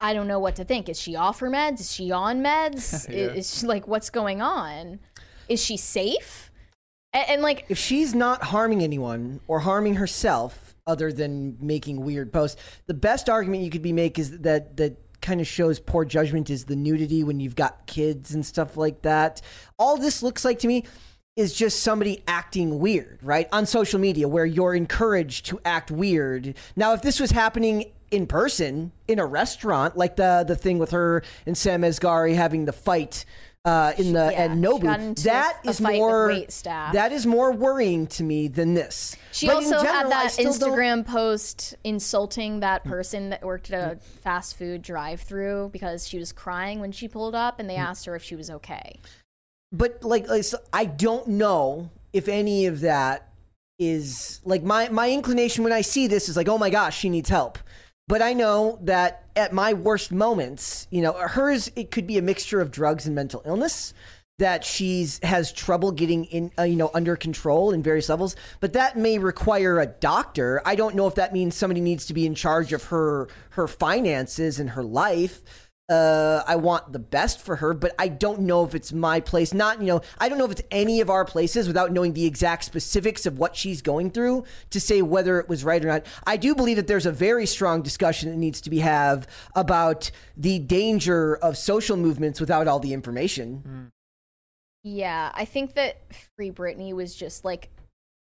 [0.01, 0.89] i don't know what to think.
[0.89, 1.81] Is she off her meds?
[1.81, 3.09] Is she on meds?
[3.15, 3.27] Yeah.
[3.27, 5.01] is she like what's going on?
[5.48, 6.51] Is she safe
[7.15, 12.31] and, and like if she's not harming anyone or harming herself other than making weird
[12.32, 16.05] posts the best argument you could be make is that that kind of shows poor
[16.05, 19.41] judgment is the nudity when you've got kids and stuff like that.
[19.78, 20.85] All this looks like to me
[21.35, 23.49] is just somebody acting weird right?
[23.51, 26.55] On social media where you're encouraged to act weird.
[26.77, 30.91] Now if this was happening in person in a restaurant like the the thing with
[30.91, 33.24] her and Sam Asghari having the fight
[33.65, 36.93] uh, in the Yeah, at she Nobu that is more staff.
[36.93, 39.16] that is more worrying to me than this.
[39.32, 43.70] She But also general, had that still don't- Instagram post insulting that person that worked
[43.70, 47.77] at a fast food drive-through because she was crying when she pulled up, and they
[47.77, 47.86] Mm.
[47.86, 49.01] asked her if she was okay.
[49.73, 53.31] but like, like so I don't know if any of that
[53.81, 57.09] is like my my inclination when I see this is like, oh my gosh, she
[57.09, 57.59] needs help.
[58.06, 62.22] But I know that at my worst moments, you know, hers it could be a
[62.22, 63.94] mixture of drugs and mental illness
[64.39, 68.35] that she's has trouble getting in uh, you know under control in various levels.
[68.60, 70.60] But that may require a doctor.
[70.64, 73.68] I don't know if that means somebody needs to be in charge of her her
[73.68, 78.65] finances and her life uh, I want the best for her, but I don't know
[78.65, 79.52] if it's my place.
[79.52, 82.24] Not, you know, I don't know if it's any of our places without knowing the
[82.24, 86.06] exact specifics of what she's going through to say whether it was right or not.
[86.27, 90.11] I do believe that there's a very strong discussion that needs to be have about
[90.36, 93.90] the danger of social movements without all the information.
[94.82, 95.98] Yeah, I think that
[96.36, 97.69] Free Britney was just like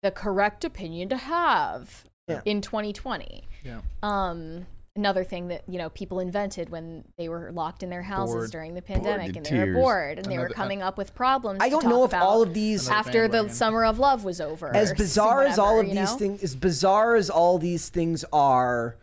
[0.02, 2.42] the correct opinion to have Yeah.
[2.44, 3.48] in 2020.
[3.64, 3.80] Yeah.
[4.02, 4.66] Um,
[4.98, 8.50] another thing that you know people invented when they were locked in their houses Bored.
[8.50, 11.14] during the pandemic and they were bored and they were Another- uh, coming up with
[11.14, 11.60] problems.
[11.62, 13.50] I don't talk know if all of these- after the bandwagon.
[13.54, 14.74] summer of love was over.
[14.76, 16.06] as or bizarre as all of these know?
[16.16, 18.96] things as bizarre as all these things are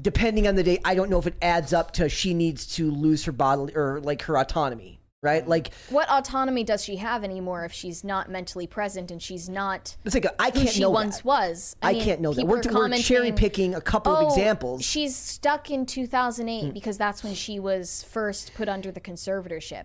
[0.00, 2.90] depending on the day i don't know if it adds up to she needs to
[2.90, 7.64] lose her bodily or like her autonomy right like What autonomy does she have anymore
[7.64, 9.96] if she's not mentally present and she's not?
[10.04, 11.24] It's like a- I who can't she know once that.
[11.24, 11.74] was.
[11.82, 12.42] I mean, can't know that.
[12.42, 16.74] people We're- we're cherry-picking a couple of "Oh, examples." She's stuck in 2008 Mm.
[16.74, 19.84] because that's when she was first put under the conservatorship.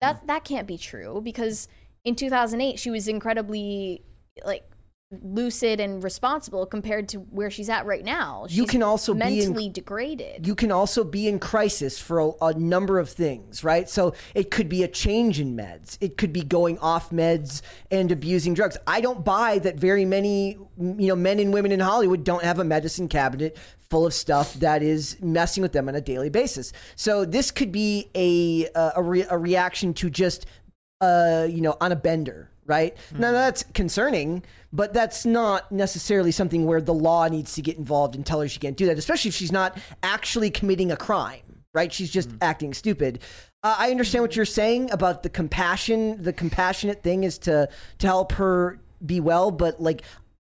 [0.00, 1.68] That that can't be true because
[2.04, 4.02] in 2008 she was incredibly
[4.44, 4.64] like
[5.22, 8.46] lucid and responsible compared to where she's at right now.
[8.48, 10.46] You can also be in- mentally degraded.
[10.46, 13.88] you can also be in crisis for a, a number of things, right?
[13.88, 15.98] So it could be a change in meds.
[16.00, 17.60] It could be going off meds
[17.90, 18.76] and abusing drugs.
[18.86, 22.58] I don't buy that very many, you know, men and women in Hollywood don't have
[22.60, 23.56] a medicine cabinet
[23.90, 26.72] full of stuff that is messing with them on a daily basis.
[26.94, 30.46] So this could be a a, a, re- a reaction to just
[31.00, 32.94] uh, you know, on a bender, right?
[33.16, 38.14] Now that's concerning, but that's not necessarily something where the law needs to get involved
[38.14, 41.64] and tell her she can't do that, especially if she's not actually committing a crime,
[41.74, 41.92] right?
[41.92, 43.20] She's just acting stupid.
[43.62, 46.22] Uh, I understand what you're saying about the compassion.
[46.22, 47.68] The compassionate thing is to
[47.98, 50.02] to help her be well, but like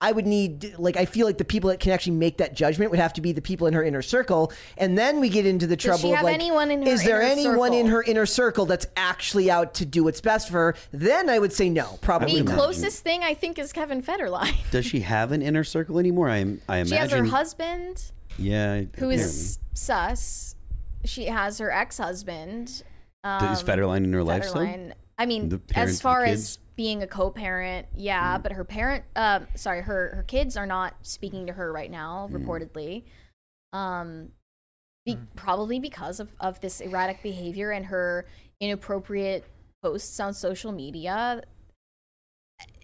[0.03, 2.91] I would need like I feel like the people that can actually make that judgment
[2.91, 5.65] would have to be the people in her inner circle, and then we get into
[5.65, 7.87] the Does trouble she of have like, anyone in her is there inner anyone in
[7.87, 10.75] her inner circle that's actually out to do what's best for her?
[10.91, 12.55] Then I would say no, probably the not.
[12.55, 14.55] closest thing I think is Kevin Federline.
[14.71, 16.27] Does she have an inner circle anymore?
[16.29, 17.25] I, am- I She has imagine.
[17.25, 18.75] her husband, Yeah.
[18.75, 19.15] who apparently.
[19.15, 20.55] is sus.
[21.05, 22.83] She has her ex-husband.
[23.23, 24.67] Um, Is Federline in her life still?
[25.17, 26.41] I mean, The parent as of the far kids?
[26.41, 30.95] as being a co-parent, yeah, but her parent, uh, sorry, her her kids are not
[31.01, 32.43] speaking to her right now, Mm.
[32.45, 33.03] reportedly.
[33.73, 34.31] Um,
[35.05, 38.25] be- probably because of, of this erratic behavior and her
[38.61, 39.43] inappropriate
[39.83, 41.43] posts on social media.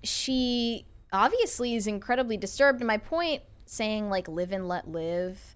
[0.03, 2.82] She obviously is incredibly disturbed.
[2.82, 5.56] And my point saying, like, live and let live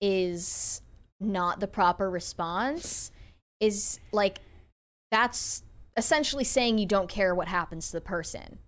[0.00, 0.82] is
[1.20, 3.12] not the proper response
[3.60, 4.38] is like,
[5.10, 5.62] that's
[5.98, 8.58] essentially saying you don't care what happens to the person.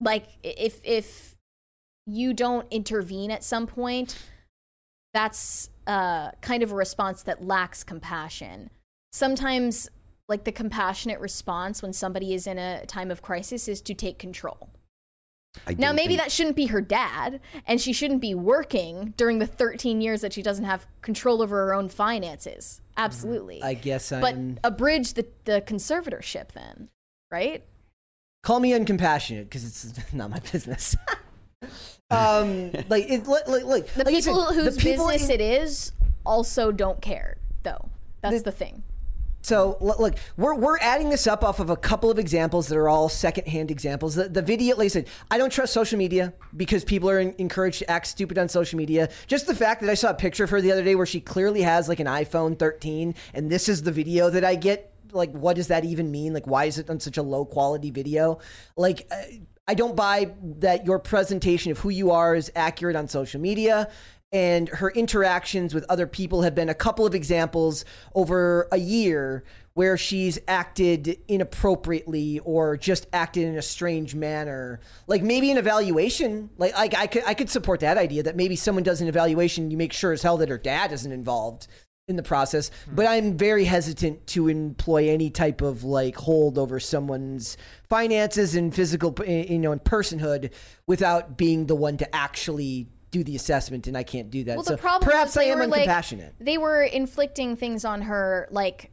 [0.00, 1.36] Like, if, if,
[2.06, 4.18] you don't intervene at some point,
[5.14, 8.70] that's uh, kind of a response that lacks compassion.
[9.12, 9.88] Sometimes,
[10.28, 14.18] like the compassionate response when somebody is in a time of crisis is to take
[14.18, 14.70] control.
[15.66, 19.38] I Now, maybe think- that shouldn't be her dad, and she shouldn't be working during
[19.40, 22.80] the 13 years that she doesn't have control over her own finances.
[22.96, 23.62] Absolutely.
[23.62, 24.58] I guess but I'm.
[24.62, 26.88] abridge the, the conservatorship then,
[27.30, 27.64] right?
[28.42, 30.96] Call me uncompassionate because it's not my business.
[32.10, 35.34] um, like it, like, like, The like I said, people whose the people business in-
[35.34, 35.92] it is
[36.24, 37.88] also don't care, though.
[38.22, 38.82] That's the thing.
[39.42, 42.88] So look, we're we're adding this up off of a couple of examples that are
[42.88, 44.14] all secondhand examples.
[44.14, 47.34] The, the video, like I said, I don't trust social media because people are en-
[47.38, 49.08] encouraged to act stupid on social media.
[49.26, 51.20] Just the fact that I saw a picture of her the other day where she
[51.20, 54.92] clearly has like an iPhone 13, and this is the video that I get.
[55.12, 56.32] Like, what does that even mean?
[56.32, 58.38] Like, why is it on such a low quality video?
[58.76, 59.06] Like.
[59.10, 59.22] Uh,
[59.68, 63.88] I don't buy that your presentation of who you are is accurate on social media.
[64.32, 67.84] And her interactions with other people have been a couple of examples
[68.14, 69.42] over a year
[69.74, 74.80] where she's acted inappropriately or just acted in a strange manner.
[75.06, 78.56] Like maybe an evaluation, like, like I could I could support that idea that maybe
[78.56, 81.66] someone does an evaluation, you make sure as hell that her dad isn't involved
[82.10, 82.70] in the process.
[82.84, 82.96] Hmm.
[82.96, 87.56] But I'm very hesitant to employ any type of like hold over someone's
[87.88, 90.52] finances and physical, you know, and personhood
[90.86, 94.56] without being the one to actually do the assessment, and I can't do that.
[94.56, 96.32] Well, so the problem perhaps I am were like uncompassionate.
[96.40, 98.90] they were inflicting things on her like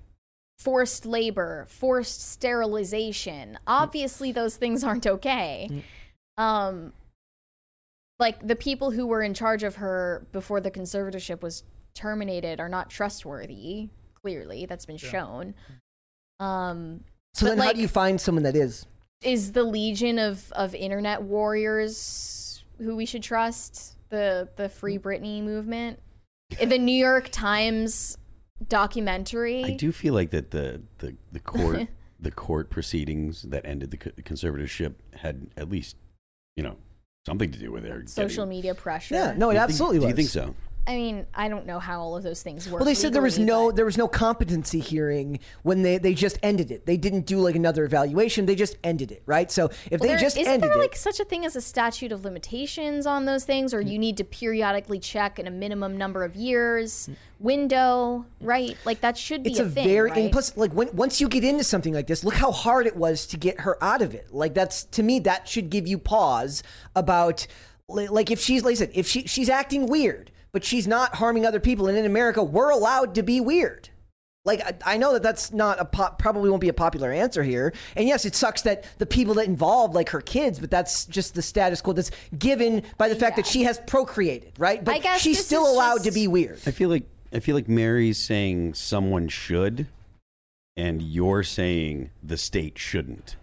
[0.60, 3.57] forced labor, forced sterilization.
[3.68, 5.84] Obviously, those things aren't okay.
[6.38, 6.94] Um,
[8.19, 11.64] like the people who were in charge of her before the conservatorship was
[11.94, 13.89] terminated are not trustworthy.
[14.22, 15.53] Clearly, that's been shown.
[16.39, 17.03] Um,
[17.34, 18.85] so then, how do you find someone that is?
[19.23, 25.01] is the legion of of internet warriors who we should trust the the free mm.
[25.01, 25.99] Britney movement.
[26.61, 28.17] The new york times
[28.69, 29.63] documentary.
[29.65, 31.88] I do feel like that the the, the court
[32.19, 35.95] the court proceedings that ended the co- conservatorship had at least
[36.55, 36.77] you know
[37.25, 39.15] something to do with their social getting- media pressure.
[39.15, 40.55] Yeah, no, it Do you think- absolutely Do you think so?
[40.88, 43.22] I mean i don't know how all of those things work Well, they said there
[43.22, 46.85] was legally, no but- there was no competency hearing when they they just ended it.
[46.85, 48.45] They didn't do like another evaluation.
[48.45, 49.51] They just ended it, right?
[49.51, 51.55] So if Well, they there- just isn't ended there it, like such a thing as
[51.55, 54.01] a statute of limitations on those things, or you mm.
[54.01, 57.09] need to periodically check in a minimum number of years
[57.39, 58.76] window, right?
[58.85, 60.19] Like that should be it's a, a, thing, very right?
[60.19, 62.95] and plus like when once you get into something like this look how hard it
[62.95, 65.97] was to get her out of it like that's to me that should give you
[65.97, 66.64] pause
[66.95, 67.45] about
[67.88, 71.13] li- like if she's like I said if she she's acting weird but she's not
[71.13, 71.85] harming other people.
[71.85, 73.89] And in America we're allowed to be weird.
[74.43, 77.43] Like I, I know that that's not a pop, probably won't be a popular answer
[77.43, 77.75] here.
[77.95, 81.35] And yes it sucks that the people that involved like her kids but that's just
[81.35, 82.09] the status quo that's
[82.39, 84.84] given by the fact that she has procreated right?
[84.84, 86.59] But I guess she's still is allowed to be weird.
[86.65, 89.85] I feel like I feel like Mary's saying someone should,
[90.75, 93.35] and you're saying the state shouldn't.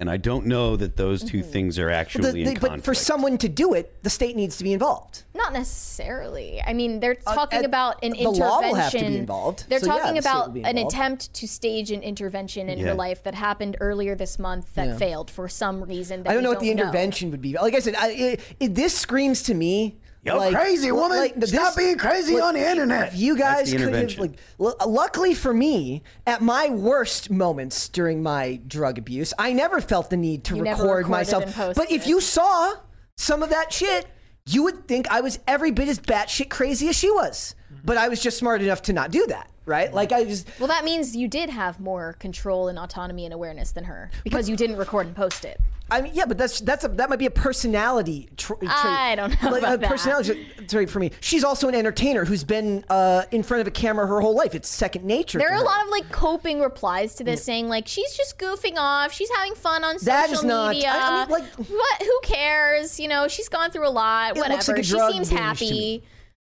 [0.00, 2.76] And I don't know that those 2 things are actually Well, the- in the- conflict.
[2.76, 5.24] but for someone to do it, the state needs to be involved.
[5.34, 6.62] Not necessarily.
[6.64, 9.14] I mean, they're talking at- about an Uh, the law will have to be intervention.
[9.20, 9.64] involved.
[9.68, 12.84] They're So, yeah, talking the about an attempt to stage an intervention in Yeah.
[12.86, 14.96] her life that happened earlier this month that Yeah.
[14.98, 16.22] failed for some reason.
[16.22, 17.54] That I don't we know what the intervention would be.
[17.54, 19.96] Like I said, I, it, it, this screams to me.
[20.24, 21.16] Yo, like, crazy woman,
[21.46, 23.12] stop being crazy on the internet.
[23.14, 28.22] If you guys could have, like, l- luckily for me, at my worst moments during
[28.22, 31.44] my drug abuse, I never felt the need to You record myself.
[31.76, 32.74] But if you saw
[33.16, 34.06] some of that shit,
[34.46, 37.54] you would think I was every bit as batshit crazy as she was.
[37.84, 39.92] But I was just smart enough to not do that, right?
[39.92, 43.70] Like I just Well, that means you did have more control and autonomy and awareness
[43.72, 45.60] than her because you didn't record and post it.
[45.90, 48.70] I mean, yeah, but that's that's a, that might be a personality tr- trait.
[48.70, 49.88] I don't know like about a that.
[49.90, 51.12] personality trait for me.
[51.20, 54.54] She's also an entertainer who's been uh, in front of a camera her whole life.
[54.54, 55.38] It's second nature.
[55.38, 58.38] There to are a lot of like coping replies to this saying like she's just
[58.38, 60.26] goofing off, she's having fun on social media.
[60.28, 60.90] That is not- media.
[60.90, 62.02] I- I mean, like- what?
[62.02, 63.00] Who cares?
[63.00, 64.36] You know, she's gone through a lot.
[64.36, 64.52] It whatever.
[64.54, 66.02] looks like a she drug seems binge to happy.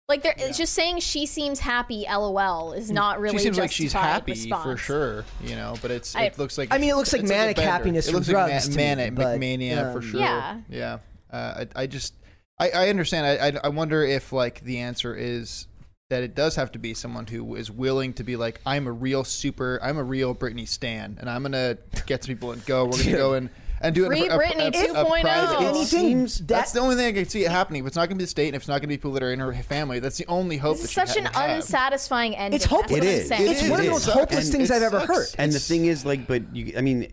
[0.09, 0.13] Me.
[0.13, 2.07] Like they're it's just saying she seems happy.
[2.11, 3.39] LOL is not really.
[3.39, 4.65] she seems like she's happy response.
[4.65, 5.77] for sure, you know.
[5.83, 8.27] But it's I- it looks like I mean, it looks like manic happiness It looks
[8.27, 10.21] drugs like to ma- me, manic but, mania for um, sure.
[10.21, 10.61] Yeah.
[10.69, 10.99] yeah.
[11.31, 12.15] Uh, I, I just
[12.61, 13.27] I, I understand.
[13.27, 15.67] I, I I wonder if like the answer is
[16.11, 18.93] that it does have to be someone who is willing to be like, I'm a
[18.93, 22.85] real super, I'm a real Britney stan, and I'm gonna get to people and go.
[22.85, 23.49] We're gonna go and
[23.85, 24.31] and do Free it.
[24.31, 25.21] a- a- Britney a- a 2.0.
[25.21, 27.83] private- If anything, that's the only thing I can see it happening.
[27.83, 29.23] If it's not gonna be the state, and if it's not gonna be people that
[29.23, 30.77] are in her family, that's the only hope.
[30.79, 31.51] This is such an have.
[31.51, 32.57] unsatisfying ending.
[32.57, 32.91] It's That's hopeless.
[33.01, 33.29] what It I'm is.
[33.29, 33.51] saying.
[33.51, 33.89] It's It one of is.
[33.89, 34.57] the most hopeless sucks.
[34.57, 35.27] things I've ever heard.
[35.39, 37.09] And the thing is, like, but you, I mean,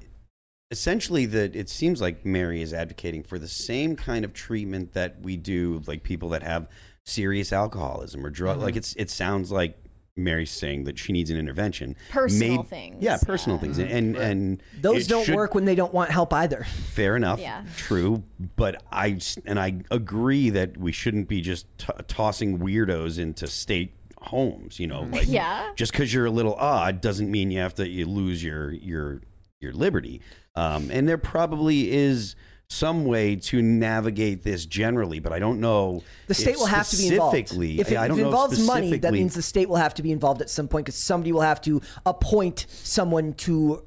[0.72, 5.22] essentially, that it seems like Mary is advocating for the same kind of treatment that
[5.22, 6.68] we do, like people that have
[7.06, 8.58] serious alcoholism or drug.
[8.58, 8.66] Mm-hmm.
[8.66, 9.78] Like, it's it sounds like
[10.24, 11.96] Mary's saying that she needs an intervention.
[12.10, 15.76] Personal Maybe- things, Yeah, personal things, and and, and Those don't should- work when they
[15.76, 16.64] don't want help either.
[16.94, 17.40] Fair enough.
[17.40, 17.64] Yeah.
[17.78, 18.24] True,
[18.56, 23.94] but I and I agree that we shouldn't be just t- tossing weirdos into state
[24.22, 24.80] homes.
[24.80, 25.72] You know, like Yeah.
[25.76, 29.22] just because you're a little odd doesn't mean you have to you lose your your
[29.60, 30.22] your liberty.
[30.56, 32.36] Um, and there probably is
[32.72, 36.04] some way to navigate this generally, but I don't know.
[36.28, 37.36] The state will have to be involved.
[37.36, 37.80] specifically.
[37.82, 39.94] If it, I if don't it know involves money, that means the state will have
[39.96, 43.86] to be involved at some point because somebody will have to appoint someone to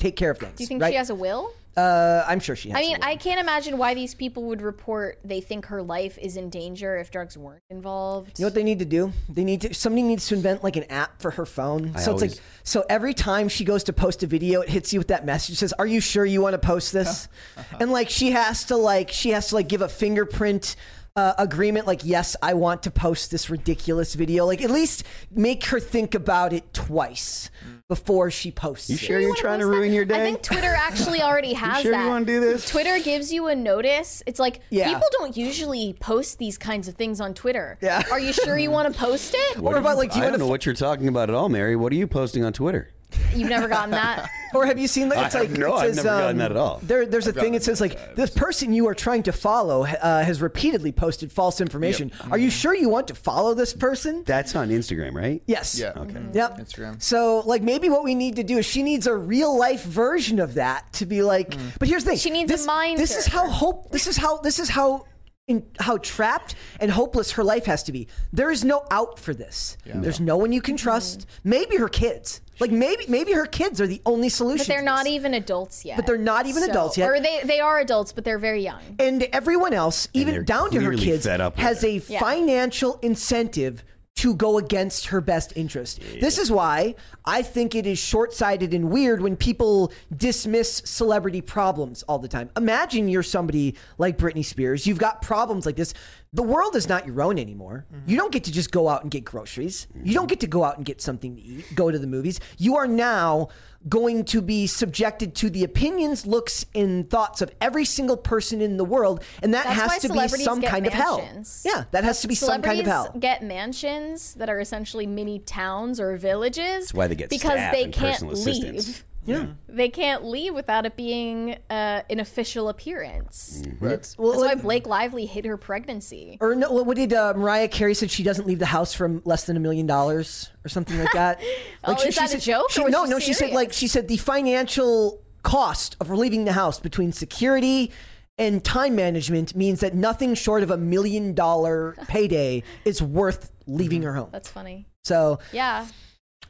[0.00, 0.56] take care of things.
[0.56, 0.90] Do you think right?
[0.90, 1.52] she has a will?
[1.76, 2.78] Uh, I'm sure she has.
[2.78, 2.98] I a mean.
[3.02, 6.96] I can't imagine why these people would report they think her life is in danger
[6.96, 8.38] if drugs weren't involved.
[8.38, 9.12] You know what they need to do?
[9.28, 9.74] They need to.
[9.74, 11.92] Somebody needs to invent like an app for her phone.
[11.94, 14.92] I so it's like so every time she goes to post a video, it hits
[14.92, 15.54] you with that message.
[15.54, 17.28] It says, "Are you sure you want to post this?"
[17.80, 20.76] and like she has to like she has to like give a fingerprint.
[21.16, 25.64] Uh, agreement like yes i want to post this ridiculous video like at least make
[25.66, 27.50] her think about it twice
[27.88, 28.98] before she posts You it.
[28.98, 29.78] sure you're wanna trying to post that?
[29.78, 30.14] ruin your day?
[30.20, 32.66] I think Twitter actually already has sure you wanna do this?
[32.68, 34.22] Twitter gives you a notice.
[34.26, 34.88] It's like Yeah.
[34.88, 37.78] people don't usually post these kinds of things on Twitter.
[37.82, 38.02] Yeah.
[38.10, 39.58] Are you sure you want to post it?
[39.58, 41.34] What Or about, you- like, do you I don't know what you're talking about at
[41.34, 41.76] all, Mary.
[41.76, 42.90] What are you posting on Twitter?
[43.34, 44.30] You've never gotten that.
[44.54, 45.18] Or have you seen that?
[45.18, 46.78] I It's have like no- it I've says, never gotten um, that at all.
[46.84, 47.54] There, there's a thing.
[47.54, 51.60] It says like this person you are trying to follow uh, has repeatedly posted false
[51.60, 52.12] information.
[52.30, 54.22] Are you sure you want to follow this person?
[54.24, 55.42] That's on Instagram, right?
[55.46, 55.76] Yes.
[55.76, 55.94] Yeah.
[55.96, 56.22] Okay.
[56.34, 56.58] Yep.
[56.58, 57.02] Instagram.
[57.02, 60.38] So like maybe what we need to do is she needs a real life version
[60.38, 61.56] of that to be like.
[61.80, 62.18] But here's the thing.
[62.18, 63.90] She needs a mind This is how hope.
[63.90, 64.36] This is how.
[64.36, 65.06] This is how.
[65.48, 68.06] In how trapped and hopeless her life has to be.
[68.32, 69.76] There is no out for this.
[69.84, 71.26] There's no one you can trust.
[71.42, 72.40] Maybe her kids.
[72.60, 74.58] Like maybe maybe her kids are the only solution.
[74.64, 75.12] But they're to not this.
[75.12, 75.96] even adults yet.
[75.96, 77.08] But they're not even So- adults yet.
[77.10, 78.80] Or they they are adults, but they're very young.
[78.98, 81.94] and everyone else, even down to her kids, up with has a.
[82.08, 82.20] Yeah.
[82.20, 83.84] financial incentive
[84.16, 86.00] to go against her best interest.
[86.20, 86.94] This is why
[87.24, 92.28] I think it is short sighted and weird when people dismiss celebrity problems all the
[92.28, 92.48] time.
[92.56, 94.86] Imagine you're somebody like Britney Spears.
[94.86, 95.94] You've got problems like this.
[96.34, 97.86] The world is not your own anymore.
[97.94, 98.10] Mm-hmm.
[98.10, 99.86] You don't get to just go out and get groceries.
[100.02, 102.40] You don't get to go out and get something to eat, go to the movies.
[102.58, 103.48] You are now
[103.88, 108.78] going to be subjected to the opinions, looks, and thoughts of every single person in
[108.78, 111.18] the world, and that That's has to be some get kind of hell.
[111.64, 113.16] Yeah, that has to be some kind of Celebrities hell.
[113.20, 116.86] Get mansions that are essentially mini towns or villages.
[116.86, 118.32] That's why they get because staff they and can't leave.
[118.32, 119.04] assistants.
[119.26, 119.46] Yeah.
[119.68, 123.62] They can't leave without it being uh, an official appearance.
[123.80, 126.38] It's, well, That's why Blake Lively hid her pregnancy.
[126.40, 129.44] or no, what did uh, Mariah Carey said she doesn't leave the house from less
[129.44, 131.40] than a million dollars or something like that?
[131.86, 133.18] Oh, is that a said, joke, She, or no, she no.
[133.18, 137.90] She said like she said the financial cost of leaving the house between security
[138.38, 144.02] and time management means that nothing short of a million dollar payday is worth leaving
[144.02, 144.30] her home.
[144.32, 144.86] That's funny.
[145.04, 145.86] So Yeah.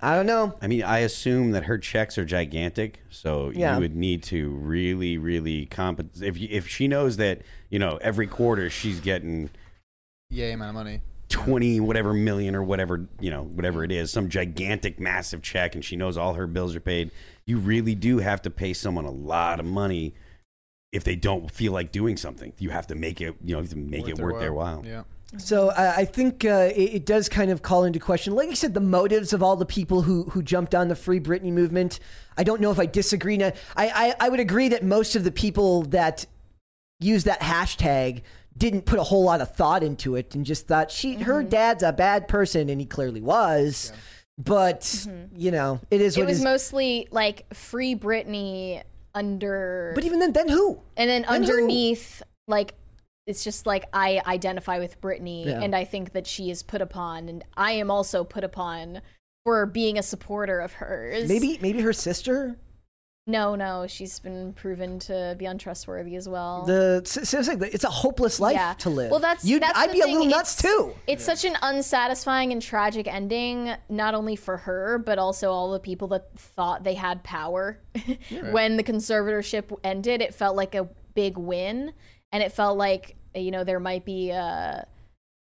[0.05, 0.55] I don't know.
[0.60, 3.74] I mean, I assume that her checks are gigantic, so Yeah.
[3.74, 6.28] you would need to really, really compensate.
[6.28, 7.40] If you, if she knows that
[7.70, 9.48] you know every quarter she's getting
[10.28, 11.01] Yay amount of money.
[11.31, 15.82] twenty whatever million or whatever you know whatever it is, some gigantic massive check, and
[15.82, 17.10] she knows all her bills are paid,
[17.47, 20.14] you really do have to pay someone a lot of money
[20.93, 22.52] if they don't feel like doing something.
[22.59, 24.85] You have to make it you know you have to make it worth their while.
[24.86, 25.05] Yeah.
[25.39, 28.55] So I, I think uh, it, it does kind of call into question, like I
[28.55, 31.98] said, the motives of all the people who who jumped on the Free Britney movement.
[32.36, 33.36] I don't know if I disagree.
[33.36, 36.27] Now, I, I I would agree that most of the people that
[37.01, 38.23] use that hashtag
[38.56, 41.48] didn't put a whole lot of thought into it and just thought she her Mm-hmm.
[41.48, 43.93] dad's a bad person and he clearly was.
[44.39, 46.20] But you know, it is Mm-hmm.
[46.20, 46.44] It what was it is.
[46.44, 48.82] mostly like free Britney
[49.15, 49.93] under.
[49.94, 50.81] but even then, then who?
[50.97, 51.52] and then then who?
[51.52, 52.74] underneath, like,
[53.26, 55.60] it's just like I identify with Britney Yeah.
[55.62, 59.01] and I think that she is put upon, and I am also put upon
[59.44, 61.28] for being a supporter of hers.
[61.28, 62.59] Maybe maybe her sister.
[63.26, 66.66] No, no, she's been proven to be untrustworthy as well.
[66.66, 68.74] The seriously, it's a hopeless life yeah.
[68.80, 69.10] to live.
[69.10, 70.94] Well, that's You'd- that's I'd the be a little nuts It's- too.
[71.06, 75.80] It's such an unsatisfying and tragic ending, not only for her, but also all the
[75.80, 77.78] people that thought they had power.
[78.51, 81.94] when the conservatorship ended, it felt like a big win,
[82.35, 84.86] and it felt like you know there might be a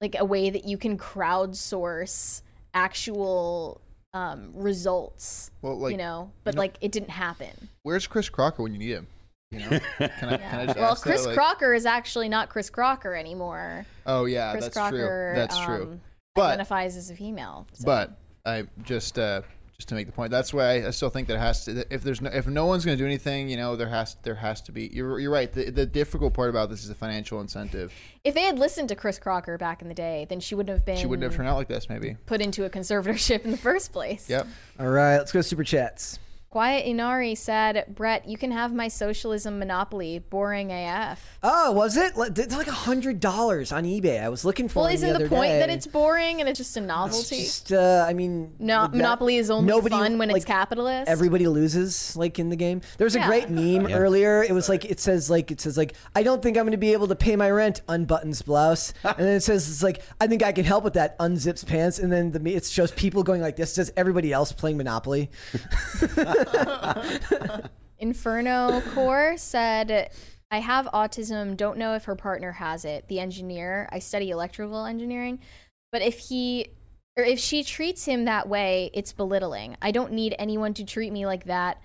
[0.01, 2.43] like a way that you can crowdsource
[2.75, 3.81] actual
[4.13, 5.51] um, results.
[5.63, 7.69] Well, like, you know, but you know- like it didn't happen.
[7.83, 9.07] Where's Chris Crocker when you need him?
[9.51, 11.11] You know, can I, can I just Well, ask that?
[11.11, 13.87] Chris Like- Crocker is actually not Chris Crocker anymore.
[14.07, 15.41] Oh yeah, Chris that's Crocker, true.
[15.41, 16.01] That's um, true.
[16.35, 17.67] But identifies as a female.
[17.73, 19.43] so- but I just uh,
[19.77, 20.31] just to make the point.
[20.31, 21.73] That's why I, I still think that it has to.
[21.75, 24.17] that If there's no, if no one's going to do anything, you know, there has
[24.23, 24.91] there has to be.
[24.93, 25.53] You're, you're right.
[25.53, 27.93] The, the difficult part about this is the financial incentive.
[28.23, 30.85] if they had listened to Chris Crocker back in the day, then she wouldn't have
[30.87, 31.89] been She wouldn't have turned out like this.
[31.89, 32.17] Maybe.
[32.27, 34.31] put into a conservatorship in the first place.
[34.31, 34.47] Yep.
[34.79, 36.19] All right, let's go super chats.
[36.55, 40.21] Quiet Inari said, Brett, you can have my socialism monopoly.
[40.21, 41.37] Boring AF.
[41.43, 42.17] Oh, was it?
[42.17, 44.23] Like- It's like a hundred dollars on eBay.
[44.23, 44.85] I was looking for.
[44.85, 45.59] Well, isn't the, other point day.
[45.59, 47.39] that it's boring and it's just a novelty?
[47.39, 50.45] It's Just, uh, I mean, no, that- Monopoly is only nobody, fun when like, it's
[50.45, 51.11] capitalist.
[51.11, 52.83] Everybody loses, like in the game.
[52.99, 53.27] There was a Yeah.
[53.27, 53.97] great meme Yeah.
[53.97, 54.45] earlier.
[54.45, 56.77] It was like it says like it says like I don't think I'm going to
[56.79, 57.81] be able to pay my rent.
[57.89, 61.19] Unbuttons blouse, and then it says it's like I think I can help with that.
[61.19, 63.73] Unzips pants, and then the me- it shows people going like this.
[63.73, 65.31] It says everybody else playing Monopoly.
[67.99, 70.11] Inferno Core said,
[70.51, 73.07] I have autism, don't know if her partner has it.
[73.09, 75.41] The engineer, I study electrical engineering,
[75.91, 76.69] but if he
[77.17, 79.77] or if she treats him that way, it's belittling.
[79.81, 81.81] I don't need anyone to treat me like that.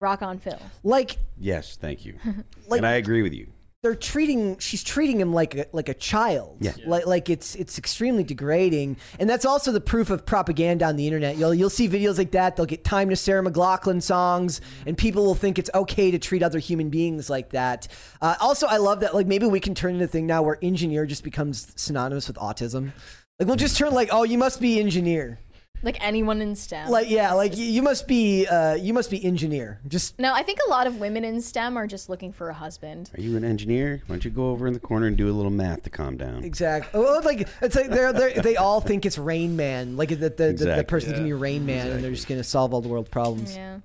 [0.00, 0.58] Rock on Phil.
[0.82, 2.18] Like Yes, thank you.
[2.68, 3.51] Like- and I agree with you.
[3.82, 6.58] They're treating she's treating him like a, like a child.
[6.60, 6.74] Yeah.
[6.86, 8.96] like like it's it's extremely degrading.
[9.18, 11.36] And that's also the proof of propaganda on the internet.
[11.36, 12.54] You'll you'll see videos like that.
[12.54, 16.44] They'll get time to Sarah McLachlan songs and people will think it's okay to treat
[16.44, 17.88] other human beings like that.
[18.20, 20.58] Uh, also I love that like maybe we can turn into a thing now where
[20.62, 22.92] engineer just becomes synonymous with autism.
[23.40, 25.40] Like we'll just turn like oh you must be engineer
[25.82, 26.90] Like anyone in STEM.
[26.90, 30.42] like yeah like you, you must be uh, you must be engineer just no, I
[30.42, 33.10] think a lot of women in STEM are just looking for a husband.
[33.16, 34.02] Are you an engineer?
[34.06, 36.16] Why don't you go over in the corner and do a little math to calm
[36.16, 36.44] down?
[36.44, 37.00] Exactly.
[37.00, 40.28] Well, like it's like they're, they're they all think it's Rain Man, like the the,
[40.28, 40.84] the, the Exactly.
[40.84, 43.56] person can be Rain Man, and they're just gonna solve all the world's problems.
[43.56, 43.78] Yeah.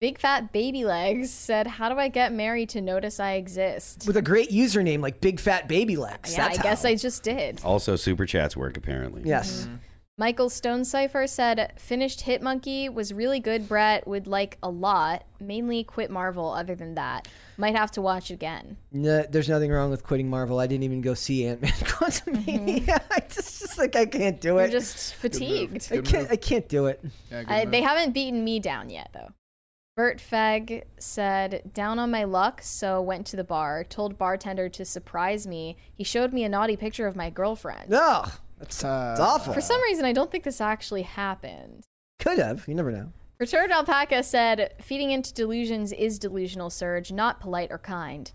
[0.00, 4.16] Big fat baby legs said, "How do I get Mary to notice I exist?" With
[4.16, 6.36] a great username like Big Fat Baby Legs.
[6.36, 6.90] Yeah, I guess how.
[6.90, 7.60] I just did.
[7.64, 9.22] Also, super chats work apparently.
[9.24, 9.66] Yes.
[10.16, 13.68] Michael Stonecipher said, "Finished Hitmonkey was really good.
[13.68, 15.24] Brett would like a lot.
[15.40, 16.52] Mainly quit Marvel.
[16.52, 17.26] Other than that,
[17.56, 18.76] might have to watch again.
[18.92, 20.60] No, there's nothing wrong with quitting Marvel.
[20.60, 22.84] I didn't even go see Ant Man Quantumania.
[22.84, 22.90] Mm-hmm.
[23.12, 24.70] I just, just like I can't do You're it.
[24.70, 25.88] just fatigued.
[25.90, 26.30] I can't.
[26.30, 27.04] I can't do it.
[27.32, 29.32] I, they haven't beaten me down yet, though."
[29.96, 33.82] Bert Feg said, "Down on my luck, so went to the bar.
[33.82, 35.76] Told bartender to surprise me.
[35.92, 37.90] He showed me a naughty picture of my girlfriend.
[37.90, 38.26] No,
[38.68, 39.52] that's, that's awful.
[39.52, 41.84] For some reason, I don't think this actually happened."
[42.18, 42.66] Could have.
[42.68, 43.12] You never know.
[43.38, 48.30] Perturbed Alpaca said, feeding into delusions is delusional surge, not polite or kind.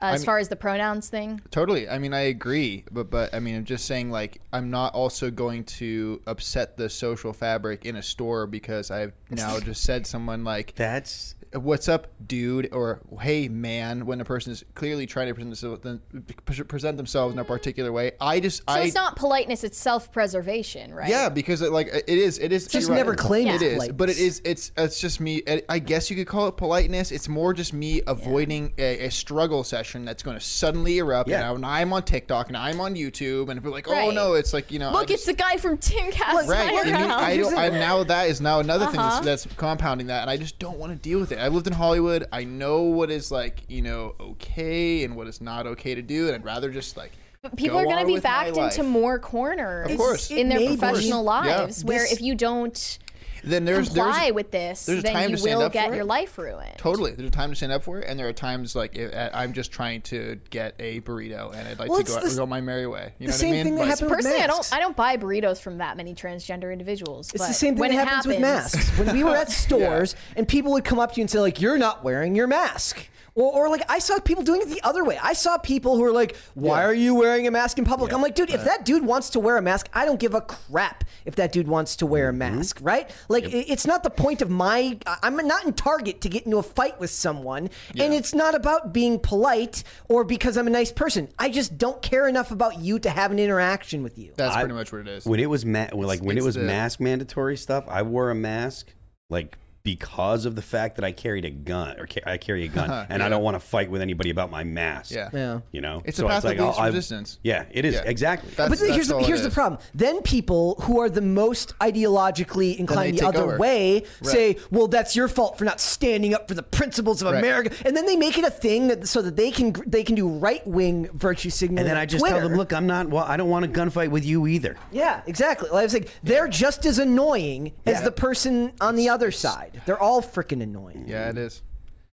[0.00, 1.88] Uh, I as mean- far as the pronouns thing, Totally.
[1.88, 5.30] I mean, I agree, but but I mean, I'm just saying like I'm not also
[5.30, 10.42] going to upset the social fabric in a store because I've now just said someone
[10.44, 15.34] like that's what's up, dude, or hey, man, when a person is clearly trying to
[15.34, 15.50] present
[15.82, 18.12] themselves, present themselves in a particular way.
[18.20, 21.08] I just so I it's not politeness; it's self-preservation, right?
[21.08, 22.66] Yeah, because it, like it is, it is.
[22.66, 24.40] Just you're never claim it it's but it is.
[24.44, 25.42] It's it's just me.
[25.68, 27.12] I guess you could call it politeness.
[27.12, 31.28] It's more just me avoiding a, a struggle session that's going to suddenly erupt.
[31.28, 31.50] Yeah.
[31.52, 34.14] And now I'm on TikTok and I'm on YouTube, and people are like, oh Right.
[34.14, 36.48] no, it's like you know, Look, just- it's the guy from Tim Timcast.
[36.48, 37.56] Right, and you- I don't.
[37.56, 39.20] I, now that is now another thing Uh-huh.
[39.20, 41.37] that's, that's compounding that, and I just don't want to deal with it.
[41.40, 42.26] I lived in Hollywood.
[42.32, 46.26] I know what is like, you know, okay and what is not okay to do,
[46.26, 47.12] and I'd rather just like.
[47.42, 50.30] But people go are going to be backed into more corners, Of course.
[50.30, 50.76] in their It may be.
[50.76, 51.30] professional Yeah.
[51.60, 51.84] lives.
[51.84, 52.98] Where This- if you don't
[53.44, 55.72] Then there's comply there's with this, there's a then time you to stand will up
[55.72, 56.76] get your life ruined.
[56.78, 57.12] Totally.
[57.12, 59.30] There's a time to stand up for it, and there are times like if, uh,
[59.32, 62.36] I'm just trying to get a burrito, and I'd like Well, to it's go, the-
[62.36, 63.12] go my merry way.
[63.18, 63.64] You the know same what I mean?
[63.64, 64.72] thing that Like- happened with Personally, I don't.
[64.72, 67.28] I don't buy burritos from that many transgender individuals.
[67.32, 68.88] It's but the same thing when that it happens, with masks.
[68.98, 71.60] When we were at stores and people would come up to you and say, like,
[71.60, 73.08] you're not wearing your mask.
[73.38, 75.16] Or, or like I saw people doing it the other way.
[75.22, 78.20] I saw people who were like, "Why are you wearing a mask in public?" I'm
[78.20, 81.04] like, "Dude, if that dude wants to wear a mask, I don't give a crap
[81.24, 82.56] if that dude wants to wear a mm-hmm.
[82.56, 83.08] mask, right?
[83.28, 84.98] Like, i- it's not the point of my.
[85.06, 88.56] I- I'm not in Target to get into a fight with someone, and it's not
[88.56, 91.28] about being polite or because I'm a nice person.
[91.38, 94.32] I just don't care enough about you to have an interaction with you.
[94.36, 95.24] That's I- pretty much what it is.
[95.24, 98.34] When it was ma- like when it was the- mask mandatory stuff, I wore a
[98.34, 98.92] mask
[99.30, 99.58] like
[99.96, 103.06] because of the fact that I carried a gun or ca- I carry a gun
[103.08, 105.10] and I don't want to fight with anybody about my mask.
[105.12, 105.30] Yeah.
[105.32, 105.60] Yeah.
[105.72, 107.38] You know, It's a path of least I'll- I- resistance.
[107.42, 108.02] Yeah, it is Yeah.
[108.04, 108.50] exactly.
[108.50, 109.80] That's- but here's, that's all it here's the problem.
[109.94, 113.58] Then people who are the most ideologically inclined the other over.
[113.58, 114.32] way Right.
[114.32, 117.38] say, "Well, that's your fault for not standing up for the principles of Right.
[117.38, 120.14] America," and then they make it a thing that, so that they can they can
[120.14, 121.78] do right wing virtue signaling.
[121.80, 122.40] and then I just Twitter.
[122.40, 123.08] tell them, look, I'm not.
[123.08, 124.76] Well, I don't want a gunfight with you either.
[124.92, 125.68] Yeah, exactly.
[125.70, 129.77] Like I was like, they're just as annoying as the person on the other side.
[129.86, 131.04] They're all freaking annoying.
[131.06, 131.62] Yeah, it is.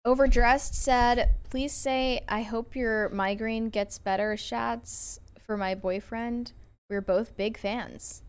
[0.04, 6.52] Overdressed said, "Please say I hope your migraine gets better, Shats, for my boyfriend.
[6.90, 8.22] We're both big fans."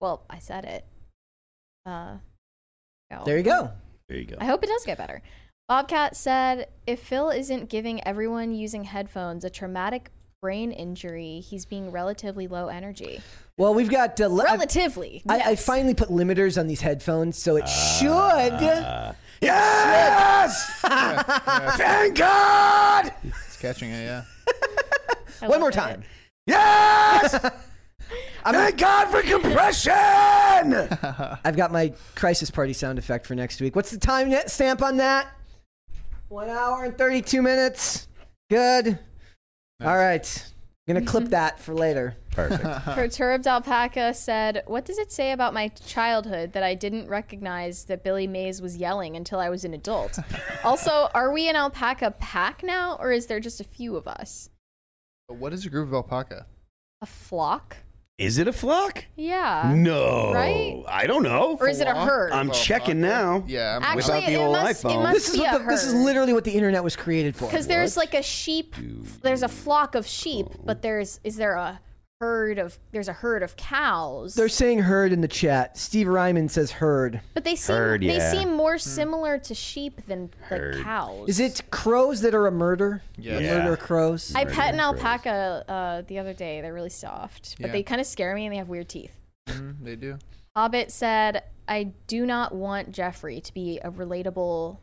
[0.00, 0.84] Well, I said it.
[1.86, 2.18] Uh,
[3.10, 3.24] no.
[3.24, 3.70] There you go.
[4.08, 4.36] There you go.
[4.40, 5.22] I hope it does get better.
[5.68, 10.10] Bobcat said, "If Phil isn't giving everyone using headphones a traumatic
[10.42, 13.20] brain injury, he's being relatively low energy.
[13.62, 15.64] Well, we've got uh, li- Relatively, I, I yes.
[15.64, 18.10] finally put limiters on these headphones, so it should.
[18.10, 20.80] Uh, yes!
[21.76, 23.12] Thank God!
[23.22, 24.24] It's catching it, yeah.
[25.42, 25.74] One love more it.
[25.74, 26.02] time.
[26.44, 27.38] Yes!
[28.44, 29.92] Thank God for compression!
[31.44, 33.76] I've got my crisis party sound effect for next week.
[33.76, 35.28] What's the time net stamp on that?
[36.26, 38.08] One hour and 32 minutes.
[38.50, 38.98] Good.
[39.80, 40.52] All right.
[40.88, 42.16] I'm going to clip that for later.
[42.32, 42.62] Perfect.
[42.86, 48.02] Perturbed Alpaca said, What does it say about my childhood that I didn't recognize that
[48.02, 50.18] Billy Mays was yelling until I was an adult?
[50.64, 54.50] also, are we an alpaca pack now, or is there just a few of us?
[55.28, 56.46] What is a group of alpaca?
[57.00, 57.76] A flock?
[58.18, 59.04] Is it a flock?
[59.16, 59.72] Yeah.
[59.74, 60.32] No.
[60.32, 60.84] Right?
[60.86, 61.56] I don't know.
[61.58, 62.30] Or is it a herd?
[62.32, 63.42] I'm checking now.
[63.48, 65.02] Yeah, I'm Actually, Without the it old must, it iPhone.
[65.02, 66.04] must This is, be what a the, this is herd.
[66.04, 67.46] literally what the internet was created for.
[67.46, 68.76] Because there's like a sheep,
[69.22, 71.80] there's a flock of sheep, but there's is there a
[72.22, 74.36] herd of there's a herd of cows?
[74.36, 75.76] They're saying herd in the chat.
[75.76, 77.20] Steve Ryman says herd.
[77.34, 78.30] but they seem Herd, they yeah.
[78.30, 80.76] seem more similar to sheep than Herd.
[80.76, 81.28] like cows.
[81.28, 83.02] Is it crows that are a murder?
[83.18, 83.40] Yes.
[83.40, 83.58] A Yeah.
[83.58, 84.32] murder of crows?
[84.36, 86.60] I Murder pet an alpaca uh, the other day.
[86.60, 87.72] They're really soft, but Yeah.
[87.72, 89.16] they kind of scare me and they have weird teeth.
[89.48, 90.18] Mhm, they do.
[90.56, 94.78] Hobbit said, "I do not want Jeffree to be a relatable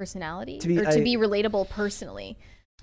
[0.00, 2.36] personality To be- or to I- be relatable personally."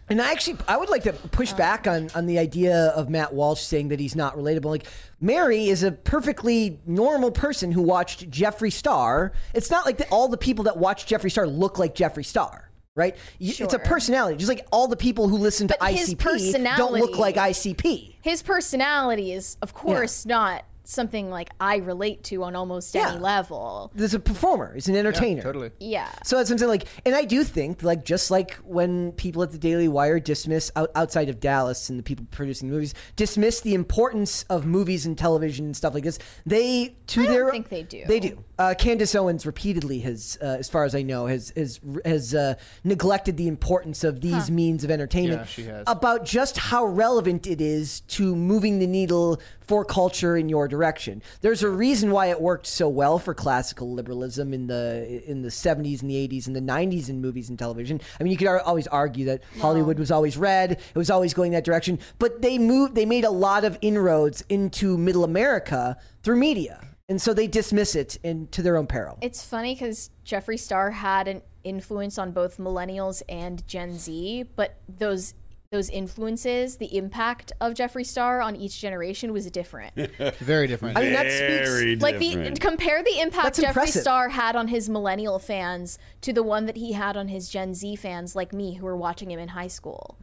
[0.10, 1.58] And I actually, I would like to push oh.
[1.58, 4.66] back on, on the idea of Matt Walsh saying that he's not relatable.
[4.66, 4.86] Like,
[5.22, 9.32] Mary is a perfectly normal person who watched Jeffree Star.
[9.54, 12.70] It's not like that all the people that watch Jeffree Star look like Jeffree Star,
[12.96, 13.16] right?
[13.40, 13.80] Y- It's a Sure.
[13.80, 14.38] personality.
[14.38, 17.36] Just like all the people who listen to But his ICP don't personality- look like
[17.38, 18.16] ICP.
[18.22, 23.92] His personality is, of course, not something like I relate to on almost any level.
[23.96, 24.74] There's a performer.
[24.74, 25.42] He's an entertainer.
[25.42, 25.72] Totally.
[25.80, 26.10] Yeah.
[26.24, 26.70] So that's what I'm saying.
[26.70, 30.72] Like, and I do think, like, just like when people at the Daily Wire dismiss
[30.76, 35.06] out, outside of Dallas and the people producing the movies dismiss the importance of movies
[35.06, 38.04] and television and stuff like this, they to I don't their think they do.
[38.06, 38.44] They do.
[38.60, 42.54] Uh, Candace Owens repeatedly has, uh, as far as I know, has has has uh,
[42.84, 45.42] neglected the importance of these means of entertainment.
[45.42, 45.84] Yeah, she has.
[45.88, 51.24] About just how relevant it is to moving the needle for culture in your direction.
[51.42, 55.50] There's a reason why it worked so well for classical liberalism in the in the
[55.50, 58.02] 70s and the 80s and the 90s in movies and television.
[58.20, 61.34] I mean, you could ar- always argue that Hollywood was always red, it was always
[61.34, 65.98] going that direction, but they moved they made a lot of inroads into middle America
[66.22, 66.88] through media.
[67.14, 69.20] And so they dismiss it in, to their own peril.
[69.22, 74.78] It's funny because Jeffree Star had an influence on both millennials and Gen Z, but
[74.90, 75.36] those
[75.74, 79.94] those influences, the impact of Jeffree Star on each generation was different.
[80.40, 80.98] Very different.
[80.98, 84.02] I mean, that speaks Very like the compare the impact That's Jeffree impressive.
[84.04, 87.74] Star had on his millennial fans to the one that he had on his Gen
[87.74, 90.18] Z fans like me who were watching him in high school.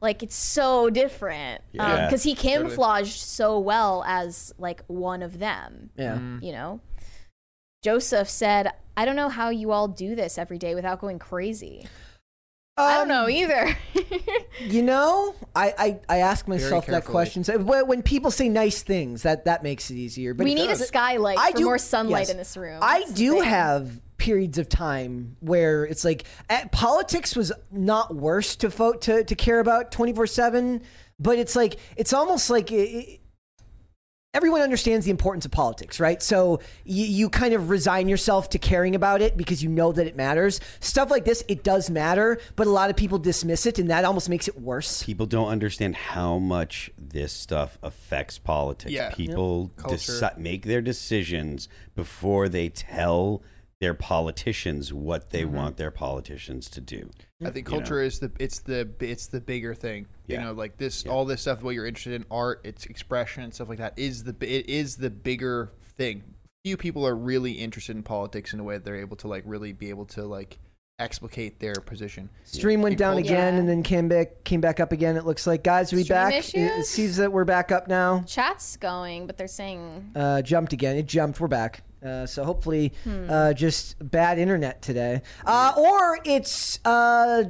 [0.00, 1.84] Like it's so different Yeah.
[1.86, 5.90] Um, because he camouflaged so well as like one of them.
[5.96, 6.16] yeah.
[6.16, 6.44] Mm-hmm.
[6.44, 6.80] You know,
[7.82, 11.86] Joseph said, "I don't know how you all do this every day without going crazy."
[12.76, 13.76] I don't Um, know either.
[14.60, 17.42] You know, I, I, I ask myself that question.
[17.44, 20.34] So when when people say nice things, that, that makes it easier.
[20.34, 22.30] But we need a skylight I for do- more sunlight yes.
[22.30, 22.78] in this room.
[22.80, 23.44] I That's the do thing.
[23.44, 29.24] have periods of time where it's like eh, politics was not worse to vote to,
[29.24, 30.80] to care about 24 7
[31.18, 33.20] but it's like it's almost like it, it-
[34.34, 38.58] everyone understands the importance of politics right so you, you kind of resign yourself to
[38.58, 42.38] caring about it because you know that it matters stuff like this it does matter
[42.56, 45.48] but a lot of people dismiss it and that almost makes it worse People don't
[45.48, 48.90] understand how much this stuff affects politics.
[48.92, 49.10] Yeah.
[49.10, 49.96] People Culture.
[49.96, 53.42] deci- make their decisions before they tell
[53.80, 55.56] their politicians what they Mm-hmm.
[55.56, 57.10] want their politicians to do.
[57.44, 57.78] I think You know?
[57.80, 60.06] culture is the it's the it's the bigger thing.
[60.32, 60.44] You Yeah.
[60.46, 63.68] know, like this all this stuff what you're interested in art, its expression and stuff
[63.68, 66.24] like that is the it is the bigger thing
[66.64, 69.42] few people are really interested in politics in a way that they're able to like
[69.46, 70.58] really be able to like
[71.00, 72.28] explicate their position.
[72.44, 75.16] Stream went down culture- again and then came back came back up again.
[75.16, 76.34] It looks like guys, we Stream back?
[76.34, 76.88] It, it issues?
[76.88, 78.22] seems that we're back up now.
[78.28, 80.96] Chat's going, but they're saying Uh, jumped again.
[80.96, 81.40] It jumped.
[81.40, 81.82] We're back.
[82.04, 83.26] Uh, so hopefully, Hmm.
[83.30, 87.44] uh, just bad internet today, uh, or it's uh,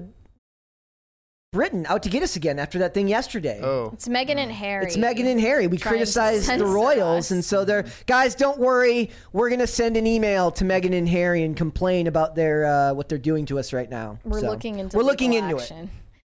[1.53, 3.61] Britain out to get us again after that thing yesterday.
[3.63, 4.87] Oh, it's Meghan and Harry.
[4.87, 5.67] It's Meghan and Harry.
[5.67, 7.31] We trying to criticized the royals, us.
[7.31, 8.35] and so they're guys.
[8.35, 12.65] Don't worry, we're gonna send an email to Meghan and Harry and complain about their
[12.65, 14.19] uh, what they're doing to us right now.
[14.25, 15.91] We're So, looking into we're looking into action.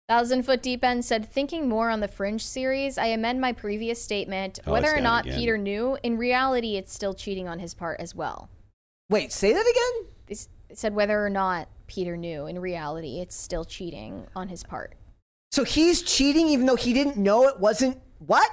[0.07, 4.01] Thousand Foot Deep End said, thinking more on the Fringe series, I amend my previous
[4.01, 4.59] statement.
[4.65, 5.37] Oh, Whether or not again.
[5.37, 8.49] Peter knew, in reality, it's still cheating on his part as well.
[9.09, 10.09] Wait, say that again.
[10.27, 14.63] This- It said whether or not Peter knew, in reality, it's still cheating on his
[14.63, 14.95] part.
[15.51, 18.49] So he's cheating even though he didn't know it wasn't what?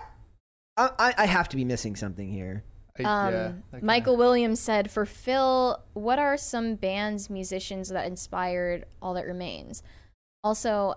[0.77, 2.65] I, I, I have to be missing something here.
[2.99, 8.07] I, Um, yeah, that Michael Williams said, for Phil, what are some bands, musicians that
[8.07, 9.83] inspired All That Remains?
[10.43, 10.95] Also,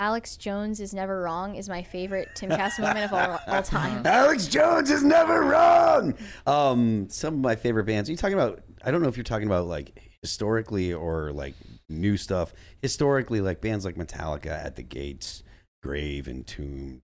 [0.00, 4.04] Alex Jones is never wrong is my favorite Timcast moment of all, all time.
[4.04, 6.14] Alex Jones is never wrong.
[6.46, 8.08] Um, some of my favorite bands.
[8.08, 8.60] Are you talking about?
[8.84, 11.54] I don't know if you're talking about like historically or like
[11.88, 12.52] new stuff.
[12.82, 15.42] Historically, like bands like Metallica, At the Gates,
[15.82, 17.02] Grave, Entombed,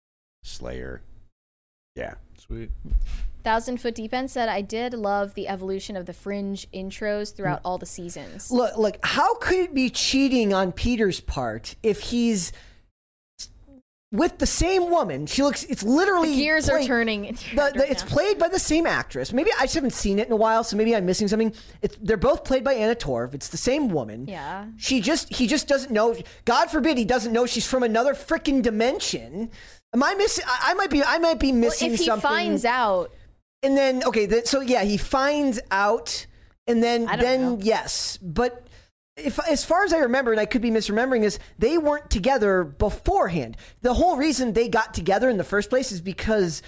[0.43, 1.01] Slayer.
[1.95, 2.15] Yeah.
[2.37, 2.71] Sweet.
[3.43, 7.59] Thousand Foot Deep End said, I did love the evolution of the Fringe intros throughout
[7.59, 7.65] mm.
[7.65, 8.49] all the seasons.
[8.51, 12.51] Look, look, how could it be cheating on Peter's part if he's
[14.11, 15.25] with the same woman?
[15.25, 15.63] She looks.
[15.65, 17.37] It's literally Gears are turning.
[17.55, 19.31] The, the, it's played by the same actress.
[19.33, 21.53] Maybe I just haven't seen it in a while, so maybe I'm missing something.
[21.81, 23.33] It's, they're both played by Anna Torv.
[23.33, 24.27] It's the same woman.
[24.27, 24.65] Yeah.
[24.77, 26.15] She just he just doesn't know.
[26.45, 29.49] God forbid he doesn't know she's from another freaking dimension.
[29.93, 30.43] Am I missing?
[30.47, 31.03] I, I might be.
[31.03, 32.29] I might be Well, missing if he something.
[32.29, 33.11] finds out,
[33.63, 36.25] and then okay, then, so yeah, he finds out,
[36.67, 37.59] and then then know.
[37.61, 38.64] yes, but.
[39.17, 42.65] If, as far as I remember, and I could be misremembering this, they weren't together
[42.65, 43.55] beforehand.
[43.81, 46.61] The whole reason they got together in the first place is because,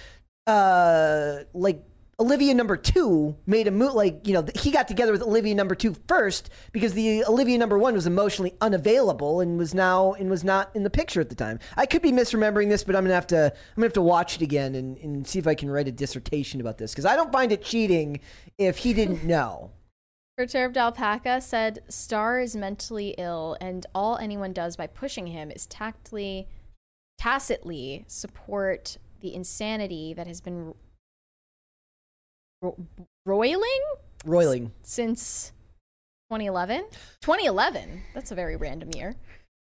[0.46, 1.84] uh, like
[2.20, 3.94] Olivia number two made a move.
[3.94, 7.78] Like you know, he got together with Olivia number two first because the Olivia number
[7.78, 11.36] one was emotionally unavailable and was now and was not in the picture at the
[11.36, 11.60] time.
[11.76, 14.34] I could be misremembering this, but I'm gonna have to I'm gonna have to watch
[14.34, 17.14] it again and, and see if I can write a dissertation about this because I
[17.14, 18.18] don't find it cheating
[18.56, 19.70] if he didn't know.
[20.38, 25.66] Perturbed Alpaca said, Star is mentally ill, and all anyone does by pushing him is
[25.66, 26.46] tactly,
[27.18, 30.74] tacitly support the insanity that has been
[32.62, 32.76] ro-
[33.26, 33.82] roiling
[34.24, 34.70] Roiling.
[34.84, 35.50] since
[36.30, 36.84] 2011.
[37.20, 38.02] 2011?
[38.14, 39.16] That's a very random year.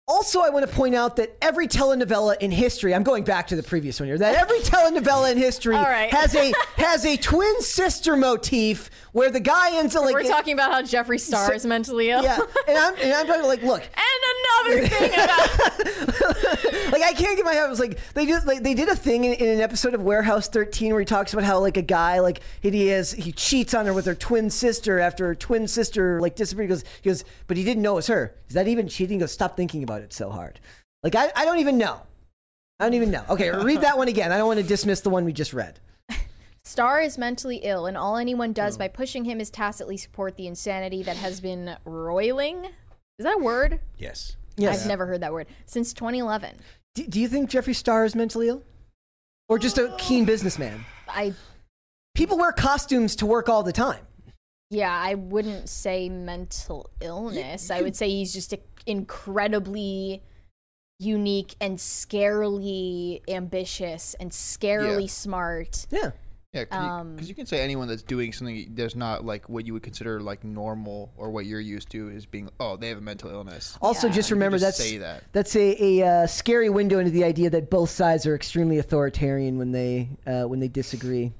[0.06, 3.56] Also, I want to point out that every telenovela in history, I'm going back to
[3.56, 6.12] the previous one here, that every telenovela in history right.
[6.12, 10.52] has a has a twin sister motif where the guy ends up like We're talking
[10.52, 12.22] about how Jeffree Star So- is mentally ill.
[12.22, 17.36] Yeah, and I'm and I'm talking like, look, And another thing about like I can't
[17.38, 17.64] get my head.
[17.64, 20.02] It was like they did like they did a thing in, in an episode of
[20.02, 23.72] Warehouse 13 where he talks about how like a guy like he has he cheats
[23.72, 26.68] on her with her twin sister after her twin sister like disappeared.
[26.68, 28.34] He goes he goes, but he didn't know it was her.
[28.48, 29.18] Is that even cheating?
[29.18, 30.60] He goes, stop thinking about it so hard.
[31.02, 32.00] Like I I don't even know.
[32.80, 33.24] I don't even know.
[33.28, 34.32] Okay, read that one again.
[34.32, 35.78] I don't want to dismiss the one we just read.
[36.64, 38.78] Star is mentally ill, and all anyone does oh.
[38.78, 42.64] by pushing him is tacitly support the insanity that has been roiling.
[43.18, 43.80] Is that a word?
[43.96, 44.36] Yes.
[44.56, 44.82] Yes.
[44.82, 46.56] I've never heard that word since 2011.
[46.94, 48.62] Do, do you think Jeffree Star is mentally ill,
[49.48, 50.84] or just a keen businessman?
[51.08, 51.34] I
[52.14, 54.06] People wear costumes to work all the time.
[54.70, 57.70] yeah, I wouldn't say mental illness.
[57.70, 60.22] I would say he's just a- incredibly
[60.98, 65.06] unique and scarily ambitious and scarily Yeah.
[65.08, 65.86] smart.
[65.90, 66.12] Yeah.
[66.52, 69.72] Yeah, because Um, you, can say anyone that's doing something that's not like what you
[69.72, 73.00] would consider like normal or what you're used to is being oh they have a
[73.00, 73.76] mental illness.
[73.82, 74.12] Also, Yeah.
[74.12, 75.24] just remember just that's say that.
[75.32, 79.58] that's a, a uh, scary window into the idea that both sides are extremely authoritarian
[79.58, 81.32] when they uh, when they disagree.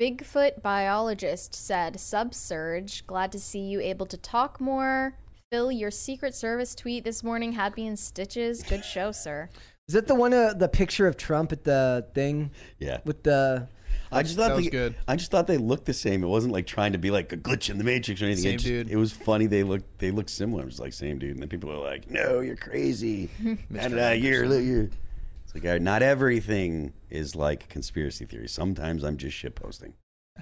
[0.00, 5.14] Bigfoot biologist said, Subsurge, glad to see you able to talk more.
[5.50, 8.62] Phil, your Secret Service tweet this morning had me in stitches.
[8.62, 9.48] Good show, sir.
[9.88, 12.98] Is that the one uh, the picture of Trump at the thing Yeah.
[13.04, 13.66] with the?
[14.12, 14.94] I just thought that was they, good.
[15.08, 16.22] I just thought they looked the same.
[16.22, 18.42] It wasn't like trying to be like a glitch in the matrix or anything.
[18.44, 18.90] Same it, just- dude.
[18.90, 19.46] it was funny.
[19.46, 20.62] They looked they looked similar.
[20.62, 23.30] It was like same dude, and then people were like, "No, you're crazy.
[23.42, 24.90] Da, da, da, you're, you're-"
[25.54, 28.48] It's like not everything is like conspiracy theory.
[28.48, 29.94] Sometimes I'm just shit posting.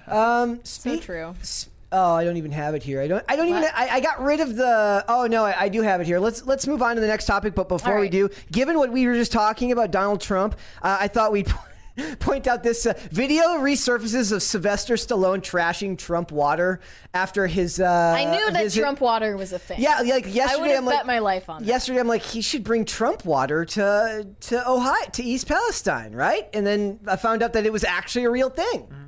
[0.07, 1.33] Um, So speak, true.
[1.41, 2.99] s- Oh, I don't even have it here.
[3.01, 3.23] I don't.
[3.29, 3.63] I don't even.
[3.63, 5.05] I, I got rid of the.
[5.07, 6.19] Oh no, I, I do have it here.
[6.19, 7.55] Let's let's move on to the next topic.
[7.55, 10.97] But before All we do, given what we were just talking about Donald Trump, uh,
[10.99, 11.47] I thought we'd
[12.19, 16.79] point out this uh, video resurfaces of Sylvester Stallone trashing Trump water
[17.13, 17.79] after his.
[17.79, 19.79] Uh, I knew that visit- Trump water was a thing.
[19.79, 21.67] Yeah, like yesterday, I would have am bet like, my life on that.
[21.67, 26.49] Yesterday, I'm like, he should bring Trump water to to Ohio, to East Palestine, right?
[26.53, 28.81] And then I found out that it was actually a real thing.
[28.81, 29.03] Mm-hmm.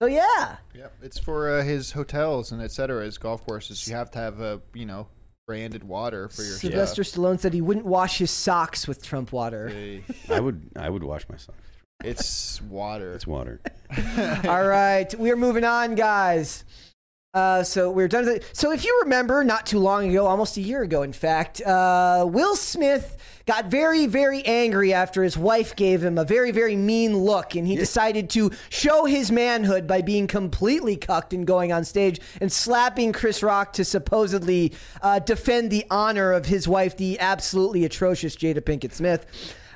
[0.00, 3.88] So yeah, Yep, it's for uh, his hotels and et cetera, his golf courses.
[3.88, 5.08] You have to have a you know
[5.48, 9.72] branded water for your Sylvester Stallone said he wouldn't wash his socks with Trump water.
[10.28, 11.58] I would I would wash my socks.
[12.04, 13.12] It's water.
[13.12, 13.60] It's water.
[14.46, 16.64] All right, we're moving on, guys.
[17.34, 18.24] Uh, so we're done.
[18.24, 18.50] With it.
[18.52, 22.24] So if you remember, not too long ago, almost a year ago, in fact, uh,
[22.28, 23.16] Will Smith
[23.46, 27.66] got very, very angry after his wife gave him a very, very mean look, and
[27.66, 32.52] he decided to show his manhood by being completely cucked and going on stage and
[32.52, 34.72] slapping Chris Rock to supposedly
[35.02, 39.26] uh, defend the honor of his wife, the absolutely atrocious Jada Pinkett Smith.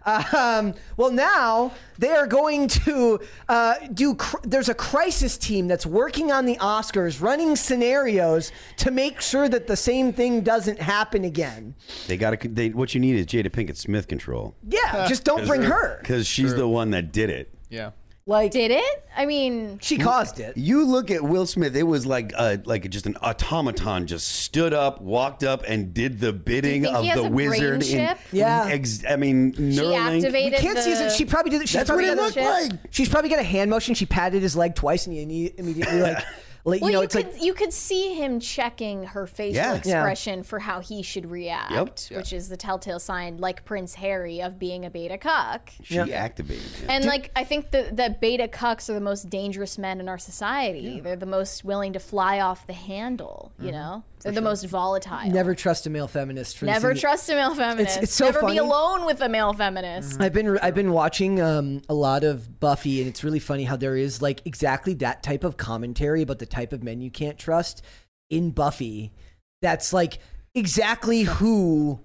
[0.05, 4.15] Um, well, now they are going to uh, do.
[4.15, 9.49] Cr- there's a crisis team that's working on the Oscars, running scenarios to make sure
[9.49, 11.75] that the same thing doesn't happen again.
[12.09, 12.49] They got to.
[12.49, 14.55] They, what you need is Jada Pinkett Smith control.
[14.69, 15.99] Yeah, just don't bring her.
[16.01, 17.55] because she's the one that did it.
[17.69, 17.91] Yeah.
[18.25, 19.05] Like, did it?
[19.17, 20.57] I mean, she caused it.
[20.57, 24.73] You look at Will Smith; it was like uh, like just an automaton just stood
[24.73, 27.83] up, walked up, and did the bidding of the wizard.
[27.83, 28.19] chip?
[28.31, 28.67] Yeah.
[28.71, 30.19] ex- I mean, Neuralink.
[30.19, 31.13] activated We can't see the- it.
[31.13, 31.63] She probably did.
[31.69, 32.81] She's That's probably what it got looked a- like.
[32.91, 33.95] She's probably got a hand motion.
[33.97, 36.25] She patted his leg twice, and he immediately like,
[36.65, 39.57] like well, you know, you it's could like you could see him checking her facial
[39.57, 39.73] Yeah.
[39.73, 39.79] Yeah.
[39.79, 41.73] expression for how he should react,
[42.11, 42.19] Yep.
[42.19, 45.71] which is the telltale sign, like Prince Harry, of being a beta cuck.
[45.83, 46.65] She activated.
[46.83, 46.87] it.
[46.89, 50.19] And like I think the the beta cucks are the most dangerous men in our
[50.19, 51.01] society.
[51.01, 53.53] They're the most willing to fly off the handle.
[53.57, 53.67] Mm-hmm.
[53.67, 55.31] You know, they're the most volatile.
[55.31, 56.59] never trust a male feminist.
[56.59, 58.03] For Never trust a male feminist.
[58.03, 58.55] it's so Never funny.
[58.55, 60.21] be alone with a male feminist.
[60.21, 63.77] I've been I've been watching um, a lot of Buffy, and it's really funny how
[63.77, 67.39] there is like exactly that type of commentary about the type of men you can't
[67.39, 67.83] trust
[68.31, 69.13] in Buffy.
[69.61, 70.19] That's like
[70.55, 72.01] exactly who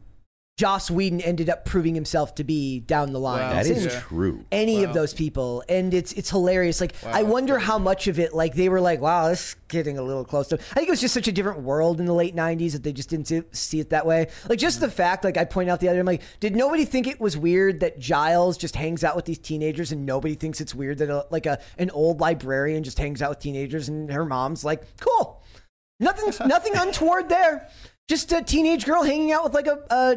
[0.57, 3.41] Joss Whedon ended up proving himself to be down the line.
[3.41, 3.53] Wow.
[3.53, 4.43] That Same true.
[4.51, 6.81] Any of those people, and it's it's hilarious.
[6.81, 9.99] Like I wonder how much of it, like they were like, "Wow, this is getting
[9.99, 12.13] a little close to." I think it was just such a different world in the
[12.13, 14.29] late '90s that they just didn't see, see it that way.
[14.49, 17.05] Like just the fact, like I point out the other, I'm like, did nobody think
[17.05, 20.73] it was weird that Giles just hangs out with these teenagers, and nobody thinks it's
[20.73, 24.25] weird that a, like a an old librarian just hangs out with teenagers, and her
[24.25, 25.43] mom's like, "Cool,
[25.99, 27.69] nothing, nothing untoward there."
[28.07, 30.15] Just a teenage girl hanging out with like a, a,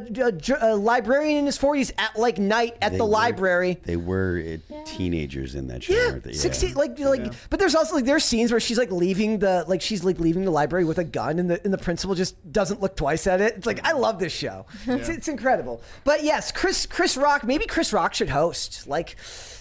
[0.60, 3.80] a- a librarian in his 40s at like night at They the were- library.
[3.82, 4.40] They were
[4.70, 5.94] uh, teenagers in that show.
[5.94, 6.32] Yeah, weren't they?
[6.34, 6.74] sixteen.
[6.74, 10.04] Like, like, but there's also like there's scenes where she's like leaving the like she's
[10.04, 12.94] like leaving the library with a gun, and the and the principal just doesn't look
[12.94, 13.56] twice at it.
[13.56, 14.66] It's like I love this show.
[14.86, 15.82] It's, it's incredible.
[16.04, 17.42] But yes, Chris Chris Rock.
[17.42, 18.86] Maybe Chris Rock should host.
[18.86, 19.16] Like,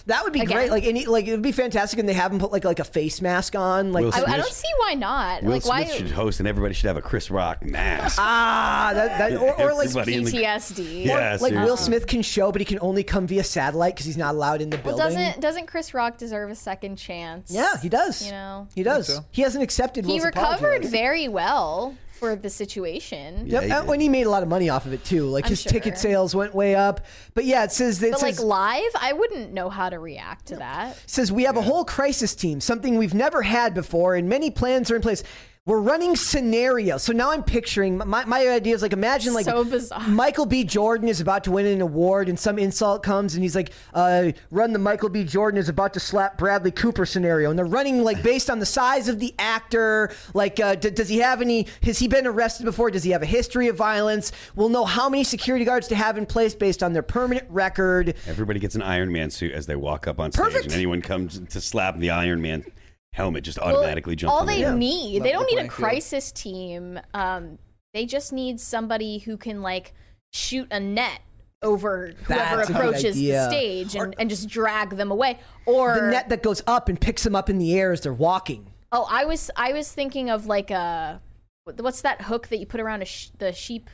[0.06, 0.56] that would be Again?
[0.56, 0.70] great.
[0.70, 2.84] Like any like it would be fantastic, and they have him put like like a
[2.84, 3.92] face mask on.
[3.92, 5.42] Like Will I, I don't see why not.
[5.42, 8.19] Will like why Smith should host, and everybody should have a Chris Rock mask.
[8.20, 9.86] Ah that, that or, or like.
[9.88, 11.06] Everybody in the- PTSD.
[11.06, 11.84] Yeah, Like Will seriously.
[11.86, 14.70] Smith can show, but he can only come via satellite because he's not allowed in
[14.70, 15.16] the Well, building.
[15.16, 17.50] doesn't doesn't Chris Rock deserve a second chance?
[17.50, 18.24] yeah, he does.
[18.24, 19.06] You know, he does.
[19.08, 19.24] so.
[19.30, 20.04] He hasn't accepted.
[20.04, 20.88] he Will's recovered apology.
[20.88, 23.46] very well for the situation.
[23.46, 23.88] Yep, he and did.
[23.88, 25.24] when he made a lot of money off of it too.
[25.26, 27.06] Like I'm his ticket sales went way up.
[27.34, 29.98] But yeah, it says that it But like says, live, I wouldn't know how to
[29.98, 30.98] react to that.
[31.06, 34.90] says we have a whole crisis team, something we've never had before, and many plans
[34.90, 35.22] are in place.
[35.70, 37.04] We're running scenarios.
[37.04, 40.00] So now I'm picturing my, my idea is like imagine like So bizarre.
[40.08, 40.64] Michael B.
[40.64, 44.32] Jordan is about to win an award and some insult comes and he's like, uh,
[44.50, 45.22] run the Michael B.
[45.22, 47.50] Jordan is about to slap Bradley Cooper scenario.
[47.50, 50.10] And they're running like based on the size of the actor.
[50.34, 52.90] Like, uh, d- does he have any, has he been arrested before?
[52.90, 54.32] Does he have a history of violence?
[54.56, 58.16] We'll know how many security guards to have in place based on their permanent record.
[58.26, 60.64] Everybody gets an Iron Man suit as they walk up on stage, Perfect.
[60.64, 62.64] and anyone comes to slap the Iron Man
[63.12, 64.32] helmet, just Well, automatically jumps.
[64.32, 65.78] all on they the- need, they don't the need a playing field.
[65.90, 67.00] crisis team.
[67.14, 67.58] Um,
[67.92, 69.92] they just need somebody who can like
[70.32, 71.20] shoot a net
[71.62, 75.38] over whoever That's approaches the stage and, and just drag them away.
[75.66, 78.14] Or The net that goes up and picks them up in the air as they're
[78.14, 78.72] walking.
[78.92, 81.20] oh, I was I was thinking of like a
[81.64, 83.90] what's that hook that you put around a sh- the sheep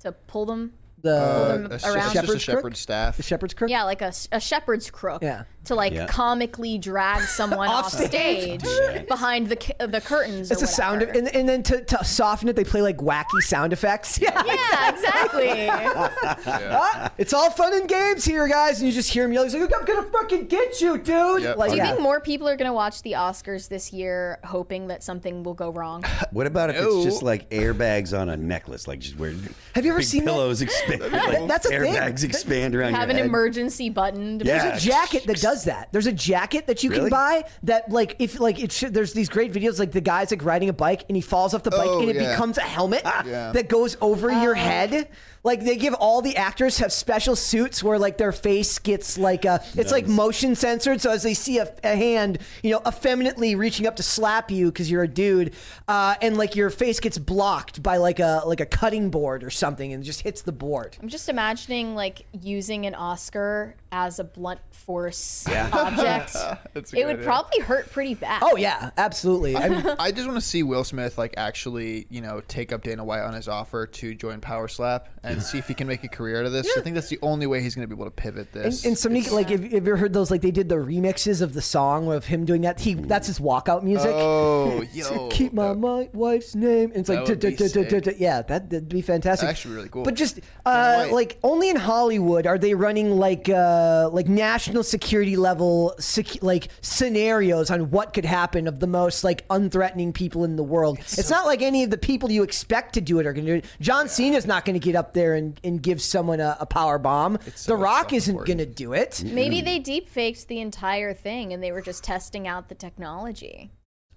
[0.00, 0.72] to pull them?
[1.02, 1.94] The Uh, them a sh- around.
[1.96, 2.56] just a Shepherd's crook?
[2.58, 3.16] shepherd's staff.
[3.16, 3.70] the shepherd's crook.
[3.70, 5.22] Yeah, like a, a shepherd's crook.
[5.22, 5.44] Yeah.
[5.66, 6.06] To like Yeah.
[6.06, 8.62] comically drag someone Off off stage.
[8.64, 10.50] stage behind the the curtains.
[10.50, 12.96] It's or a sound, of, and, and then to, to soften it, they play like
[12.96, 14.18] wacky sound effects.
[14.20, 14.42] Yeah.
[14.46, 15.68] yeah, exactly.
[15.68, 18.80] Ah, it's all fun and games here, guys.
[18.80, 21.42] And you just hear him yelling, he's like, I'm gonna fucking get you, dude.
[21.42, 21.56] Yep.
[21.56, 21.90] Like, Do you yeah.
[21.90, 25.54] think more people are going to watch the Oscars this year hoping that something will
[25.54, 26.04] go wrong?
[26.32, 26.96] What about if No.
[26.98, 29.32] it's just like airbags on a necklace, like just where
[29.74, 30.30] Have you ever big seen that?
[30.30, 31.00] pillows expand?
[31.12, 31.92] like That's a thing.
[31.94, 33.26] airbags expand around Have your an head.
[33.26, 34.38] emergency button.
[34.38, 34.68] To Yeah.
[34.70, 35.92] There's a jacket that does does that.
[35.92, 39.28] There's a jacket that you can buy that like if like it should, there's these
[39.28, 41.88] great videos like the guy's like riding a bike and he falls off the bike
[41.90, 42.32] Oh, and it oh, yeah.
[42.32, 43.52] becomes a helmet Yeah.
[43.52, 44.58] that goes over your oh.
[44.58, 45.08] head.
[45.42, 49.44] Like they give all the actors have special suits where like their face gets like
[49.46, 53.54] a it's like motion censored so as they see a, a hand you know effeminately
[53.54, 55.54] reaching up to slap you because you're a dude
[55.88, 59.48] uh, and like your face gets blocked by like a like a cutting board or
[59.48, 60.98] something and just hits the board.
[61.00, 65.68] I'm just imagining like using an Oscar as a blunt force Yeah.
[65.72, 66.34] object.
[66.74, 67.24] That's it would idea.
[67.24, 68.42] probably hurt pretty bad.
[68.44, 69.56] Oh yeah, absolutely.
[69.56, 72.82] I mean, I just want to see Will Smith like actually, you know, take up
[72.82, 76.04] Dana White on his offer to join Power Slap and see if he can make
[76.04, 76.68] a career out of this.
[76.76, 78.84] I think that's the only way he's going to be able to pivot And, this.
[78.84, 80.30] and somebody like, have, have you ever heard those?
[80.30, 82.80] Like, they did the remixes of the song of him doing that.
[82.80, 84.10] He that's his walkout music.
[84.12, 86.90] Oh, yo, keep my, my wife's name.
[86.90, 88.04] And it's like, That would be duh, duh, duh, duh, sick.
[88.04, 88.10] duh.
[88.18, 89.48] yeah, that, that'd be fantastic.
[89.48, 90.02] Actually really cool.
[90.04, 95.36] But just uh, like only in Hollywood are they running like uh, like national security
[95.36, 100.56] level sec- like scenarios on what could happen of the most like unthreatening people in
[100.56, 100.98] the world.
[100.98, 103.52] It's, not like any of the people you expect to do it are going to
[103.52, 103.64] do it.
[103.80, 106.98] John Cena's not going to get up there and, and give someone a, a power
[106.98, 107.38] bomb.
[107.66, 109.22] the Rock isn't going to do it.
[109.24, 113.70] Maybe they deep faked the entire thing and they were just testing out the technology.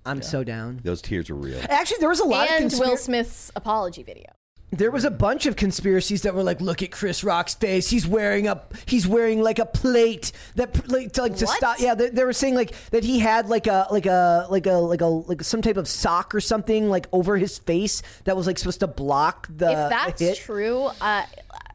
[0.06, 0.82] I'm so down.
[0.84, 1.60] Those tears are real.
[1.70, 4.32] Actually, there was a lot and of Will Smith's apology video.
[4.78, 7.90] There was a bunch of conspiracies that were like, look at Chris Rock's face.
[7.90, 11.80] He's wearing a he's wearing like a plate that like to, like to stop.
[11.80, 14.74] Yeah, they, they were saying like that he had like a like a like a
[14.74, 18.48] like a like some type of sock or something like over his face that was
[18.48, 20.38] like supposed to block the if that's hit.
[20.38, 21.26] true, uh, I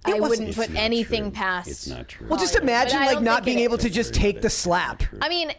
[0.07, 1.31] It wasn't- wouldn't put anything true.
[1.33, 1.69] past.
[1.69, 2.27] It's not true.
[2.29, 5.03] Well, just imagine like don't being able to just take the slap.
[5.21, 5.53] I mean,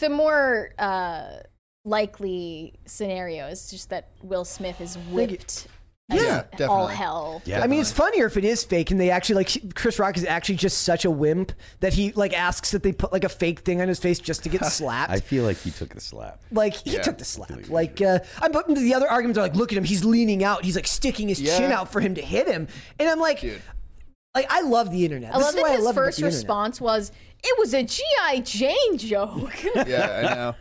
[0.00, 1.38] the more uh,
[1.84, 5.68] likely scenario is just that Will Smith is whipped.
[6.22, 6.66] Yeah, as definitely.
[6.66, 7.42] all hell.
[7.44, 7.62] Yeah.
[7.62, 10.24] I mean, it's funnier if it is fake and they actually like Chris Rock is
[10.24, 13.60] actually just such a wimp that he like asks that they put like a fake
[13.60, 15.10] thing on his face just to get slapped.
[15.12, 16.40] I feel like he took the slap.
[16.50, 17.68] Like he took the slap.
[17.68, 19.84] Like uh, I'm, but the other arguments are like, look at him.
[19.84, 20.64] He's leaning out.
[20.64, 22.68] He's like sticking his chin out for him to hit him.
[22.98, 23.42] And I'm like,
[24.34, 25.34] like I love the internet.
[25.34, 26.38] I This love is why that I his love about first the internet.
[26.38, 27.12] response was,
[27.44, 29.52] "It was a GI Jane joke."
[29.86, 30.54] yeah, I know.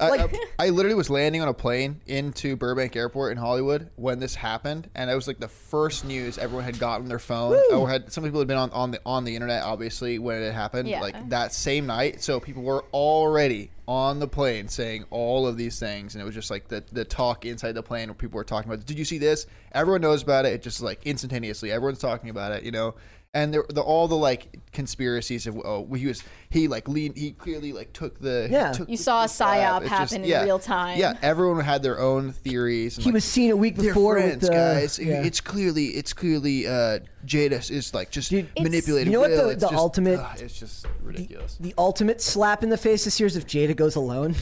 [0.00, 0.28] I, I,
[0.66, 4.88] I literally was landing on a plane into Burbank Airport in Hollywood when this happened,
[4.94, 8.24] and it was like the first news everyone had gotten their phone, or had some
[8.24, 11.00] people had been on, on the on the internet, obviously, when it happened, Yeah.
[11.00, 12.22] like that same night.
[12.22, 16.34] So people were already on the plane saying all of these things, and it was
[16.34, 18.86] just like the the talk inside the plane where people were talking about.
[18.86, 19.46] Did you see this?
[19.72, 20.52] Everyone knows about it.
[20.54, 22.62] It just like instantaneously, everyone's talking about it.
[22.62, 22.94] You know.
[23.32, 27.30] And there, the, all the like conspiracies of oh he was he like lean he
[27.30, 28.72] clearly like took the Yeah.
[28.72, 30.42] took You saw a the psyop It's happen in yeah.
[30.42, 30.98] real time.
[30.98, 32.96] Yeah, everyone had their own theories.
[32.96, 34.98] and, He like, was seen a week before friends, with uh, guys.
[34.98, 35.22] yeah.
[35.22, 39.12] It's clearly it's clearly uh, Jada is like just Dude, manipulating.
[39.12, 41.56] you know what the- the just- ultimate- ugh, it's just ridiculous.
[41.60, 44.34] the ultimate slap in the face this year is if Jada goes alone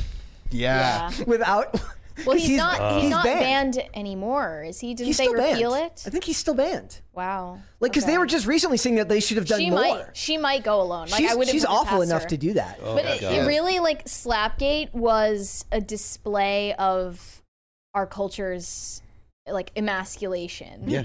[0.51, 1.10] yeah.
[1.19, 1.24] Yeah.
[1.27, 1.78] without.
[2.27, 2.81] Well, he's, He's- not.
[2.81, 3.74] uh, he's, not banned.
[3.77, 3.89] banned.
[3.95, 4.95] anymore, is he?
[4.95, 5.53] Didn't He's they still banned.
[5.55, 6.03] repeal it?
[6.07, 7.01] I think he's still banned.
[7.12, 7.59] Wow.
[7.81, 9.81] Like because they were just recently saying that they should have done she more.
[9.81, 10.05] might.
[10.15, 11.09] She might go alone.
[11.09, 12.28] Like she's I wouldn't she's put it awful enough her.
[12.31, 12.81] to do that.
[12.82, 17.43] But it, it really like Slapgate was a display of
[17.95, 19.01] our culture's
[19.47, 20.85] like emasculation.
[20.89, 21.05] Yeah.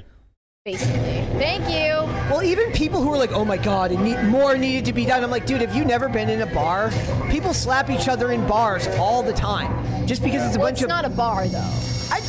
[0.65, 1.25] Basically.
[1.39, 1.91] Thank you.
[2.31, 5.03] Well, even people who are like, "Oh my god, and need, more needed to be
[5.03, 6.89] done." I'm like, dude, have you never been in a bar?
[7.29, 10.81] People slap each other in bars all the time, just because it's a Well, bunch
[10.81, 10.97] it's of.
[10.97, 11.69] It's not a bar though.
[12.09, 12.19] I,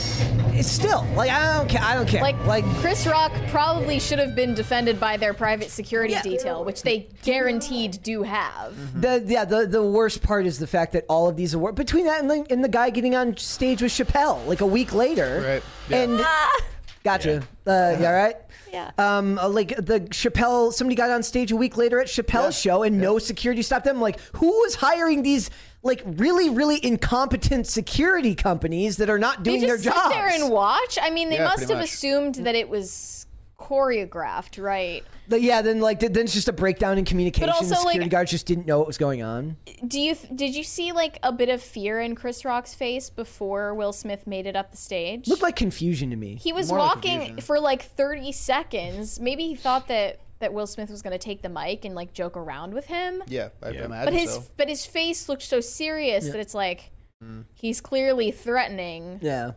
[0.52, 1.81] it's still like I don't care.
[1.81, 2.23] I don't care.
[2.23, 6.82] Like, like Chris Rock probably should have been defended by their private security detail, which
[6.82, 8.73] they guaranteed do have.
[8.73, 9.01] Mm-hmm.
[9.01, 12.06] the yeah the the worst part is the fact that all of these awards between
[12.06, 15.40] that and the, and the guy getting on stage with Chappelle like a week later,
[15.47, 15.62] Right.
[15.89, 16.02] Yeah.
[16.02, 16.61] And ah.
[17.05, 17.43] Gotcha.
[17.66, 18.36] Uh, yeah, right.
[18.72, 18.90] Yeah.
[18.98, 22.82] Um, uh, like the Chappelle, somebody got on stage a week later at Chappelle's show,
[22.82, 24.01] and no security stopped them.
[24.01, 25.48] Like, who was hiring these
[25.82, 29.85] like really, really incompetent security companies that are not doing their jobs.
[29.85, 30.14] They doing just their sit jobs?
[30.35, 30.98] there and watch.
[31.01, 31.85] I mean, they Yeah, must have much.
[31.93, 33.26] assumed that it was
[33.60, 35.05] choreographed, right?
[35.29, 37.49] But yeah, then like then it's just a breakdown in communication.
[37.51, 39.57] also, the security like- guards just didn't know what was going on.
[39.87, 43.75] Do you did you see like a bit of fear in Chris Rock's face before
[43.75, 45.27] Will Smith made it up the stage?
[45.29, 46.37] Looked like confusion to me.
[46.37, 47.41] he was More walking confusion.
[47.43, 49.19] for like 30 seconds.
[49.21, 52.13] Maybe he thought that that Will Smith was going to take the mic and like
[52.13, 53.23] joke around with him.
[53.29, 54.45] Yeah, I imagine But his so.
[54.57, 56.91] but his face looked so serious that it's like
[57.23, 57.45] mm.
[57.55, 59.21] he's clearly threatening.
[59.23, 59.53] Yeah.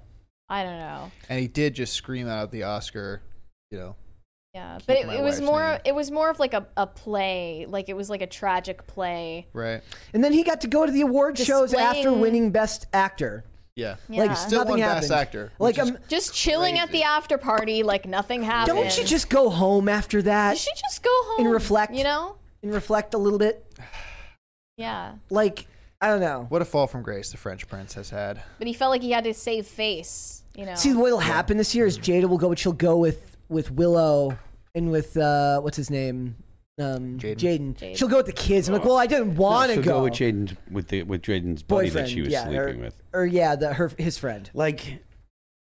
[0.49, 1.11] I don't know.
[1.27, 3.21] And he did just scream out the Oscar,
[3.69, 3.95] you know.
[4.57, 5.79] Yeah, but it, it was more name.
[5.85, 9.45] it was more of like a, a play, like it was like a tragic play.
[9.53, 9.81] Right.
[10.15, 13.43] And then he got to go to the award shows after winning Best Actor.
[13.75, 13.97] Yeah.
[14.09, 14.23] Yeah.
[14.23, 15.01] Like Still nothing won happened.
[15.01, 15.51] Best Actor.
[15.59, 18.75] Like which is- um, Just chilling at the after party like nothing happened.
[18.77, 21.93] don't you just go home after that You should just go home and reflect?
[21.93, 22.37] You know?
[22.63, 23.63] and reflect a little bit.
[24.77, 25.13] Yeah.
[25.29, 25.67] Like
[26.01, 26.45] I don't know.
[26.49, 28.41] What a fall from grace the French prince has had.
[28.59, 30.75] But he felt like he had to save face, you know.
[30.75, 32.49] See what'll happen this year is Jada will go.
[32.49, 34.37] But she'll go with with Willow
[34.77, 36.35] and with uh what's his name.
[36.79, 37.73] Um, Jaden.
[37.75, 37.97] Jaden.
[37.97, 38.69] She'll go with the kids.
[38.69, 39.91] I'm like, well, I didn't want to She'll go.
[39.97, 42.07] go with Jaden with the with Jaden's buddy boyfriend.
[42.07, 43.01] that she was yeah, sleeping or, with.
[43.13, 44.47] or yeah, the her his friend.
[44.53, 44.99] Like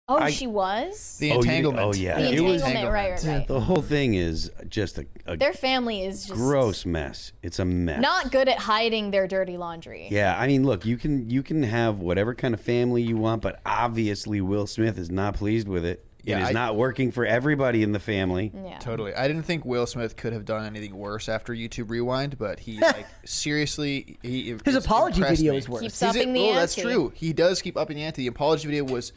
[0.07, 1.17] oh, I- she was?
[1.19, 1.83] The Oh, entanglement.
[1.85, 2.17] oh, yeah.
[2.17, 3.47] The It was- entanglement, right, right, right.
[3.47, 7.33] the whole thing is just a, a Their family is just gross mess.
[7.43, 8.01] It's a mess.
[8.01, 10.07] not good at hiding their dirty laundry.
[10.09, 13.41] Yeah, I mean, look, you can you can have whatever kind of family you want,
[13.41, 16.05] but obviously Will Smith is not pleased with it.
[16.23, 18.51] Yeah, it is I- not working for everybody in the family.
[18.53, 18.77] Yeah.
[18.79, 19.13] Totally.
[19.13, 22.79] I didn't think Will Smith could have done anything worse after YouTube Rewind, but he
[22.79, 25.57] like seriously he His apology video me.
[25.57, 25.81] is worse.
[25.81, 27.11] Keeps He's- upping the oh, that's true.
[27.15, 28.21] He does keep upping the ante.
[28.23, 29.13] The apology video was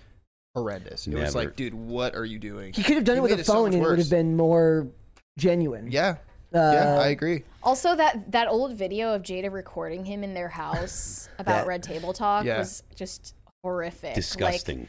[0.55, 1.07] horrendous.
[1.07, 2.73] It was like, dude, what are you doing?
[2.73, 4.89] He could have done it with a phone, much and it would have been more
[5.39, 5.91] genuine.
[5.91, 6.17] Yeah.
[6.55, 7.43] Uh, yeah, I agree.
[7.65, 11.83] Also, that that old video of Jada recording him in their house about That- Red
[11.83, 12.59] Table Talk Yeah.
[12.59, 14.15] was just horrific.
[14.15, 14.81] Disgusting.
[14.81, 14.89] Like,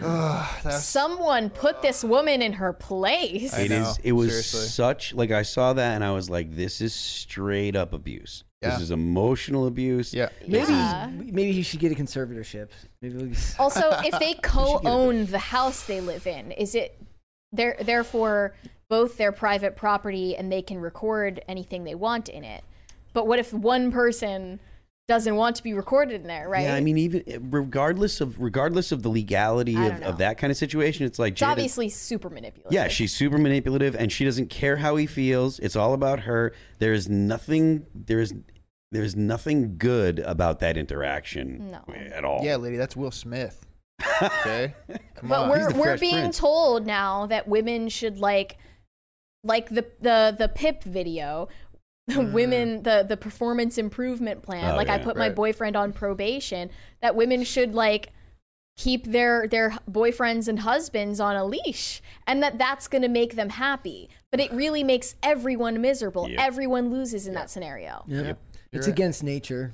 [0.00, 3.52] that's someone put this woman in her place.
[3.54, 3.98] I It know, is.
[4.02, 4.60] It was seriously.
[4.68, 8.44] such like I saw that and I was like, this is straight up abuse.
[8.62, 8.70] Yeah.
[8.70, 10.14] This is emotional abuse.
[10.14, 10.30] yeah.
[10.46, 11.10] Maybe Yeah.
[11.12, 12.68] maybe he should get a conservatorship.
[13.02, 16.98] Maybe we'll just- Also, if they co-own the house they live in, is it
[17.52, 18.54] there therefore
[18.88, 22.64] both their private property and they can record anything they want in it?
[23.12, 24.60] But what if one person
[25.06, 26.62] doesn't want to be recorded in there, right?
[26.62, 30.50] Yeah, I mean, even eh, regardless of regardless of the legality of, of that kind
[30.50, 32.72] of situation, it's like it's Jada- obviously super manipulative.
[32.72, 35.58] Yeah, she's super manipulative and she doesn't care how he feels.
[35.58, 36.54] It's all about her.
[36.78, 38.34] There is nothing there is
[38.92, 41.94] there's nothing good about that interaction No.
[41.94, 42.44] at all.
[42.44, 43.66] Yeah, lady, that's Will Smith.
[44.22, 44.74] Okay.
[45.16, 45.50] Come but on.
[45.50, 46.38] we're the we're being Prince.
[46.38, 48.56] told now that women should like
[49.42, 51.48] like the the the pip video
[52.10, 52.32] Mm.
[52.32, 56.68] women the the performance improvement plan Oh, like i yeah, put my boyfriend on probation
[57.00, 58.12] that women should like
[58.76, 63.36] keep their their boyfriends and husbands on a leash and that that's going to make
[63.36, 66.38] them happy but it really makes everyone miserable Yep.
[66.40, 68.38] everyone loses in that scenario Yep.
[68.72, 68.92] It's right.
[68.92, 69.72] against nature.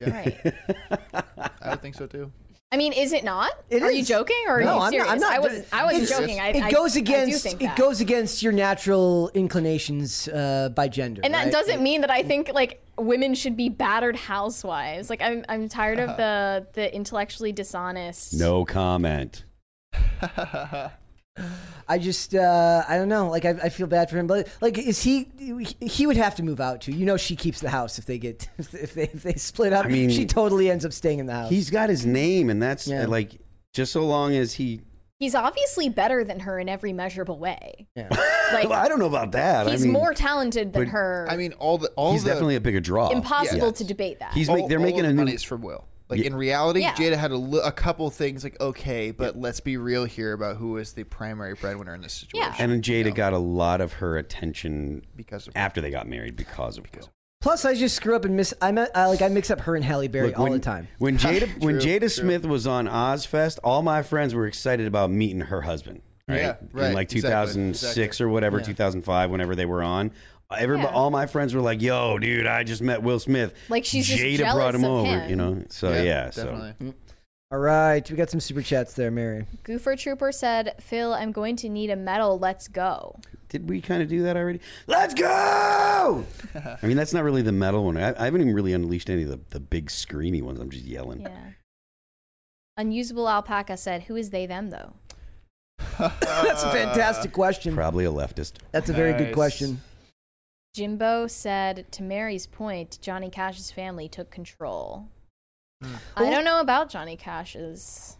[0.00, 0.38] right
[1.60, 2.32] I would think so too.
[2.70, 5.06] I mean is it not It are you joking or are No, you I'm serious
[5.08, 5.14] not.
[5.14, 7.62] I'm not i wasn't i wasn't joking I, it I- goes I do against think
[7.62, 7.76] it that.
[7.78, 11.22] goes against your natural inclinations uh, by gender.
[11.24, 11.52] And that right?
[11.52, 15.08] doesn't mean that I think like women should be battered housewives.
[15.08, 18.34] Like I'm I'm tired of the the intellectually dishonest.
[18.34, 19.44] No comment.
[21.88, 23.28] I just uh, I don't know.
[23.30, 25.28] Like I, I feel bad for him, but like is he?
[25.80, 26.92] He would have to move out too.
[26.92, 29.86] You know, she keeps the house if they get if they if they split up.
[29.86, 31.50] I mean, she totally ends up staying in the house.
[31.50, 33.06] He's got his name and that's Yeah.
[33.06, 33.40] like
[33.72, 34.82] just so long as he
[35.18, 37.88] He's obviously better than her in every measurable way.
[37.96, 38.08] Yeah.
[38.50, 39.66] Like Well, I don't know about that.
[39.66, 41.26] he's I mean, more talented than but- her.
[41.28, 43.10] I mean, all the all he's the definitely a bigger draw.
[43.10, 43.76] impossible yes.
[43.78, 44.32] to debate that.
[44.32, 45.84] He's all, make, they're all making of a the new money's from Will.
[46.08, 46.26] Like Yeah.
[46.28, 46.94] in reality, Yeah.
[46.94, 50.56] Jada had a, li- a couple things like okay, but let's be real here about
[50.56, 52.50] who is the primary breadwinner in this situation.
[52.50, 52.62] Yeah.
[52.62, 56.36] and then Jada got a lot of her attention because of after they got married
[56.36, 57.10] because of Will.
[57.40, 58.52] Plus, I just screw up and miss.
[58.60, 60.88] I met, I, like I mix up her and Halle Berry Look, all the time.
[60.98, 62.08] When Jada when Jada true.
[62.08, 66.02] Smith was on Ozzfest, all my friends were excited about meeting her husband.
[66.26, 66.40] Right?
[66.40, 67.20] Yeah, In right, like exactly,
[67.54, 68.24] 2006 exactly.
[68.26, 68.64] or whatever, Yeah.
[68.64, 70.10] 2005, whenever they were on.
[70.56, 70.94] Everybody, Yeah.
[70.94, 74.22] all my friends were like, "Yo, dude, I just met Will Smith." Like, she's just
[74.22, 75.30] Jada jealous brought him of over, him.
[75.30, 75.62] you know.
[75.68, 76.86] So yeah, so definitely.
[76.88, 76.94] Mm.
[77.50, 79.46] All right, we got some super chats there, Mary.
[79.64, 82.38] Goofer Trooper said, "Phil, I'm going to need a medal.
[82.38, 83.16] Let's go."
[83.48, 84.60] did we kind of do that already?
[84.86, 86.22] Let's go!
[86.82, 87.96] I mean, that's not really the metal one.
[87.96, 90.60] I, I haven't even really unleashed any of the, the big screamy ones.
[90.60, 91.22] I'm just yelling.
[91.22, 91.30] Yeah.
[92.76, 94.92] Unusable alpaca said, "Who is they them though?"
[95.98, 97.74] That's a fantastic question.
[97.74, 98.54] Probably a leftist.
[98.72, 99.80] That's a very good question.
[100.74, 105.08] Jimbo said, to Mary's point, Johnny Cash's family took control.
[105.82, 105.94] Hmm.
[106.16, 108.17] I don't know about Johnny Cash's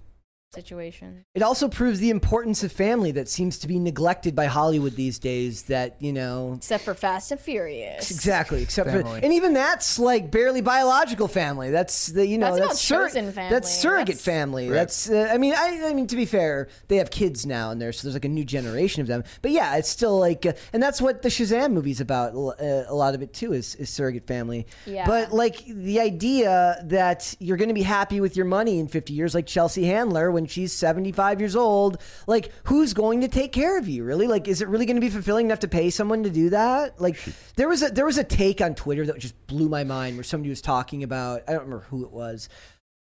[0.54, 1.24] situation.
[1.34, 5.18] It also proves the importance of family that seems to be neglected by Hollywood these
[5.18, 5.64] days.
[5.64, 8.10] That you know, Except for Fast and Furious.
[8.10, 8.62] exactly.
[8.62, 9.20] Except for, Family.
[9.22, 11.70] and even that's like barely biological family.
[11.70, 13.50] That's the you know That's that's, about chosen family.
[13.54, 14.68] That's surrogate That's- family.
[14.68, 14.74] Right.
[14.74, 17.80] That's uh, I mean I I mean to be fair, they have kids now and
[17.80, 19.24] there, so there's like a new generation of them.
[19.42, 22.34] But yeah, it's still like, uh, and that's what the Shazam movie's about.
[22.34, 24.66] Uh, a lot of it too is, is surrogate family.
[24.86, 25.06] Yeah.
[25.06, 29.12] But like the idea that you're going to be happy with your money in 50
[29.12, 31.98] years, like Chelsea Handler when she's 75 years old,
[32.28, 34.04] like who's going to take care of you?
[34.04, 34.28] Really?
[34.28, 37.00] Like, is it really going to be fulfilling enough to pay someone to do that?
[37.00, 37.18] Like,
[37.56, 40.24] there was a there was a take on Twitter that just blew my mind where
[40.24, 42.48] somebody was talking about I don't remember who it was.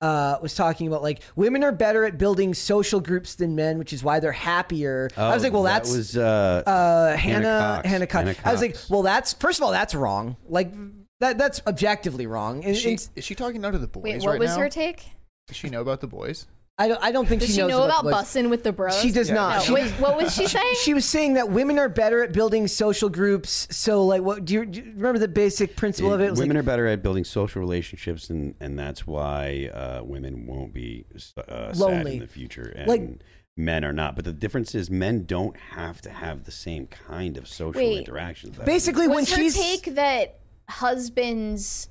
[0.01, 3.93] Uh, was talking about like women are better at building social groups than men, which
[3.93, 5.09] is why they're happier.
[5.17, 7.89] I was Oh, like, well, that that's was uh, uh, Hannah Hannah Cox.
[7.89, 8.37] Hannah Cox.
[8.39, 10.37] Hannah I was like, well, that's first of all, that's wrong.
[10.49, 10.73] Like,
[11.21, 12.65] That that's objectively wrong.
[12.65, 14.59] And- Is she, is she talking now to the boys Wait, what right was now?
[14.65, 15.07] her take?
[15.47, 16.47] Does she know about the boys?
[16.77, 17.01] I don't.
[17.05, 18.23] I don't think Does she she knows know about the boys.
[18.25, 19.01] bussin' with the bros?
[19.01, 19.37] She does Yeah.
[19.37, 19.69] not.
[19.69, 20.75] No, wait, what was she saying?
[20.83, 23.69] She was saying that women are better at building social groups.
[23.71, 26.25] So, like, what do you, do you remember the basic principle of it?
[26.25, 30.47] It women like, are better at building social relationships, and, and that's why uh, women
[30.47, 32.15] won't be uh, sad Lonely.
[32.15, 33.21] in the future, and Like-
[33.57, 34.17] men are not.
[34.17, 37.99] But the difference is, men don't have to have the same kind of social Wait.
[37.99, 38.57] interactions.
[38.57, 41.89] that basically when her she's take that husbands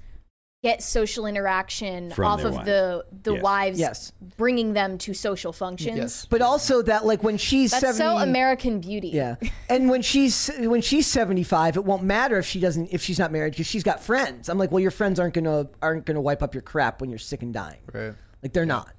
[0.63, 2.65] get social interaction From off their of wives.
[2.65, 3.43] the the Yes.
[3.43, 4.11] wives Yes.
[4.37, 5.97] bringing them to social functions.
[5.97, 6.25] Yes.
[6.29, 9.09] but also that like when she's That's 70, so American Beauty.
[9.09, 9.35] Yeah,
[9.69, 13.19] and when she's when she's seventy five, it won't matter if she doesn't if she's
[13.19, 14.47] not married because she's got friends.
[14.49, 17.19] I'm like, well, your friends aren't gonna aren't gonna wipe up your crap when you're
[17.19, 17.81] sick and dying.
[17.93, 18.13] Right.
[18.41, 18.89] Like they're not.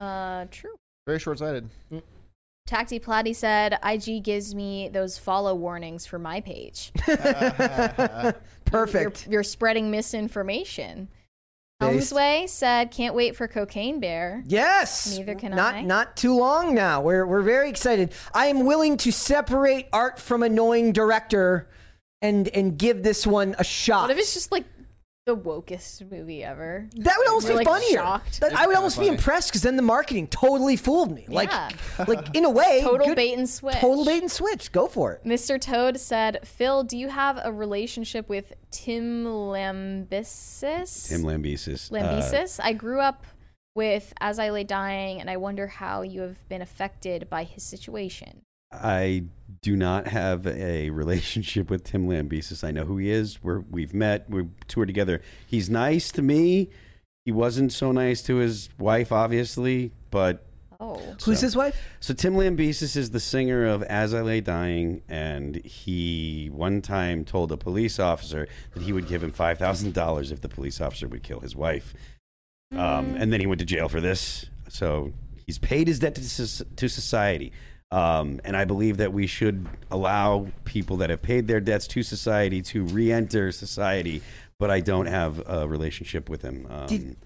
[0.00, 0.74] Uh, true.
[1.06, 1.68] Very short-sighted.
[2.66, 6.92] Taxi Platy said, "IG gives me those follow warnings for my page.
[8.64, 9.26] Perfect.
[9.26, 11.08] You're, you're spreading misinformation."
[11.80, 15.18] Based- Helmsway said, "Can't wait for Cocaine Bear." Yes.
[15.18, 15.82] Neither can not, I.
[15.82, 17.02] Not too long now.
[17.02, 18.12] We're we're very excited.
[18.32, 21.68] I am willing to separate art from annoying director,
[22.22, 24.02] and and give this one a shot.
[24.02, 24.64] What if it's just like
[25.26, 26.86] the wokest movie ever?
[26.96, 27.98] That would almost You're, be like, funnier.
[27.98, 28.40] shocked.
[28.40, 29.16] That- I would kinda almost be funny.
[29.16, 31.24] impressed because then the marketing totally fooled me.
[31.28, 31.70] Like, Yeah.
[32.08, 33.76] like in a way, Total good- bait and switch.
[33.76, 34.70] Total bait and switch.
[34.72, 35.24] Go for it.
[35.24, 35.58] Mr.
[35.58, 41.90] Toad said, "Phil, do you have a relationship with Tim Lambesis?" Tim Lambesis.
[41.90, 42.60] uh, Lambesis.
[42.62, 43.24] I grew up
[43.74, 47.62] with As I Lay Dying, and I wonder how you have been affected by his
[47.62, 48.42] situation.
[48.70, 49.24] I
[49.64, 52.62] do not have a relationship with Tim Lambesis.
[52.62, 53.42] I know who he is.
[53.42, 54.28] We're, we've met.
[54.28, 55.22] We toured together.
[55.46, 56.68] He's nice to me.
[57.24, 60.44] He wasn't so nice to his wife, obviously, but
[60.80, 61.80] Oh, Who's So- his wife?
[62.00, 67.24] So Tim Lambesis is the singer of As I Lay Dying, and he one time
[67.24, 70.80] told a police officer that he would give him five thousand dollars if the police
[70.82, 71.94] officer would kill his wife.
[72.72, 74.46] Um, and then he went to jail for this.
[74.68, 75.12] So
[75.46, 77.52] he's paid his debt to, to society.
[77.94, 82.02] Um, and I believe that we should allow people that have paid their debts to
[82.02, 84.20] society to re-enter society.
[84.58, 86.66] But I don't have a relationship with him.
[86.70, 87.16] Um, Did-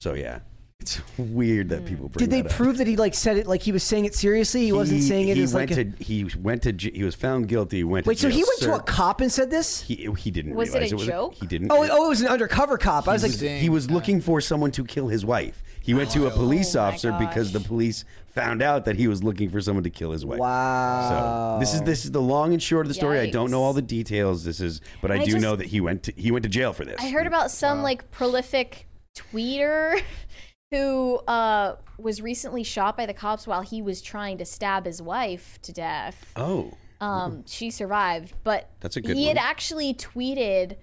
[0.00, 0.40] so yeah,
[0.80, 2.56] it's weird that people bring Did they that up.
[2.56, 4.64] prove that he like said it like he was saying it seriously?
[4.64, 7.04] He, wasn't saying it he as like went a, to he went to j- he
[7.04, 7.84] was found guilty.
[7.84, 8.16] Went wait.
[8.16, 9.80] to So jail, he went to a served- cop and said this?
[9.82, 11.34] He he didn't Was it realize a was joke?
[11.34, 11.70] he didn't.
[11.70, 13.08] Oh, oh, it was an undercover cop.
[13.08, 15.62] I was like, Saying- he was looking for someone to kill his wife.
[15.84, 18.04] He went to a police Oh my officer because the police
[18.34, 20.40] found out that he was looking for someone to kill his wife.
[20.40, 21.58] wow.
[21.58, 23.20] So this is this is the long and short of the story.
[23.20, 24.44] I don't know all the details.
[24.44, 26.48] This is, but I, I do just- know that he went to he went to
[26.48, 26.96] jail for this.
[27.00, 30.00] I heard about some like prolific tweeter
[30.70, 35.00] who uh, was recently shot by the cops while he was trying to stab his
[35.02, 36.32] wife to death.
[36.34, 39.36] Oh, Um, she survived, but That's a good he one.
[39.36, 40.76] had actually tweeted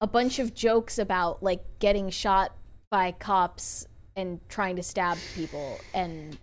[0.00, 2.52] a bunch of jokes about like getting shot
[2.90, 3.86] by cops
[4.16, 6.36] and trying to stab people, and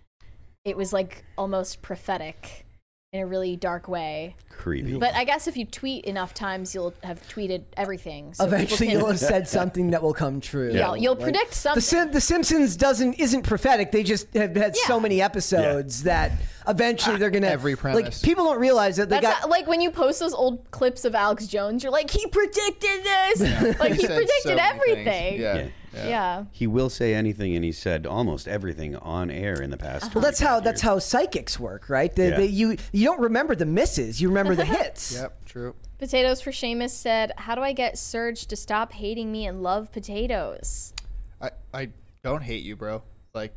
[0.64, 2.64] it was like almost prophetic
[3.12, 4.34] in a really dark way.
[4.50, 4.96] creepy.
[4.96, 8.32] But I guess if you tweet enough times, you'll have tweeted everything.
[8.32, 10.72] So Eventually, can- you'll have said something that will come true.
[10.72, 11.76] Yeah, you'll predict something.
[11.76, 13.92] The, Sim- the Simpsons doesn't isn't prophetic.
[13.92, 16.32] They just have had so many episodes that
[16.66, 18.02] eventually they're gonna Every premise.
[18.02, 20.70] like people don't realize that they That's got not- like when you post those old
[20.70, 23.40] clips of Alex Jones, you're like, he predicted this.
[23.78, 25.04] Like he said predicted so everything.
[25.04, 25.40] things.
[25.40, 25.66] Yeah.
[25.94, 26.04] Yeah.
[26.04, 26.08] yeah.
[26.08, 26.44] Yeah.
[26.52, 30.04] he will say anything, and he said almost everything on air in the past.
[30.04, 30.10] Uh-huh.
[30.14, 32.14] Well, that's how 25 that's how psychics work, right?
[32.14, 32.36] They, Yeah.
[32.38, 35.12] they, you you don't remember the misses, you remember the hits.
[35.14, 35.44] Yep.
[35.46, 35.74] True.
[35.98, 39.92] Potatoes for Seamus said, "How do I get Serge to stop hating me and love
[39.92, 40.92] potatoes?"
[41.40, 41.88] I I
[42.24, 43.02] don't hate you, bro.
[43.34, 43.52] Like,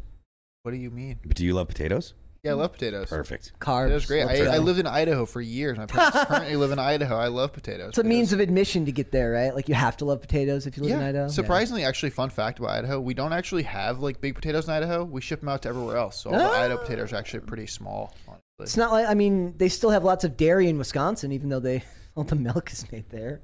[0.64, 1.20] what do you mean?
[1.26, 2.14] But do you love potatoes?
[2.46, 3.10] Yeah, I love potatoes.
[3.10, 3.54] Perfect.
[3.60, 3.86] Carbs.
[3.86, 4.26] Potatoes great.
[4.26, 4.52] let's I, go.
[4.52, 5.78] I lived in Idaho for years.
[5.78, 7.16] My parents currently live in Idaho.
[7.18, 7.90] I love potatoes.
[7.90, 9.54] It's a means of admission to get there, right?
[9.54, 11.00] Like you have to love potatoes if you live yeah.
[11.00, 11.28] in Idaho.
[11.28, 15.04] Surprisingly, actually, fun fact about Idaho: we don't actually have like big potatoes in Idaho.
[15.04, 16.22] We ship them out to everywhere else.
[16.22, 16.62] So all the Ah.
[16.62, 18.14] Idaho potatoes are actually pretty small.
[18.28, 18.42] Honestly.
[18.60, 21.60] It's not like I mean they still have lots of dairy in Wisconsin, even though
[21.60, 21.84] they
[22.16, 23.42] all the milk is made there.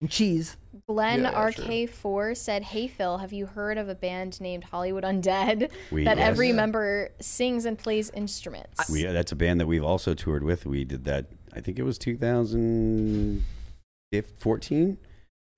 [0.00, 0.56] And cheese.
[0.88, 1.64] Glenn Yeah, yeah, sure.
[1.66, 6.16] RK4 said, "Hey Phil, have you heard of a band named Hollywood Undead We- that
[6.16, 6.26] yes.
[6.28, 10.64] every member sings and plays instruments?" We that's a band that we've also toured with.
[10.64, 11.26] We did that.
[11.52, 14.96] I think it was 2014,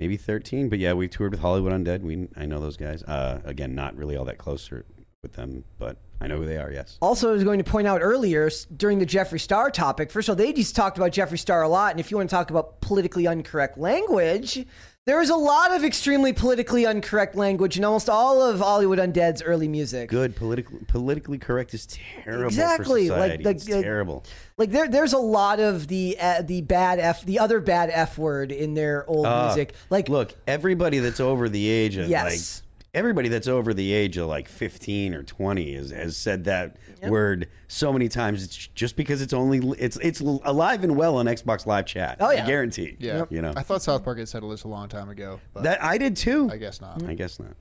[0.00, 0.68] maybe 13.
[0.68, 2.00] But yeah, we toured with Hollywood Undead.
[2.02, 3.02] We I know those guys.
[3.04, 4.84] Uh, again, not really all that close or
[5.22, 6.70] with them, but I know who they are.
[6.70, 6.96] Yes.
[7.02, 10.10] Also, I was going to point out earlier during the Jeffree Star topic.
[10.10, 12.30] First of all, they just talked about Jeffree Star a lot, and if you want
[12.30, 14.64] to talk about politically incorrect language,
[15.04, 19.42] there is a lot of extremely politically incorrect language in almost all of Hollywood Undead's
[19.42, 20.08] early music.
[20.08, 22.46] Good politically politically correct is terrible.
[22.46, 24.22] Exactly, like the- it's the- terrible.
[24.58, 28.16] Like there, there's a lot of the uh, the bad f, the other bad f
[28.16, 29.74] word in their old Uh, music.
[29.90, 32.61] Like, look, everybody that's over the age of Yes.
[32.61, 32.61] like
[32.94, 37.48] everybody that's over the age of like 15 or 20 is, has said that word
[37.68, 38.44] so many times.
[38.44, 42.18] It's just because it's only it's it's alive and well on Xbox Live Chat.
[42.20, 42.44] Oh, yeah.
[42.44, 42.96] I guarantee.
[42.98, 45.40] Yeah, you know I thought South Park had settled this a long time ago.
[45.52, 46.48] But that I did too.
[46.52, 47.02] I guess not.
[47.02, 47.54] I guess not.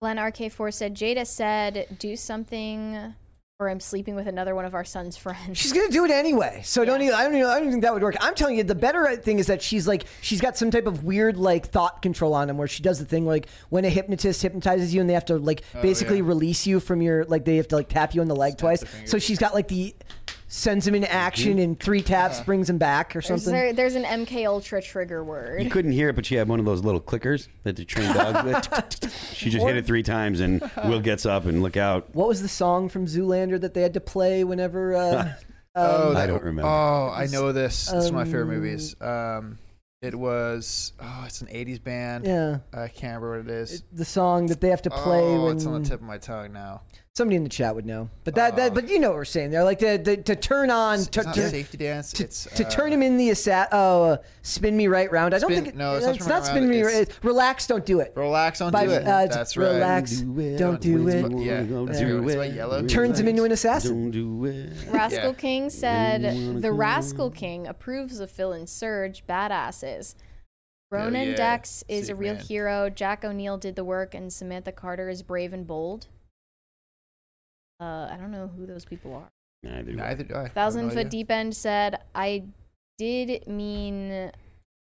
[0.00, 3.14] Glenn RK4 said Jada said do something
[3.58, 5.56] or I'm sleeping with another one of our son's friends.
[5.56, 7.00] She's gonna do it anyway, so don't.
[7.00, 7.34] Even, I don't.
[7.34, 8.14] Even, I don't think that would work.
[8.20, 11.04] I'm telling you, the better thing is that she's like she's got some type of
[11.04, 14.42] weird like thought control on him, where she does the thing like when a hypnotist
[14.42, 16.24] hypnotizes you and they have to like Oh, basically yeah.
[16.26, 18.84] release you from your like they have to like tap you on the leg twice.
[19.06, 19.94] So she's got like the
[20.48, 23.52] sends him into action and three taps brings him back or There's, something.
[23.52, 25.62] there, there's an MK Ultra trigger word.
[25.62, 28.12] You couldn't hear it, but she had one of those little clickers that they train
[28.14, 28.68] dogs
[29.02, 29.32] with.
[29.34, 32.14] she just hit it three times, and Will gets up and look out.
[32.14, 34.94] What was the song from Zoolander that they had to play whenever?
[34.94, 35.32] Uh,
[35.78, 36.70] Oh, I don't remember.
[36.70, 37.82] Oh, I know this.
[37.92, 38.96] It's one of my favorite Um, movies.
[38.98, 39.58] Um,
[40.00, 40.94] it was.
[40.98, 42.24] Oh, it's an '80s band.
[42.24, 43.82] yeah, I can't remember what it is.
[43.92, 46.16] the song that they have to play oh, when it's on the tip of my
[46.16, 46.80] tongue now.
[47.16, 48.10] Somebody in the chat would know.
[48.24, 50.70] But that, that but you know what we're saying there, like to to, to turn
[50.70, 52.12] on to, it's not to, safety dance.
[52.12, 55.32] to, it's to uh, turn him in the assa- oh, uh, spin me right round.
[55.32, 56.94] I don't Spin- think it, no, it's not it's spin not spin round, me it's-
[57.08, 57.24] right.
[57.24, 58.12] Relax, don't do it.
[58.16, 59.06] Relax, don't By- do it.
[59.06, 59.66] uh, That's right.
[59.76, 61.32] relax, don't do it.
[61.42, 62.22] Yeah, that's right.
[62.22, 62.86] It's by Yellow.
[62.86, 63.92] Turns him into an assassin.
[63.92, 64.72] Don't do it.
[64.90, 65.32] Rascal Yeah.
[65.32, 70.16] King said the Rascal King approves of Phil and Serge badasses.
[70.92, 71.34] Ronon yeah.
[71.36, 72.42] Dex is Sick a real man.
[72.44, 72.90] hero.
[72.90, 76.08] Jack O'Neill did the work, and Samantha Carter is brave and bold.
[77.80, 79.28] Uh, I don't know who those people are.
[79.62, 80.08] Neither do I.
[80.08, 80.44] Neither do I.
[80.44, 81.10] I Thousand no Foot.
[81.10, 82.44] Deep End said, I
[82.98, 84.30] did mean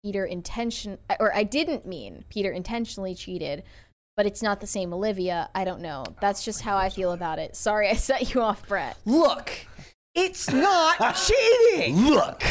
[0.05, 3.63] Peter intention, or I didn't mean Peter intentionally cheated,
[4.17, 5.51] but it's not the same Olivia.
[5.55, 6.05] I don't know.
[6.21, 7.55] That's just how I feel about it.
[7.57, 8.97] Sorry, I set you off, Brett.
[9.05, 9.51] Look,
[10.15, 12.07] it's not cheating.
[12.09, 12.43] Look,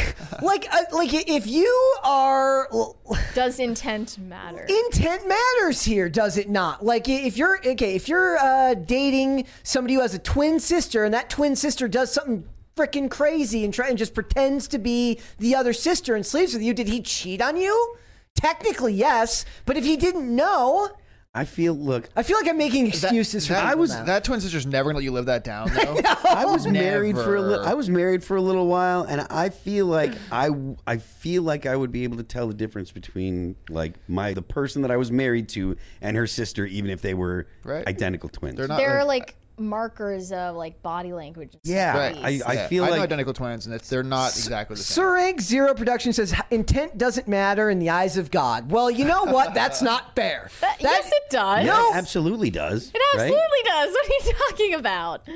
[0.42, 2.68] Like uh, like if you are
[3.34, 4.66] Does intent matter?
[4.68, 6.84] intent matters here, does it not?
[6.84, 11.12] Like if you're okay, if you're uh, dating somebody who has a twin sister and
[11.14, 12.44] that twin sister does something
[12.76, 16.62] freaking crazy and try and just pretends to be the other sister and sleeps with
[16.62, 17.96] you, did he cheat on you?
[18.36, 20.88] Technically, yes, but if he didn't know,
[21.32, 21.74] I feel.
[21.74, 24.04] Look, I feel like I'm making excuses for that, people I was now.
[24.06, 25.68] that twin sister's never gonna let you live that down.
[25.74, 25.96] Though.
[26.28, 27.64] I was married for a little.
[27.64, 30.50] I was married for a little while, and I feel like I
[30.88, 34.42] I feel like I would be able to tell the difference between like my the
[34.42, 37.86] person that I was married to and her sister, even if they were Right.
[37.86, 38.56] identical twins.
[38.56, 38.78] They're not.
[38.78, 41.56] there are like, like markers of like body language.
[41.62, 42.24] Yeah, stuff.
[42.24, 44.82] I- I yeah, feel I know like- identical twins, and it's, they're not exactly the
[44.82, 45.04] same.
[45.04, 48.70] Surank Zero Production says intent doesn't matter in the eyes of God.
[48.70, 49.54] Well, you know what?
[49.54, 50.50] That's not fair.
[50.60, 51.64] That- yes, it does.
[51.66, 52.90] Yeah, it absolutely does.
[52.94, 53.90] It absolutely does.
[53.92, 55.28] What are you talking about?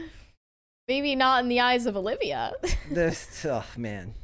[0.86, 2.52] Maybe not in the eyes of Olivia.
[2.90, 4.14] This, oh man,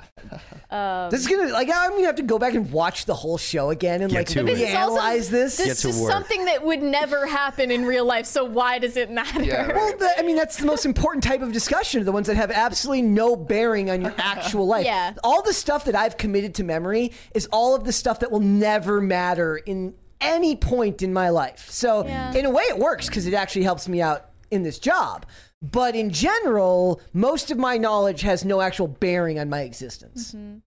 [0.70, 3.39] Um, this is gonna like I'm gonna have to go back and watch the whole
[3.39, 4.69] show again and Get like to this it.
[4.69, 5.57] is also analyze this.
[5.57, 6.12] Get this to is work.
[6.12, 8.27] something that would never happen in real life.
[8.27, 9.43] So why does it matter?
[9.43, 9.74] Yeah, right.
[9.74, 12.51] Well, the, I mean, that's the most important type of discussion, the ones that have
[12.51, 14.85] absolutely no bearing on your actual life.
[14.85, 15.15] Yeah.
[15.24, 18.41] All the stuff that I've committed to memory is all of the stuff that will
[18.41, 21.70] never matter in any point in my life.
[21.70, 22.35] So, Yeah.
[22.35, 25.24] in a way, it works because it actually helps me out in this job.
[25.62, 30.32] But in general, most of my knowledge has no actual bearing on my existence.
[30.32, 30.59] Mm-hmm.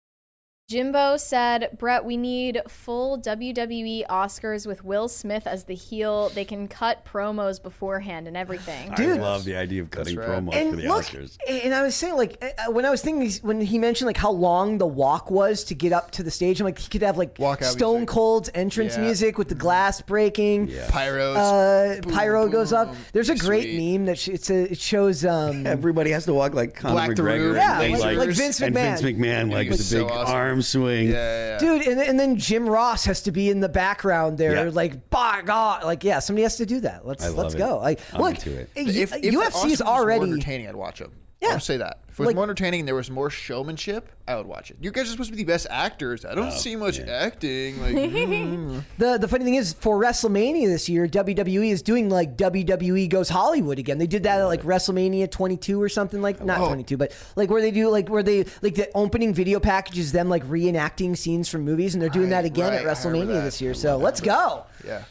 [0.72, 6.30] Jimbo said, Brett, we need full WWE Oscars with Will Smith as the heel.
[6.30, 8.90] They can cut promos beforehand and everything.
[8.94, 9.18] Dude.
[9.18, 10.28] I love the idea of cutting right.
[10.28, 11.36] promos and for the look, Oscars.
[11.46, 14.30] and I was saying, like, uh, when I was thinking, when he mentioned like how
[14.30, 17.18] long the walk was to get up to the stage, I'm like, he could have
[17.18, 18.08] like Walkout Stone music.
[18.08, 19.02] Cold's entrance Yeah.
[19.02, 20.68] music with the glass breaking.
[20.68, 21.36] Pyros.
[21.36, 22.94] Uh, Boom, pyro goes up.
[23.12, 23.92] There's a great Sweet.
[23.98, 25.24] meme that sh- it's a, it shows.
[25.26, 29.00] Um, Everybody has to walk like Conor McGregor, Yeah, like- like Vince and McMahon.
[29.00, 30.34] Vince McMahon, like He's with the so big awesome.
[30.34, 31.08] arm swing.
[31.08, 31.58] yeah, yeah, yeah.
[31.58, 34.70] Dude, and, and then Jim Ross has to be in the background there, Yeah.
[34.74, 37.06] like by God, like yeah, somebody has to do that.
[37.06, 37.58] Let's I love let's it.
[37.58, 37.78] go.
[37.78, 38.68] Like, I'm look, into it.
[38.74, 41.12] if, if UFC is already entertaining, I'd watch him.
[41.42, 41.54] Yeah.
[41.54, 41.98] I'll say that.
[42.08, 44.76] If it was Like- more entertaining and there was more showmanship, I would watch it.
[44.80, 46.24] You guys are supposed to be the best actors.
[46.24, 47.80] I don't Oh, see much acting.
[47.82, 48.84] Like, mm.
[48.98, 53.28] The the funny thing is, for WrestleMania this year, WWE is doing like WWE Goes
[53.30, 53.98] Hollywood again.
[53.98, 56.66] They did that at like WrestleMania 22 or something like not Oh.
[56.66, 60.12] 22, but like where they do like where they like the opening video package is
[60.12, 62.96] them like reenacting scenes from movies, and they're doing that again at right.
[62.96, 63.70] I remember WrestleMania this year.
[63.72, 64.26] I So love let's that.
[64.26, 64.64] go.
[64.86, 65.02] yeah.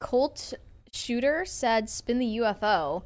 [0.00, 0.52] Colt
[0.92, 3.02] Shooter said, spin the UFO.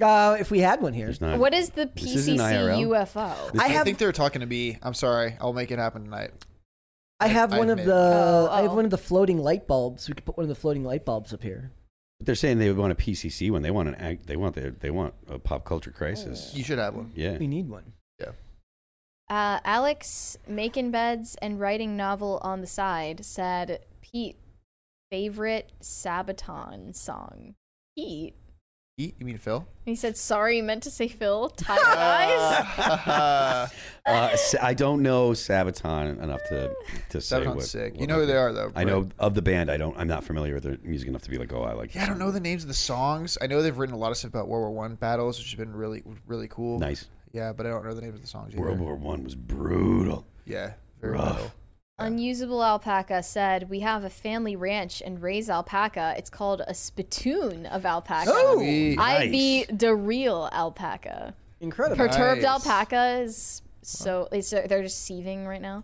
[0.00, 1.06] Uh, if we had one here.
[1.06, 1.38] There's not.
[1.38, 2.86] What is the This isn't PCC IRL.
[2.88, 3.60] UFO?
[3.60, 4.78] I, I have think they're talking to me.
[4.82, 5.36] I'm sorry.
[5.40, 6.30] I'll make it happen tonight.
[7.20, 7.86] I have I one of admit.
[7.86, 8.76] the Oh, I have oh.
[8.76, 10.08] one of the floating light bulbs.
[10.08, 11.72] We could put one of the floating light bulbs up here.
[12.20, 14.26] They're saying they want a PCC when they want an act.
[14.26, 16.52] They want their, they want a pop culture crisis.
[16.54, 17.12] You should have one.
[17.14, 17.36] Yeah.
[17.38, 17.92] We need one.
[18.20, 18.32] Yeah.
[19.28, 24.36] Uh, Alex making beds and writing novel on the side said Pete
[25.10, 27.54] favorite Sabaton song.
[27.96, 28.34] Pete.
[29.00, 29.14] Eat?
[29.20, 29.64] You mean Phil?
[29.84, 31.48] He said sorry, meant to say Phil.
[31.50, 33.70] Tired eyes.
[34.08, 36.72] Uh, I don't know Sabaton enough to
[37.10, 37.64] to say Sabaton's what.
[37.64, 37.92] sick.
[37.92, 38.72] what You know who they are, though.
[38.74, 39.70] I know of the band.
[39.70, 39.94] I don't.
[39.98, 41.94] I'm not familiar with their music enough to be like, oh, I like.
[41.94, 43.36] Yeah, I don't know the names of the songs.
[43.42, 45.58] I know they've written a lot of stuff about World War One battles, which has
[45.58, 46.78] been really, really cool.
[46.78, 47.06] Nice.
[47.34, 48.62] Yeah, but I don't know the names of the songs either.
[48.62, 50.26] World War One was brutal.
[50.46, 50.72] Yeah,
[51.02, 51.34] very Rough.
[51.36, 51.52] metal.
[52.00, 56.14] Unusable Alpaca said, We have a family ranch and raise alpaca.
[56.16, 58.30] It's called a spittoon of alpaca.
[58.32, 59.30] Oh, I nice.
[59.30, 61.34] be the real alpaca.
[61.60, 61.96] incredible.
[62.06, 62.64] Perturbed Nice.
[62.66, 65.82] alpaca is so it's, they're just seething right now.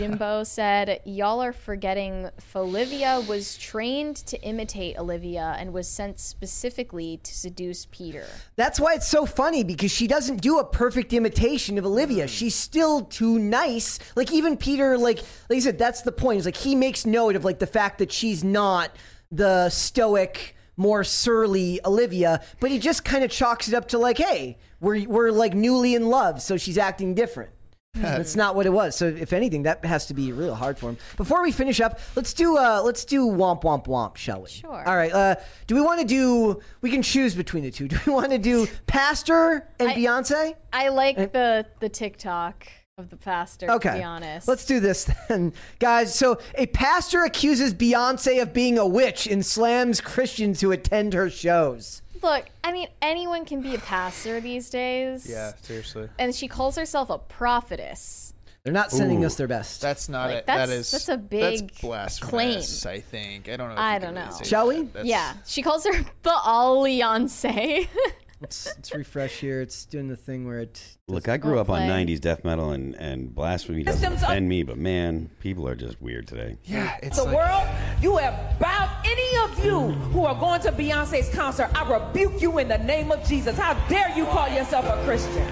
[0.00, 7.20] Jimbo said, Y'all are forgetting Fauxlivia was trained to imitate Olivia and was sent specifically
[7.22, 8.24] to seduce Peter.
[8.56, 12.24] That's why it's so funny because she doesn't do a perfect imitation of Olivia.
[12.24, 12.28] Mm.
[12.30, 13.98] She's still too nice.
[14.16, 15.18] Like even Peter, like
[15.50, 16.38] like I said, that's the point.
[16.38, 18.96] Is like he makes note of like the fact that she's not
[19.30, 24.16] the stoic, more surly Olivia, but he just kind of chalks it up to like,
[24.16, 27.50] hey, we're we're like newly in love, so she's acting different.
[27.94, 28.94] That's not what it was.
[28.96, 30.96] So if anything, that has to be real hard for him.
[31.16, 34.48] Before we finish up, let's do uh let's do womp womp womp, shall we?
[34.48, 34.88] Sure.
[34.88, 35.12] All right.
[35.12, 35.34] Uh,
[35.66, 36.60] do we want to do?
[36.82, 37.88] We can choose between the two.
[37.90, 40.54] Do we want to do Pastor and I- Beyonce?
[40.72, 43.90] I like the the TikTok of the pastor, Okay.
[43.92, 44.46] to be honest.
[44.46, 46.14] Let's do this then, guys.
[46.14, 51.28] So a pastor accuses Beyonce of being a witch and slams Christians who attend her
[51.30, 52.02] shows.
[52.22, 55.28] Look, I mean, anyone can be a pastor these days.
[55.28, 56.08] Yeah, seriously.
[56.18, 58.34] And she calls herself a prophetess.
[58.62, 59.26] They're not sending Ooh.
[59.26, 59.80] us their best.
[59.80, 60.46] That's not Like, it.
[60.46, 62.94] That that's- that's a big that's blasphemous, claim.
[62.94, 63.48] I think.
[63.48, 63.72] I don't know.
[63.74, 64.28] If I don't know.
[64.44, 64.76] Shall that.
[64.76, 64.82] we?
[64.84, 65.92] That's- yeah, she calls her
[66.22, 67.42] the Alliance.
[68.40, 69.60] let's, let's refresh here.
[69.60, 70.82] It's doing the thing where it.
[71.08, 74.76] Look, I grew up on '90s death metal, and and blasphemy doesn't offend me, but
[74.78, 76.56] man, people are just weird today.
[76.64, 77.68] Yeah, it's the like, world,
[78.02, 79.80] you have bowed any of you
[80.12, 81.70] who are going to Beyonce's concert.
[81.74, 83.56] I rebuke you in the name of Jesus.
[83.58, 85.46] How dare you call yourself a Christian?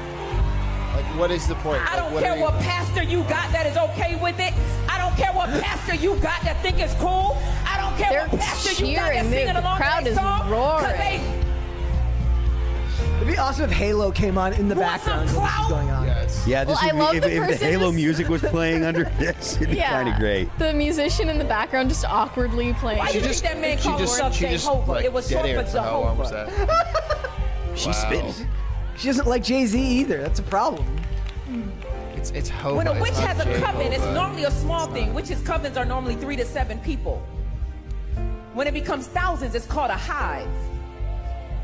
[0.94, 1.80] like, what is the point?
[1.80, 4.52] I Like, don't what care you- what pastor you got that is okay with it.
[4.88, 7.36] I don't care what pastor you got that think it's cool.
[7.64, 9.18] I don't care They're what pastor you got cheering.
[9.18, 10.40] that's The- singing the along crowd to their is song.
[10.40, 10.98] 'cause roaring.
[10.98, 11.47] They
[13.16, 15.36] It'd be awesome if Halo came on in the Want some background.
[15.42, 15.68] What clout?
[15.70, 16.06] going on?
[16.06, 17.94] Yeah, Yeah, this Well, I would be, love if, the if the person Halo just-
[17.96, 19.90] music was playing under this, it'd be yeah.
[19.90, 20.48] kind of great.
[20.58, 22.98] The musician in the background just awkwardly playing.
[22.98, 24.90] Why she you just, think that man she called just, himself she just, Jehovah?
[24.92, 26.66] like, It was dead short air for for how long was Jehovah.
[26.66, 27.30] that?
[27.74, 27.92] She's Wow.
[27.92, 28.48] spitting.
[28.96, 30.20] She doesn't like Jay Z either.
[30.22, 30.86] That's a problem.
[32.16, 32.76] It's it's Hova.
[32.76, 34.12] When a it's witch not has a coven, it's Jehovah.
[34.14, 35.14] normally a small thing.
[35.14, 37.22] Witches' covens are normally three to seven people.
[38.54, 40.48] When it becomes thousands, it's called a hive.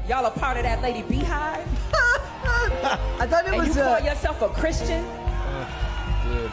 [0.08, 1.66] Y'all are part of that lady beehive,
[3.18, 3.66] I thought it was.
[3.68, 3.76] and you was.
[3.76, 5.04] call Uh, yourself a Christian.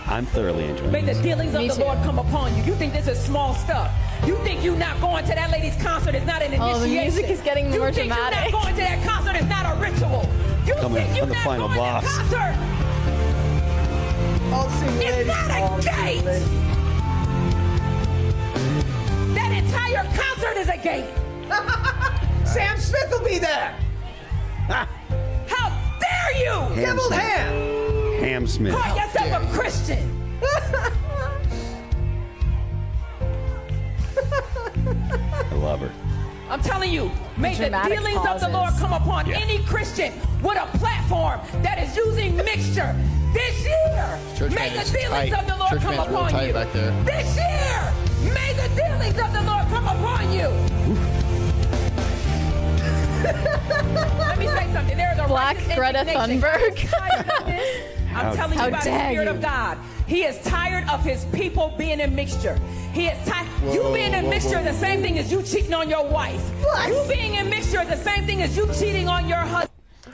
[0.07, 1.81] I'm thoroughly enjoying May the dealings of Me the too.
[1.81, 2.63] Lord come upon you.
[2.63, 3.91] You think this is small stuff.
[4.25, 6.75] You think you not going to that lady's concert is not an initiation.
[6.75, 8.45] Oh, the music is getting more you more think dramatic.
[8.45, 10.29] You not going to that concert is not a ritual.
[10.65, 12.03] You Coming think you on the not final going boss.
[12.03, 12.55] to that concert.
[14.53, 16.23] all single It's ladies, not a all gate.
[19.35, 21.05] That entire concert is a gate.
[22.45, 23.75] Sam Smith will be there.
[25.47, 25.69] How
[25.99, 27.19] dare you Ham Deviled Smith.
[27.21, 28.19] ham.
[28.23, 28.73] Ham Smith.
[28.75, 30.17] call yourself a Christian?
[34.23, 35.91] I love her.
[36.49, 38.49] I'm telling you, may the Dramatic dealings of the.
[38.49, 39.39] Lord come upon Yeah.
[39.39, 40.11] any Christian
[40.43, 42.93] with a platform that is using mixture
[43.33, 44.19] this year.
[44.35, 45.33] Church may man the dealings tight.
[45.39, 46.53] of the Lord Church come man's upon tight you.
[46.53, 46.91] back there.
[47.05, 50.49] This year, may the dealings of the Lord come upon you.
[53.23, 54.97] Let me say something.
[54.97, 56.03] There is a Black Greta.
[56.07, 56.89] Thunberg.
[56.89, 57.97] Tired of this.
[58.11, 59.29] I'm How telling How you by the dare Spirit you.
[59.31, 59.77] of God.
[60.05, 62.59] He is tired of his people being in mixture.
[62.91, 63.47] He is tired.
[63.73, 66.05] You being in whoa, mixture whoa, is the same thing as you cheating on your
[66.05, 66.41] wife.
[66.61, 66.89] What?
[66.89, 69.69] You being in mixture is the same thing as you cheating on your husband.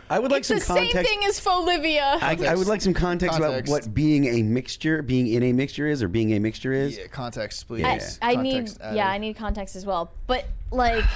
[0.10, 1.12] I would like It's some the same context.
[1.12, 2.20] thing as Fauxlivia.
[2.22, 3.68] I, I would like some context, Context.
[3.68, 6.98] about what being a mixture, being in a mixture is, or being a mixture is.
[6.98, 7.84] Yeah, context, please.
[8.22, 8.96] I, I need, Context added.
[8.96, 10.12] yeah, I need context as well.
[10.28, 11.10] But like, Is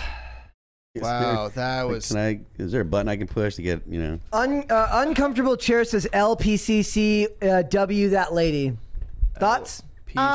[1.02, 2.08] Wow, there- that was.
[2.10, 2.40] Can I?
[2.62, 4.20] Is there a button I can push to get you know?
[4.34, 8.78] Un, uh, uncomfortable chair says LPCC uh, W that lady.
[9.40, 9.84] Thoughts?
[10.18, 10.26] um,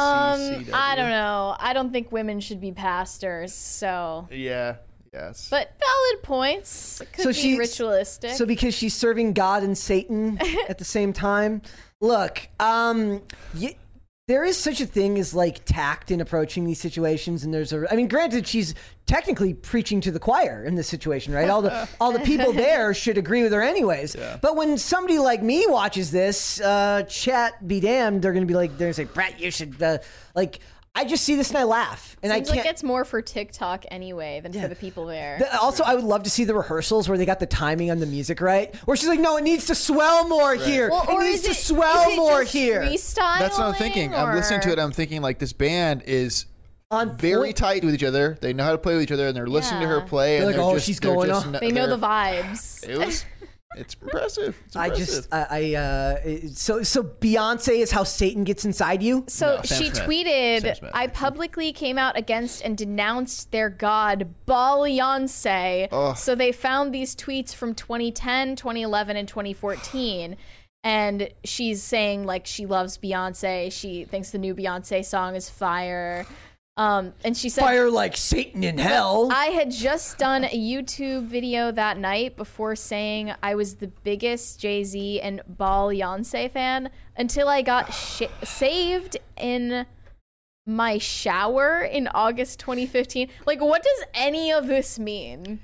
[0.72, 1.54] I don't know.
[1.58, 3.52] I don't think women should be pastors.
[3.52, 4.76] So Yeah,
[5.12, 5.48] Yes.
[5.50, 7.00] But valid points.
[7.02, 8.30] It could So be she's- ritualistic.
[8.30, 10.38] So because she's serving God and Satan
[10.68, 11.60] at the same time.
[12.00, 13.20] Look, um,
[13.58, 13.76] y-
[14.28, 17.86] there is such a thing as like tact in approaching these situations, and there's a.
[17.92, 18.74] I mean, granted, she's
[19.06, 21.48] technically preaching to the choir in this situation, right?
[21.48, 24.16] All the all the people there should agree with her, anyways.
[24.42, 28.76] But when somebody like me watches this, uh, chat be damned, they're gonna be like,
[28.76, 29.98] they're gonna say, Brett, you should uh,
[30.34, 30.58] like.
[30.98, 32.64] I just see this and I laugh, and Seems I can't.
[32.64, 35.36] like it's more for TikTok anyway than for the people there.
[35.38, 38.00] The- also, I would love to see the rehearsals where they got the timing on
[38.00, 38.74] the music right.
[38.86, 40.88] Where she's like, "No, it needs to swell more here.
[40.90, 43.38] Well, it needs to it- swell is it more just here." Freestyle.
[43.38, 44.14] That's what I'm thinking.
[44.14, 44.78] I'm listening to it.
[44.78, 46.46] I'm thinking like this band is
[47.16, 48.38] very tight with each other.
[48.40, 50.38] They know how to play with each other, and they're listening to her play.
[50.38, 52.88] They're and like, they're "Oh, just, she's going just on." They know the vibes.
[52.88, 53.24] It was.
[53.74, 54.56] It's impressive.
[54.66, 56.16] It's I just, I, I uh,
[56.52, 59.24] so, so Beyonce is how Satan gets inside you.
[59.28, 60.02] So No, Sam she Smith.
[60.08, 60.90] tweeted, Smith.
[60.94, 66.16] I publicly came out against and denounced their god, Beyonce.
[66.16, 70.36] So they found these tweets from 2010, 2011, and 2014.
[70.84, 73.72] And she's saying, like, she loves Beyonce.
[73.72, 76.24] She thinks the new Beyonce song is fire.
[76.76, 79.30] Um, and she said, Fire like Satan in hell.
[79.32, 84.60] I had just done a YouTube video that night before saying I was the biggest
[84.60, 89.86] Jay Z and Beyonce fan until I got sh- saved in
[90.66, 93.28] my shower in August 2015.
[93.46, 95.60] Like, what does any of this mean?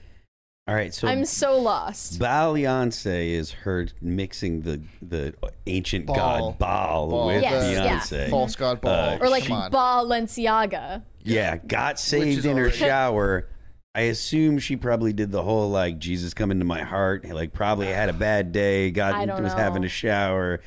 [0.68, 2.20] All right, so I'm so lost.
[2.20, 5.34] Beyonce is her mixing the the
[5.66, 6.16] ancient Baal.
[6.52, 7.26] god Baal, Baal.
[7.26, 7.98] with Yes, yeah.
[7.98, 8.30] Beyonce.
[8.30, 9.14] False god Baal.
[9.14, 11.02] Uh, Or like she- Balenciaga.
[11.24, 13.48] Yeah, got saved in her already- shower.
[13.94, 17.28] I assume she probably did the whole like Jesus come into my heart.
[17.28, 18.86] Like probably had a bad day.
[18.86, 19.58] I God was know.
[19.58, 20.60] having a shower.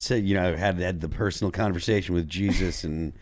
[0.00, 3.12] Said you know had had the personal conversation with Jesus and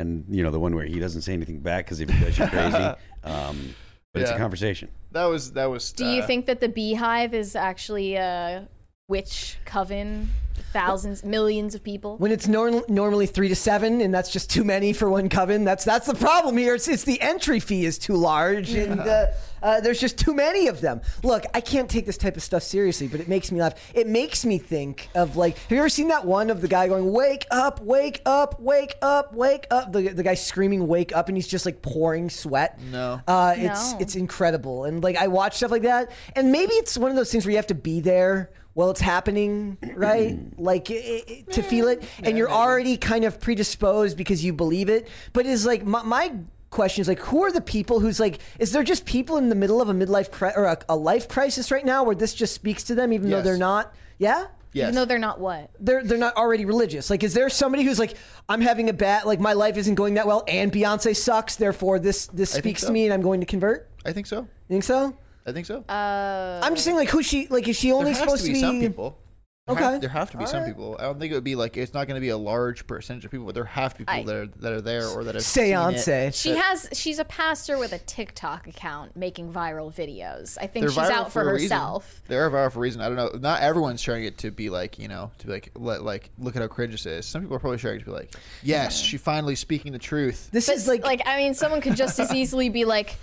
[0.00, 2.36] and you know the one where he doesn't say anything back because if he does
[2.38, 2.94] you're crazy.
[3.24, 3.74] Um,
[4.14, 4.88] but it's a conversation.
[5.10, 5.92] that was that was.
[5.92, 8.68] Do you uh, think that the beehive is actually a
[9.14, 10.30] witch coven?
[10.72, 12.16] Thousands, millions of people?
[12.16, 15.62] when it's norm- normally three to seven, and that's just too many for one coven.
[15.64, 16.74] That's that's the problem here.
[16.74, 19.26] It's, it's the entry fee is too large, and uh,
[19.62, 21.00] uh, there's just too many of them.
[21.22, 23.74] Look, I can't take this type of stuff seriously, but it makes me laugh.
[23.94, 26.88] It makes me think of like, have you ever seen that one of the guy
[26.88, 29.92] going, "Wake up, wake up, wake up, wake up"?
[29.92, 32.80] The the guy screaming, "Wake up!" and he's just like pouring sweat.
[32.90, 33.20] No.
[33.28, 33.98] Uh, it's No.
[34.00, 37.30] it's incredible, and like I watch stuff like that, and maybe it's one of those
[37.30, 40.36] things where you have to be there while it's happening, right?
[40.36, 40.62] Mm-hmm.
[40.62, 44.88] like i i to feel it, and you're already kind of predisposed because you believe
[44.88, 45.08] it.
[45.32, 46.32] But it's like my, my
[46.70, 49.54] question is like, who are the people who's like, is there just people in the
[49.54, 52.52] middle of a midlife cri- or a, a life crisis right now where this just
[52.52, 53.94] speaks to them, even though they're not?
[54.18, 54.46] Yeah.
[54.72, 54.86] Yes.
[54.86, 55.70] Even though they're not what?
[55.78, 57.08] They're, they're not already religious.
[57.08, 58.14] Like, is there somebody who's like,
[58.48, 62.00] I'm having a bad, like, my life isn't going that well, and Beyonce sucks, therefore
[62.00, 62.88] this this I speaks so.
[62.88, 63.88] to me, and I'm going to convert?
[64.04, 64.40] I think so.
[64.40, 65.16] You think so?
[65.46, 65.84] I think so.
[65.88, 67.46] Uh, I'm just saying, like, who's she?
[67.48, 69.18] Like, is she only there has supposed to be, some people.
[69.66, 69.82] There Okay.
[69.82, 70.68] have, there have to be All some right.
[70.68, 70.94] people.
[70.98, 73.24] I don't think it would be like it's not going to be a large percentage
[73.24, 75.24] of people, but there have to be people I- that are that are there or
[75.24, 75.98] that have seen it.
[76.00, 76.36] Seance.
[76.38, 76.86] She has.
[76.92, 80.58] She's a pastor with a TikTok account making viral videos.
[80.60, 81.70] I think she's out for, a reason.
[81.70, 82.20] herself.
[82.28, 83.00] They're viral for a reason.
[83.00, 83.30] I don't know.
[83.40, 86.56] Not everyone's sharing it to be like you know to be like let, like look
[86.56, 87.24] at how cringe this is.
[87.24, 90.50] Some people are probably sharing it to be like, yes, she finally speaking the truth.
[90.52, 93.16] This But is like, like, I mean, someone could just as easily be like,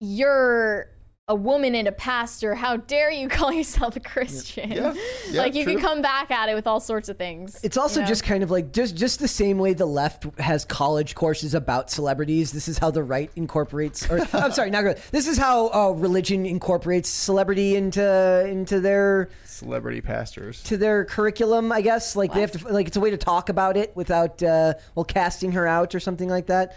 [0.00, 0.88] "You're
[1.28, 2.54] a woman and a pastor.
[2.54, 4.94] How dare you call yourself a Christian?" Yeah.
[5.30, 5.74] Yeah, like you true.
[5.74, 7.60] can come back at it with all sorts of things.
[7.62, 8.08] it's also you know?
[8.08, 11.90] just kind of like just just the same way the left has college courses about
[11.90, 12.52] celebrities.
[12.52, 14.10] This is how the right incorporates.
[14.10, 14.96] Or I'm sorry, not.
[15.10, 20.62] This is how uh, religion incorporates celebrity into into their Celebrity pastors.
[20.64, 21.70] to their curriculum.
[21.70, 24.42] I guess like they have to like it's a way to talk about it without
[24.42, 26.76] uh, well casting her out or something like that.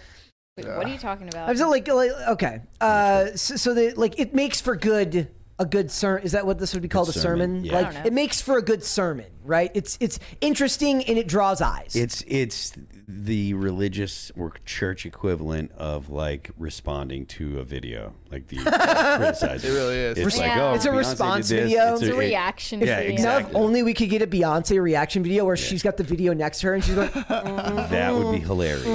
[0.57, 1.49] Wait, what are you talking about?
[1.49, 5.27] I was like, like okay, uh, so, so they like it makes for good
[5.59, 6.23] a good sermon.
[6.23, 7.09] Is that what this would be called?
[7.09, 7.65] a sermon, sermon?
[7.65, 7.71] yeah.
[7.73, 8.07] I Like don't know.
[8.07, 9.69] it makes for a good sermon, right?
[9.73, 11.93] It's it's interesting and it draws eyes.
[11.93, 12.71] It's it's
[13.07, 18.55] the religious or church equivalent of like responding to a video, like the
[19.17, 19.69] criticizing.
[19.71, 20.17] It really is.
[20.17, 20.69] It's like Yeah.
[20.71, 21.71] oh, It's a Beyonce response did this.
[21.73, 21.93] video.
[21.95, 23.23] It's a it- reaction Yeah, video.
[23.23, 26.33] now, if only we could get a Beyonce reaction video where she's got the video
[26.33, 28.85] next to her and she's going, that would be hilarious.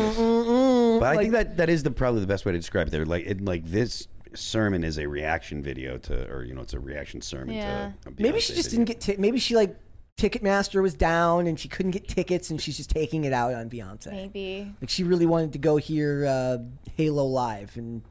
[1.01, 2.91] But I think that that is the probably the best way to describe it.
[2.91, 6.75] There, like it, like this sermon is a reaction video to, or you know, it's
[6.75, 7.93] a reaction sermon Yeah.
[8.05, 8.09] to.
[8.11, 8.85] A maybe she just video.
[8.85, 9.01] didn't get.
[9.17, 9.77] T- maybe she like
[10.19, 13.71] Ticketmaster was down and she couldn't get tickets and she's just taking it out on
[13.71, 14.13] Beyonce.
[14.13, 14.75] Maybe.
[14.81, 16.59] Like she really wanted to go hear uh,
[16.97, 18.03] Halo live and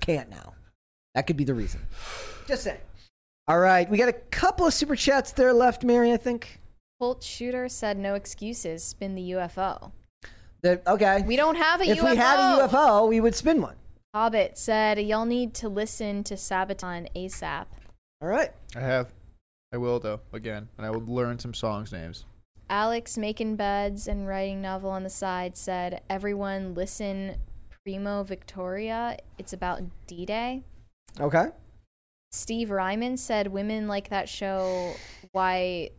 [0.00, 0.54] can't now.
[1.14, 1.80] That could be the reason.
[2.46, 2.80] Just saying.
[3.46, 6.12] All right, we got a couple of super chats there left, Mary.
[6.12, 6.60] I think.
[7.00, 8.82] Colt Shooter said no excuses.
[8.82, 9.92] Spin the UFO.
[10.62, 11.22] That okay.
[11.26, 11.90] We don't have a UFO.
[11.90, 12.10] if UFO.
[12.10, 13.76] we had a UFO, we would spin one.
[14.14, 17.66] Hobbit said, Y'all need to listen to Sabaton ASAP.
[18.20, 18.50] All right.
[18.74, 19.12] I have.
[19.72, 22.24] I will though again, and I will learn some songs names.
[22.70, 27.36] Alex making beds and writing novel on the side said, Everyone listen
[27.84, 29.16] Primo Victoria.
[29.38, 30.62] It's about D Day.
[31.20, 31.46] Okay.
[32.30, 34.94] Steve Ryman said, Women like that show
[35.32, 35.90] why.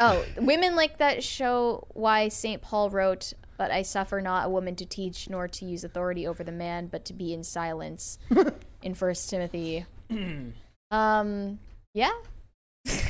[0.00, 2.60] Oh, women like that show why St.
[2.60, 6.42] Paul wrote, But I suffer not a woman to teach nor to use authority over
[6.42, 8.18] the man, but to be in silence
[8.82, 9.86] in First Timothy.
[10.90, 11.58] um,
[11.94, 12.12] yeah.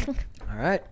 [0.07, 0.83] All right.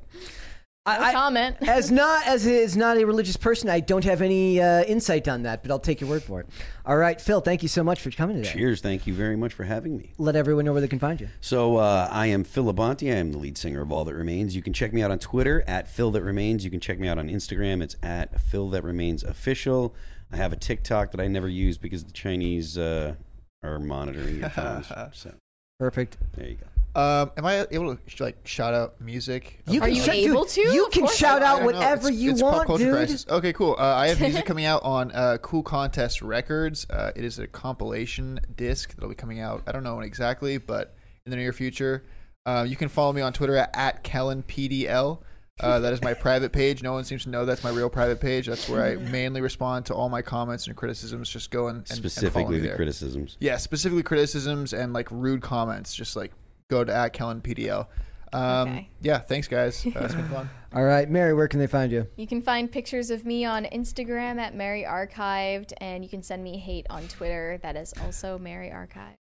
[0.85, 1.57] No comment.
[1.63, 5.45] as not as is not a religious person, I don't have any uh, insight on
[5.45, 6.49] that, but I'll take your word for it.
[6.85, 8.53] All right, Phil, thank you so much for coming today.
[8.53, 8.81] Cheers.
[8.81, 10.13] Thank you very much for having me.
[10.19, 11.29] Let everyone know where they can find you.
[11.41, 13.13] So uh, I am Phil Labonte.
[13.13, 14.57] I am the lead singer of All That Remains.
[14.57, 16.65] You can check me out on Twitter at Phil That Remains.
[16.65, 17.81] You can check me out on Instagram.
[17.81, 19.95] It's at Phil That Remains Official.
[20.33, 23.15] I have a TikTok that I never use because the Chinese uh,
[23.63, 24.89] are monitoring your phones.
[25.13, 25.35] so
[25.79, 26.17] Perfect.
[26.35, 26.67] there you go.
[26.95, 29.61] Um, am I able to like shout out music?
[29.67, 30.61] You Are can you shout- able dude, to?
[30.75, 32.93] You Of can shout out whatever It's- you it's want, dude.
[32.93, 33.25] Crisis.
[33.31, 33.77] Okay, cool.
[33.79, 36.87] Uh, I have music coming out on uh, Cool Contest Records.
[36.91, 39.63] Uh, it is a compilation disc that'll be coming out.
[39.67, 42.05] I don't know when exactly, but in the near future.
[42.45, 45.19] Uh, you can follow me on Twitter at, at KellenPDL.
[45.61, 46.83] Uh, that is my private page.
[46.83, 48.47] No one seems to know that's my real private page.
[48.49, 51.29] That's where I mainly respond to all my comments and criticisms.
[51.29, 52.77] Just go and, and and follow Specifically me the there.
[52.77, 53.37] criticisms.
[53.39, 55.95] Yeah, specifically criticisms and like rude comments.
[55.95, 56.33] Just like
[56.73, 57.87] go to at KellenPDL.
[58.33, 58.89] Um, Okay.
[59.03, 59.85] Yeah, thanks guys.
[59.85, 60.49] Uh, it's been fun.
[60.75, 62.07] All right, Mary, where can they find you?
[62.17, 66.43] You can find pictures of me on Instagram at Mary Archived, and you can send
[66.43, 67.59] me hate on Twitter.
[67.63, 69.17] That is also Mary Archived.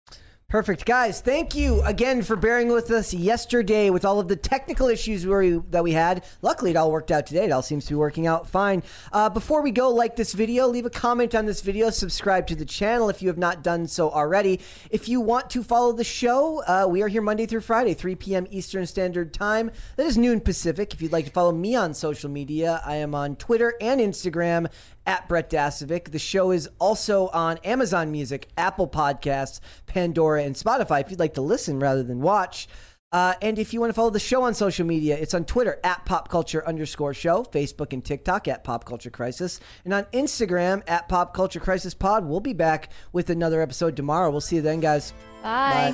[0.51, 0.83] Perfect.
[0.83, 5.25] Guys, thank you again for bearing with us yesterday with all of the technical issues
[5.25, 6.25] we, that we had.
[6.41, 7.45] Luckily, it all worked out today.
[7.45, 8.83] It all seems to be working out fine.
[9.13, 12.55] Uh, before we go, like this video, leave a comment on this video, subscribe to
[12.55, 14.59] the channel if you have not done so already.
[14.89, 18.15] If you want to follow the show, uh, we are here Monday through Friday, 3
[18.15, 18.45] p.m.
[18.49, 19.71] Eastern Standard Time.
[19.95, 20.93] That is noon Pacific.
[20.93, 24.69] If you'd like to follow me on social media, I am on Twitter and Instagram
[25.05, 26.11] at Brett Dasovic.
[26.11, 31.33] The show is also on Amazon Music, Apple Podcasts, Pandora, and Spotify if you'd like
[31.35, 32.67] to listen rather than watch.
[33.11, 35.79] Uh, and if you want to follow the show on social media, it's on Twitter
[35.83, 40.81] at Pop Culture underscore show, Facebook and TikTok at Pop Culture Crisis, and on Instagram
[40.87, 42.25] at Pop Culture Crisis Pod.
[42.25, 44.29] We'll be back with another episode tomorrow.
[44.29, 45.13] We'll see you then, guys.
[45.43, 45.93] Bye.